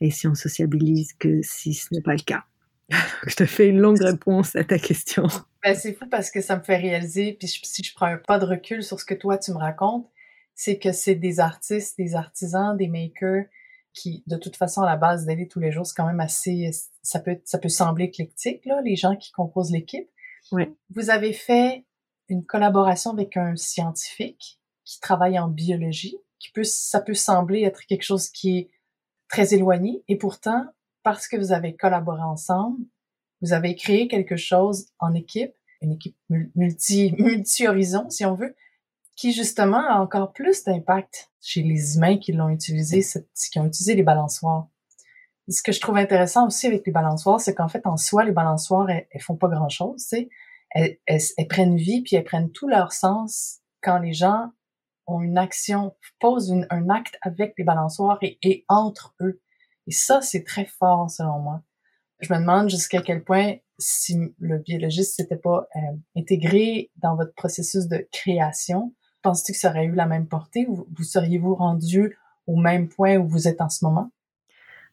et 0.00 0.10
si 0.10 0.26
on 0.26 0.34
sociabilise 0.34 1.12
que 1.14 1.40
si 1.42 1.74
ce 1.74 1.94
n'est 1.94 2.02
pas 2.02 2.14
le 2.14 2.22
cas. 2.22 2.44
je 3.26 3.34
te 3.34 3.46
fais 3.46 3.68
une 3.68 3.78
longue 3.78 4.00
réponse 4.00 4.56
à 4.56 4.64
ta 4.64 4.78
question. 4.78 5.26
Ben, 5.62 5.74
c'est 5.74 5.92
fou 5.92 6.06
parce 6.10 6.30
que 6.30 6.40
ça 6.40 6.56
me 6.56 6.62
fait 6.62 6.76
réaliser, 6.76 7.34
puis 7.34 7.48
si 7.48 7.82
je 7.84 7.94
prends 7.94 8.06
un 8.06 8.18
pas 8.18 8.38
de 8.38 8.44
recul 8.44 8.82
sur 8.82 8.98
ce 8.98 9.04
que 9.04 9.14
toi 9.14 9.38
tu 9.38 9.52
me 9.52 9.58
racontes, 9.58 10.08
c'est 10.54 10.78
que 10.78 10.92
c'est 10.92 11.14
des 11.14 11.40
artistes, 11.40 11.96
des 11.98 12.14
artisans, 12.14 12.76
des 12.76 12.88
makers 12.88 13.46
qui, 13.94 14.22
de 14.26 14.36
toute 14.36 14.56
façon, 14.56 14.82
à 14.82 14.86
la 14.86 14.96
base 14.96 15.26
d'aller 15.26 15.48
tous 15.48 15.60
les 15.60 15.70
jours, 15.70 15.86
c'est 15.86 15.94
quand 15.94 16.06
même 16.06 16.20
assez, 16.20 16.70
ça 17.02 17.20
peut, 17.20 17.38
ça 17.44 17.58
peut 17.58 17.68
sembler 17.68 18.04
éclectique, 18.04 18.64
là, 18.64 18.80
les 18.82 18.96
gens 18.96 19.16
qui 19.16 19.32
composent 19.32 19.70
l'équipe, 19.70 20.08
Oui. 20.50 20.64
Vous 20.94 21.10
avez 21.10 21.32
fait 21.32 21.84
une 22.28 22.44
collaboration 22.44 23.10
avec 23.12 23.36
un 23.36 23.56
scientifique 23.56 24.60
qui 24.84 25.00
travaille 25.00 25.38
en 25.38 25.48
biologie, 25.48 26.16
qui 26.38 26.50
peut, 26.52 26.64
ça 26.64 27.00
peut 27.00 27.14
sembler 27.14 27.62
être 27.62 27.84
quelque 27.86 28.02
chose 28.02 28.30
qui 28.30 28.58
est 28.58 28.70
très 29.28 29.54
éloigné, 29.54 30.02
et 30.08 30.16
pourtant, 30.16 30.66
parce 31.02 31.28
que 31.28 31.36
vous 31.36 31.52
avez 31.52 31.76
collaboré 31.76 32.22
ensemble, 32.22 32.84
vous 33.40 33.52
avez 33.52 33.74
créé 33.74 34.08
quelque 34.08 34.36
chose 34.36 34.86
en 34.98 35.14
équipe, 35.14 35.52
une 35.80 35.92
équipe 35.92 36.16
multi, 36.54 37.14
multi-horizon, 37.18 38.08
si 38.08 38.24
on 38.24 38.34
veut, 38.34 38.54
qui 39.16 39.32
justement 39.32 39.88
a 39.88 40.00
encore 40.00 40.32
plus 40.32 40.64
d'impact 40.64 41.30
chez 41.40 41.62
les 41.62 41.96
humains 41.96 42.18
qui 42.18 42.32
l'ont 42.32 42.48
utilisé, 42.48 43.04
qui 43.50 43.58
ont 43.58 43.66
utilisé 43.66 43.94
les 43.94 44.02
balançoires. 44.02 44.68
ce 45.48 45.62
que 45.62 45.72
je 45.72 45.80
trouve 45.80 45.96
intéressant 45.96 46.46
aussi 46.46 46.66
avec 46.66 46.86
les 46.86 46.92
balançoires, 46.92 47.40
c'est 47.40 47.54
qu'en 47.54 47.68
fait, 47.68 47.86
en 47.86 47.96
soi, 47.96 48.24
les 48.24 48.32
balançoires, 48.32 48.88
elles, 48.88 49.06
font 49.20 49.36
pas 49.36 49.48
grand-chose, 49.48 50.02
tu 50.02 50.08
sais. 50.08 50.28
Elles, 50.70 50.98
elles, 51.06 51.48
prennent 51.48 51.76
vie, 51.76 52.00
puis 52.00 52.16
elles 52.16 52.24
prennent 52.24 52.50
tout 52.50 52.66
leur 52.66 52.92
sens 52.92 53.58
quand 53.82 53.98
les 53.98 54.14
gens 54.14 54.52
ont 55.06 55.20
une 55.20 55.36
action, 55.36 55.94
posent 56.18 56.54
un 56.70 56.88
acte 56.88 57.18
avec 57.20 57.52
les 57.58 57.64
balançoires 57.64 58.18
et, 58.22 58.38
et 58.42 58.64
entre 58.68 59.14
eux. 59.20 59.41
Et 59.86 59.92
ça, 59.92 60.20
c'est 60.20 60.44
très 60.44 60.66
fort, 60.66 61.10
selon 61.10 61.38
moi. 61.40 61.62
Je 62.20 62.32
me 62.32 62.38
demande 62.38 62.70
jusqu'à 62.70 63.02
quel 63.02 63.24
point, 63.24 63.56
si 63.78 64.16
le 64.38 64.58
biologiste 64.58 65.16
s'était 65.16 65.36
pas 65.36 65.66
euh, 65.74 65.80
intégré 66.16 66.90
dans 66.96 67.16
votre 67.16 67.34
processus 67.34 67.88
de 67.88 68.06
création, 68.12 68.94
Penses-tu 69.22 69.52
que 69.52 69.58
ça 69.58 69.70
aurait 69.70 69.84
eu 69.84 69.94
la 69.94 70.06
même 70.06 70.26
portée 70.26 70.66
ou 70.68 70.86
vous 70.92 71.04
seriez-vous 71.04 71.54
rendu 71.54 72.18
au 72.48 72.56
même 72.56 72.88
point 72.88 73.16
où 73.16 73.28
vous 73.28 73.46
êtes 73.46 73.60
en 73.60 73.68
ce 73.68 73.84
moment? 73.84 74.10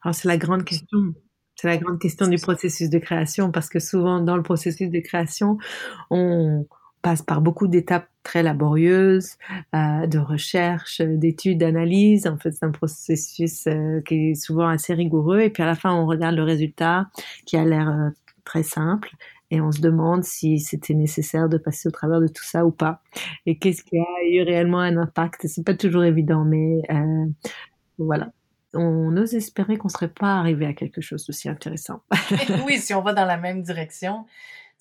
Alors, 0.02 0.14
c'est 0.14 0.28
la 0.28 0.38
grande 0.38 0.64
question. 0.64 1.14
C'est 1.56 1.66
la 1.66 1.76
grande 1.76 1.98
question 1.98 2.26
du 2.28 2.38
processus 2.38 2.88
de 2.88 2.98
création 2.98 3.50
parce 3.50 3.68
que 3.68 3.80
souvent 3.80 4.20
dans 4.20 4.36
le 4.36 4.42
processus 4.42 4.88
de 4.88 5.00
création, 5.00 5.58
on 6.10 6.64
passe 7.02 7.22
par 7.22 7.40
beaucoup 7.40 7.66
d'étapes 7.66 8.08
très 8.22 8.42
laborieuses, 8.42 9.36
euh, 9.74 10.06
de 10.06 10.18
recherche, 10.18 11.00
d'études, 11.00 11.58
d'analyse. 11.58 12.26
En 12.26 12.36
fait, 12.36 12.52
c'est 12.52 12.64
un 12.64 12.70
processus 12.70 13.66
euh, 13.66 14.00
qui 14.02 14.30
est 14.30 14.34
souvent 14.34 14.68
assez 14.68 14.94
rigoureux. 14.94 15.40
Et 15.40 15.50
puis 15.50 15.62
à 15.62 15.66
la 15.66 15.74
fin, 15.74 15.94
on 15.94 16.06
regarde 16.06 16.36
le 16.36 16.42
résultat 16.42 17.06
qui 17.46 17.56
a 17.56 17.64
l'air 17.64 17.88
euh, 17.88 18.10
très 18.44 18.62
simple 18.62 19.10
et 19.50 19.60
on 19.60 19.72
se 19.72 19.80
demande 19.80 20.24
si 20.24 20.60
c'était 20.60 20.94
nécessaire 20.94 21.48
de 21.48 21.58
passer 21.58 21.88
au 21.88 21.92
travers 21.92 22.20
de 22.20 22.28
tout 22.28 22.44
ça 22.44 22.64
ou 22.64 22.70
pas. 22.70 23.02
Et 23.46 23.58
qu'est-ce 23.58 23.82
qui 23.82 23.98
a 23.98 24.24
eu 24.30 24.42
réellement 24.42 24.78
un 24.78 24.96
impact? 24.96 25.46
C'est 25.46 25.64
pas 25.64 25.74
toujours 25.74 26.04
évident, 26.04 26.44
mais 26.44 26.82
euh, 26.90 27.26
voilà. 27.98 28.32
On 28.72 29.16
ose 29.16 29.34
espérer 29.34 29.76
qu'on 29.76 29.88
serait 29.88 30.12
pas 30.12 30.38
arrivé 30.38 30.64
à 30.66 30.72
quelque 30.72 31.00
chose 31.00 31.26
d'aussi 31.26 31.48
intéressant. 31.48 32.02
oui, 32.66 32.78
si 32.78 32.94
on 32.94 33.02
va 33.02 33.12
dans 33.12 33.24
la 33.24 33.36
même 33.36 33.62
direction, 33.62 34.24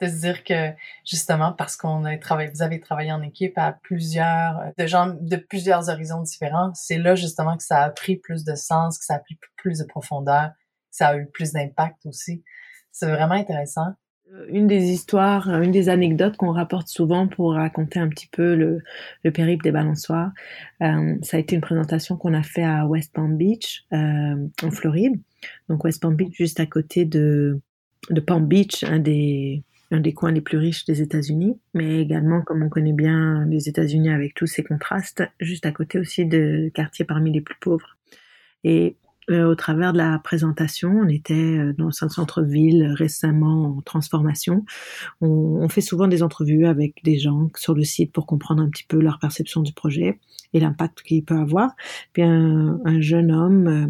de 0.01 0.07
se 0.07 0.21
dire 0.21 0.43
que 0.43 0.71
justement 1.05 1.53
parce 1.53 1.75
qu'on 1.75 2.05
a 2.05 2.17
travaillé, 2.17 2.49
vous 2.49 2.61
avez 2.61 2.79
travaillé 2.79 3.11
en 3.11 3.21
équipe 3.21 3.57
à 3.57 3.73
plusieurs 3.73 4.71
de 4.77 4.85
gens 4.87 5.15
de 5.19 5.35
plusieurs 5.35 5.89
horizons 5.89 6.21
différents, 6.21 6.73
c'est 6.73 6.97
là 6.97 7.15
justement 7.15 7.57
que 7.57 7.63
ça 7.63 7.83
a 7.83 7.89
pris 7.89 8.15
plus 8.15 8.43
de 8.43 8.55
sens, 8.55 8.97
que 8.97 9.05
ça 9.05 9.15
a 9.15 9.19
pris 9.19 9.37
plus 9.57 9.79
de 9.79 9.83
profondeur, 9.83 10.49
que 10.49 10.95
ça 10.95 11.09
a 11.09 11.17
eu 11.17 11.27
plus 11.27 11.51
d'impact 11.53 12.05
aussi. 12.05 12.43
C'est 12.91 13.07
vraiment 13.07 13.35
intéressant. 13.35 13.93
Euh, 14.33 14.45
une 14.49 14.67
des 14.67 14.89
histoires, 14.89 15.49
euh, 15.49 15.61
une 15.61 15.71
des 15.71 15.89
anecdotes 15.89 16.37
qu'on 16.37 16.51
rapporte 16.51 16.87
souvent 16.87 17.27
pour 17.27 17.53
raconter 17.53 17.99
un 17.99 18.09
petit 18.09 18.27
peu 18.27 18.55
le, 18.55 18.81
le 19.23 19.31
périple 19.31 19.63
des 19.63 19.71
balançoires, 19.71 20.31
euh, 20.81 21.15
ça 21.21 21.37
a 21.37 21.39
été 21.39 21.55
une 21.55 21.61
présentation 21.61 22.17
qu'on 22.17 22.33
a 22.33 22.43
fait 22.43 22.63
à 22.63 22.85
West 22.85 23.13
Palm 23.13 23.37
Beach, 23.37 23.85
euh, 23.93 24.47
en 24.63 24.71
Floride. 24.71 25.19
Donc 25.67 25.83
West 25.83 26.01
Palm 26.01 26.15
Beach, 26.15 26.33
juste 26.35 26.59
à 26.59 26.65
côté 26.65 27.05
de, 27.05 27.59
de 28.09 28.21
Palm 28.21 28.47
Beach, 28.47 28.83
un 28.83 28.99
des, 28.99 29.63
un 29.91 29.99
des 29.99 30.13
coins 30.13 30.31
les 30.31 30.41
plus 30.41 30.57
riches 30.57 30.85
des 30.85 31.01
États-Unis, 31.01 31.59
mais 31.73 32.01
également, 32.01 32.41
comme 32.41 32.63
on 32.63 32.69
connaît 32.69 32.93
bien 32.93 33.45
les 33.47 33.69
États-Unis 33.69 34.09
avec 34.09 34.33
tous 34.35 34.47
ces 34.47 34.63
contrastes, 34.63 35.23
juste 35.39 35.65
à 35.65 35.71
côté 35.71 35.99
aussi 35.99 36.25
de 36.25 36.71
quartiers 36.73 37.05
parmi 37.05 37.31
les 37.31 37.41
plus 37.41 37.57
pauvres. 37.59 37.97
Et 38.63 38.97
euh, 39.29 39.45
au 39.45 39.53
travers 39.53 39.93
de 39.93 39.99
la 39.99 40.17
présentation. 40.17 40.89
On 40.89 41.07
était 41.07 41.33
euh, 41.35 41.73
dans 41.77 41.89
un 42.01 42.09
centre-ville 42.09 42.95
récemment 42.97 43.77
en 43.77 43.81
transformation. 43.81 44.65
On, 45.21 45.69
fait 45.69 45.81
souvent 45.81 46.07
des 46.07 46.23
entrevues 46.23 46.65
avec 46.65 47.03
des 47.03 47.19
gens 47.19 47.49
sur 47.55 47.75
le 47.75 47.83
site 47.83 48.11
pour 48.11 48.25
comprendre 48.25 48.63
un 48.63 48.69
petit 48.69 48.85
peu 48.85 48.99
leur 48.99 49.19
perception 49.19 49.61
du 49.61 49.71
projet 49.71 50.19
et 50.53 50.59
l'impact 50.59 51.03
qu'il 51.03 51.23
peut 51.23 51.35
avoir. 51.35 51.75
Puis 52.13 52.23
un, 52.23 52.79
un 52.83 53.01
jeune 53.01 53.31
homme 53.31 53.67
euh, 53.67 53.87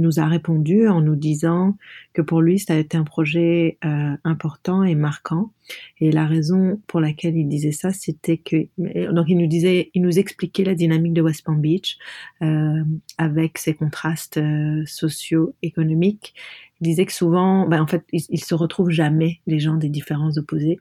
nous 0.00 0.20
a 0.20 0.26
répondu 0.26 0.88
en 0.88 1.00
nous 1.00 1.16
disant 1.16 1.76
que 2.12 2.22
pour 2.22 2.40
lui, 2.40 2.58
ça 2.58 2.74
a 2.74 2.76
été 2.76 2.96
un 2.96 3.04
projet 3.04 3.78
euh, 3.84 4.16
important 4.24 4.82
et 4.84 4.94
marquant. 4.94 5.52
Et 6.00 6.10
la 6.10 6.26
raison 6.26 6.80
pour 6.86 7.00
laquelle 7.00 7.36
il 7.36 7.46
disait 7.46 7.72
ça, 7.72 7.90
c'était 7.90 8.38
que 8.38 8.66
donc 9.12 9.26
il 9.28 9.38
nous 9.38 9.46
disait, 9.46 9.90
il 9.94 10.02
nous 10.02 10.18
expliquait 10.18 10.64
la 10.64 10.74
dynamique 10.74 11.12
de 11.12 11.22
West 11.22 11.44
Palm 11.44 11.60
Beach 11.60 11.98
euh, 12.42 12.82
avec 13.18 13.58
ses 13.58 13.74
contrastes 13.74 14.38
euh, 14.38 14.82
socio-économiques. 14.86 16.34
Il 16.80 16.84
disait 16.84 17.06
que 17.06 17.12
souvent, 17.12 17.68
ben, 17.68 17.82
en 17.82 17.86
fait, 17.86 18.04
ils, 18.12 18.24
ils 18.30 18.44
se 18.44 18.54
retrouvent 18.54 18.90
jamais 18.90 19.40
les 19.46 19.60
gens 19.60 19.74
des 19.74 19.90
différences 19.90 20.38
opposées. 20.38 20.80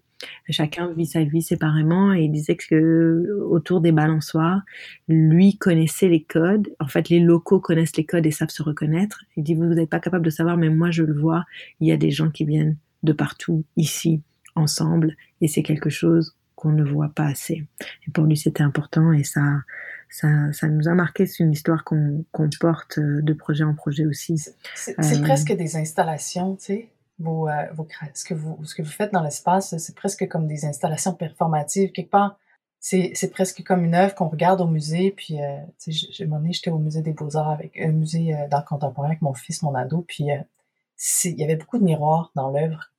Chacun 0.49 0.91
vit 0.93 1.05
sa 1.05 1.23
vie 1.23 1.41
séparément 1.41 2.13
et 2.13 2.23
il 2.23 2.31
disait 2.31 2.55
que 2.55 3.41
autour 3.49 3.81
des 3.81 3.91
balançoires, 3.91 4.61
lui 5.07 5.57
connaissait 5.57 6.09
les 6.09 6.23
codes. 6.23 6.69
En 6.79 6.87
fait, 6.87 7.09
les 7.09 7.19
locaux 7.19 7.59
connaissent 7.59 7.95
les 7.95 8.05
codes 8.05 8.25
et 8.25 8.31
savent 8.31 8.49
se 8.49 8.63
reconnaître. 8.63 9.23
Il 9.37 9.43
dit, 9.43 9.55
vous 9.55 9.65
n'êtes 9.65 9.89
pas 9.89 9.99
capable 9.99 10.25
de 10.25 10.29
savoir, 10.29 10.57
mais 10.57 10.69
moi, 10.69 10.91
je 10.91 11.03
le 11.03 11.17
vois. 11.17 11.45
Il 11.79 11.87
y 11.87 11.91
a 11.91 11.97
des 11.97 12.11
gens 12.11 12.29
qui 12.29 12.45
viennent 12.45 12.77
de 13.03 13.13
partout, 13.13 13.63
ici, 13.77 14.21
ensemble, 14.55 15.15
et 15.41 15.47
c'est 15.47 15.63
quelque 15.63 15.89
chose 15.89 16.35
qu'on 16.55 16.71
ne 16.71 16.83
voit 16.83 17.09
pas 17.15 17.25
assez. 17.25 17.65
Et 18.05 18.11
pour 18.11 18.25
lui, 18.25 18.35
c'était 18.35 18.63
important 18.63 19.13
et 19.13 19.23
ça, 19.23 19.61
ça, 20.09 20.51
ça 20.51 20.67
nous 20.67 20.89
a 20.89 20.93
marqué. 20.93 21.25
C'est 21.25 21.43
une 21.43 21.53
histoire 21.53 21.85
qu'on 21.85 22.25
porte 22.59 22.99
de 22.99 23.33
projet 23.33 23.63
en 23.63 23.73
projet 23.73 24.05
aussi. 24.05 24.37
C'est 24.75 24.99
euh, 24.99 25.21
presque 25.21 25.53
des 25.53 25.77
installations, 25.77 26.57
tu 26.57 26.65
sais 26.65 26.89
vos, 27.19 27.47
euh, 27.47 27.65
vos, 27.73 27.87
ce, 28.13 28.25
que 28.25 28.33
vous, 28.33 28.63
ce 28.63 28.75
que 28.75 28.81
vous 28.81 28.89
faites 28.89 29.13
dans 29.13 29.23
l'espace, 29.23 29.77
c'est 29.77 29.95
presque 29.95 30.27
comme 30.27 30.47
des 30.47 30.65
installations 30.65 31.13
performatives. 31.13 31.91
Quelque 31.91 32.09
part, 32.09 32.37
c'est, 32.79 33.11
c'est 33.13 33.29
presque 33.29 33.63
comme 33.63 33.83
une 33.83 33.95
œuvre 33.95 34.15
qu'on 34.15 34.29
regarde 34.29 34.61
au 34.61 34.67
musée. 34.67 35.11
Puis, 35.11 35.41
euh, 35.41 35.57
moment 36.21 36.37
donné, 36.37 36.53
j'étais 36.53 36.71
au 36.71 36.79
musée 36.79 37.01
des 37.01 37.13
Beaux-Arts 37.13 37.49
avec 37.49 37.77
un 37.79 37.91
musée 37.91 38.33
euh, 38.33 38.47
d'art 38.47 38.65
contemporain 38.65 39.09
avec 39.09 39.21
mon 39.21 39.33
fils, 39.33 39.61
mon 39.63 39.75
ado. 39.75 40.03
Puis, 40.07 40.31
euh, 40.31 40.39
il 41.25 41.39
y 41.39 41.43
avait 41.43 41.57
beaucoup 41.57 41.77
de 41.77 41.83
miroirs 41.83 42.31
dans 42.35 42.49
l'œuvre. 42.49 42.91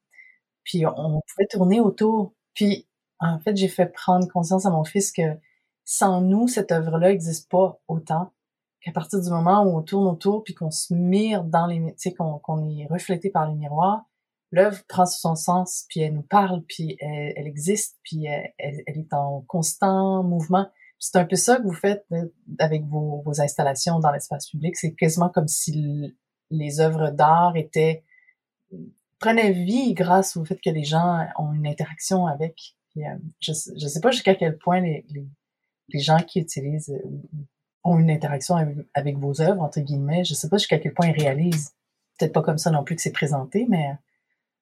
Puis, 0.64 0.86
on 0.86 1.22
pouvait 1.28 1.46
tourner 1.50 1.80
autour. 1.80 2.34
Puis, 2.54 2.86
en 3.20 3.38
fait, 3.40 3.56
j'ai 3.56 3.68
fait 3.68 3.86
prendre 3.86 4.28
conscience 4.28 4.66
à 4.66 4.70
mon 4.70 4.84
fils 4.84 5.12
que 5.12 5.22
sans 5.84 6.20
nous, 6.20 6.48
cette 6.48 6.72
œuvre-là 6.72 7.08
n'existe 7.08 7.50
pas 7.50 7.80
autant 7.88 8.32
qu'à 8.80 8.92
partir 8.92 9.20
du 9.20 9.30
moment 9.30 9.62
où 9.62 9.76
on 9.76 9.82
tourne 9.82 10.06
autour 10.06 10.44
puis 10.44 10.54
qu'on 10.54 10.70
se 10.70 10.94
mire 10.94 11.44
dans 11.44 11.66
les, 11.66 11.78
tu 11.78 11.94
sais, 11.96 12.14
qu'on, 12.14 12.38
qu'on 12.38 12.64
est 12.68 12.86
reflété 12.86 13.30
par 13.30 13.48
les 13.48 13.54
miroirs, 13.54 14.04
l'œuvre 14.52 14.82
prend 14.88 15.06
son 15.06 15.36
sens, 15.36 15.86
puis 15.88 16.00
elle 16.00 16.14
nous 16.14 16.22
parle, 16.22 16.62
puis 16.68 16.96
elle, 17.00 17.46
existe, 17.46 17.98
puis 18.02 18.26
elle, 18.26 18.52
est 18.58 19.12
en 19.12 19.42
constant 19.46 20.22
mouvement. 20.22 20.68
C'est 20.98 21.16
un 21.16 21.24
peu 21.24 21.36
ça 21.36 21.56
que 21.56 21.62
vous 21.62 21.72
faites 21.72 22.04
euh, 22.12 22.26
avec 22.58 22.84
vos, 22.84 23.24
installations 23.40 24.00
dans 24.00 24.12
l'espace 24.12 24.50
public. 24.50 24.76
C'est 24.76 24.92
quasiment 24.92 25.30
comme 25.30 25.48
si 25.48 26.14
les 26.50 26.80
œuvres 26.80 27.10
d'art 27.10 27.56
étaient 27.56 28.04
prenaient 29.18 29.52
vie 29.52 29.94
grâce 29.94 30.36
au 30.36 30.44
fait 30.44 30.60
que 30.60 30.70
les 30.70 30.84
gens 30.84 31.26
ont 31.38 31.52
une 31.52 31.66
interaction 31.66 32.26
avec. 32.26 32.74
Euh, 32.96 33.02
je 33.40 33.52
je 33.52 33.86
sais 33.86 34.00
pas 34.00 34.10
jusqu'à 34.10 34.34
quel 34.34 34.58
point 34.58 34.80
les, 34.80 35.04
gens 35.94 36.18
qui 36.18 36.40
utilisent 36.40 36.90
euh, 36.90 37.40
ont 37.82 37.98
une 37.98 38.10
interaction 38.10 38.56
avec, 38.56 38.76
avec, 38.92 39.16
vos 39.16 39.40
œuvres 39.40 39.62
entre 39.62 39.80
guillemets. 39.80 40.24
Je 40.24 40.34
sais 40.34 40.48
pas 40.48 40.58
jusqu'à 40.58 40.78
quel 40.78 40.92
point 40.92 41.08
ils 41.08 41.18
réalisent. 41.18 41.74
Peut-être 42.18 42.32
pas 42.32 42.42
comme 42.42 42.58
ça 42.58 42.70
non 42.70 42.84
plus 42.84 42.96
que 42.96 43.02
c'est 43.02 43.12
présenté, 43.12 43.66
mais 43.68 43.94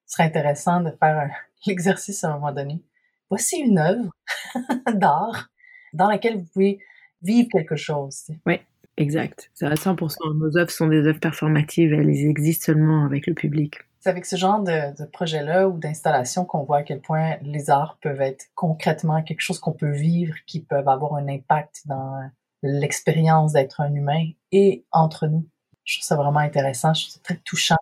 ce 0.09 0.15
serait 0.15 0.23
intéressant 0.23 0.81
de 0.81 0.91
faire 0.99 1.29
l'exercice 1.67 2.23
à 2.23 2.31
un 2.31 2.33
moment 2.33 2.51
donné. 2.51 2.81
Voici 3.29 3.57
une 3.57 3.77
œuvre 3.77 4.11
d'art 4.93 5.49
dans 5.93 6.07
laquelle 6.07 6.37
vous 6.37 6.45
pouvez 6.51 6.79
vivre 7.21 7.47
quelque 7.51 7.75
chose. 7.75 8.25
Oui, 8.47 8.59
exact. 8.97 9.51
C'est 9.53 9.67
à 9.67 9.75
100%. 9.75 10.35
Nos 10.35 10.57
œuvres 10.57 10.71
sont 10.71 10.87
des 10.87 11.05
œuvres 11.05 11.19
performatives. 11.19 11.93
Elles 11.93 12.09
existent 12.09 12.65
seulement 12.65 13.05
avec 13.05 13.27
le 13.27 13.35
public. 13.35 13.75
C'est 13.99 14.09
avec 14.09 14.25
ce 14.25 14.35
genre 14.35 14.63
de, 14.63 14.97
de 14.97 15.05
projet-là 15.05 15.67
ou 15.67 15.77
d'installation 15.77 16.45
qu'on 16.45 16.63
voit 16.63 16.77
à 16.77 16.83
quel 16.83 17.01
point 17.01 17.35
les 17.43 17.69
arts 17.69 17.99
peuvent 18.01 18.21
être 18.21 18.45
concrètement 18.55 19.21
quelque 19.21 19.41
chose 19.41 19.59
qu'on 19.59 19.73
peut 19.73 19.91
vivre, 19.91 20.33
qui 20.47 20.61
peuvent 20.61 20.87
avoir 20.87 21.15
un 21.15 21.27
impact 21.27 21.81
dans 21.85 22.31
l'expérience 22.63 23.53
d'être 23.53 23.81
un 23.81 23.93
humain 23.93 24.25
et 24.51 24.85
entre 24.91 25.27
nous. 25.27 25.45
Je 25.83 25.97
trouve 25.97 26.05
ça 26.05 26.15
vraiment 26.15 26.39
intéressant. 26.39 26.93
Je 26.93 27.03
trouve 27.03 27.13
ça 27.13 27.19
très 27.23 27.37
touchant 27.43 27.75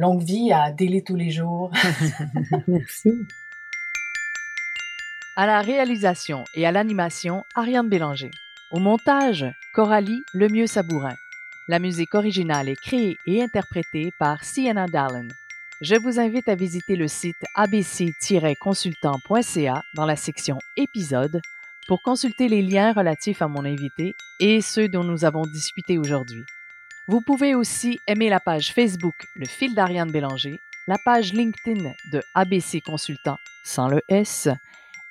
Longue 0.00 0.22
vie 0.22 0.50
à 0.50 0.72
Délai 0.72 1.02
tous 1.02 1.14
les 1.14 1.30
jours. 1.30 1.70
Merci. 2.68 3.28
À 5.36 5.44
la 5.44 5.60
réalisation 5.60 6.44
et 6.54 6.66
à 6.66 6.72
l'animation, 6.72 7.44
Ariane 7.54 7.90
Bélanger. 7.90 8.30
Au 8.70 8.78
montage, 8.78 9.44
Coralie 9.74 10.22
Lemieux-Sabourin. 10.32 11.16
La 11.68 11.78
musique 11.78 12.14
originale 12.14 12.70
est 12.70 12.80
créée 12.80 13.18
et 13.26 13.42
interprétée 13.42 14.10
par 14.18 14.42
Sienna 14.42 14.86
Dallin. 14.86 15.28
Je 15.82 15.96
vous 15.96 16.18
invite 16.18 16.48
à 16.48 16.54
visiter 16.54 16.96
le 16.96 17.06
site 17.06 17.44
abc-consultant.ca 17.54 19.82
dans 19.92 20.06
la 20.06 20.16
section 20.16 20.58
Épisodes 20.78 21.42
pour 21.86 22.00
consulter 22.00 22.48
les 22.48 22.62
liens 22.62 22.94
relatifs 22.94 23.42
à 23.42 23.48
mon 23.48 23.66
invité 23.66 24.14
et 24.40 24.62
ceux 24.62 24.88
dont 24.88 25.04
nous 25.04 25.26
avons 25.26 25.42
discuté 25.42 25.98
aujourd'hui. 25.98 26.46
Vous 27.10 27.20
pouvez 27.20 27.56
aussi 27.56 27.98
aimer 28.06 28.28
la 28.28 28.38
page 28.38 28.72
Facebook 28.72 29.26
Le 29.34 29.44
fil 29.44 29.74
d'Ariane 29.74 30.12
Bélanger, 30.12 30.60
la 30.86 30.96
page 31.04 31.32
LinkedIn 31.32 31.90
de 32.12 32.22
ABC 32.34 32.80
Consultant 32.80 33.36
sans 33.64 33.88
le 33.88 34.00
S 34.08 34.46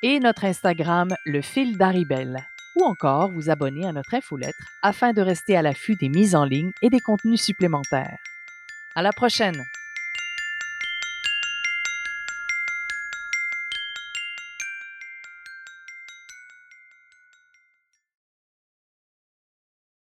et 0.01 0.21
notre 0.21 0.45
Instagram 0.45 1.13
Le 1.25 1.41
fil 1.41 1.77
d'Aribel 1.77 2.37
ou 2.77 2.85
encore 2.85 3.33
vous 3.33 3.49
abonner 3.49 3.85
à 3.85 3.91
notre 3.91 4.13
infolettre 4.13 4.63
afin 4.81 5.11
de 5.11 5.21
rester 5.21 5.57
à 5.57 5.61
l'affût 5.61 5.97
des 5.97 6.07
mises 6.07 6.35
en 6.35 6.45
ligne 6.45 6.71
et 6.81 6.89
des 6.89 7.01
contenus 7.01 7.41
supplémentaires. 7.41 8.19
À 8.95 9.01
la 9.01 9.11
prochaine! 9.11 9.61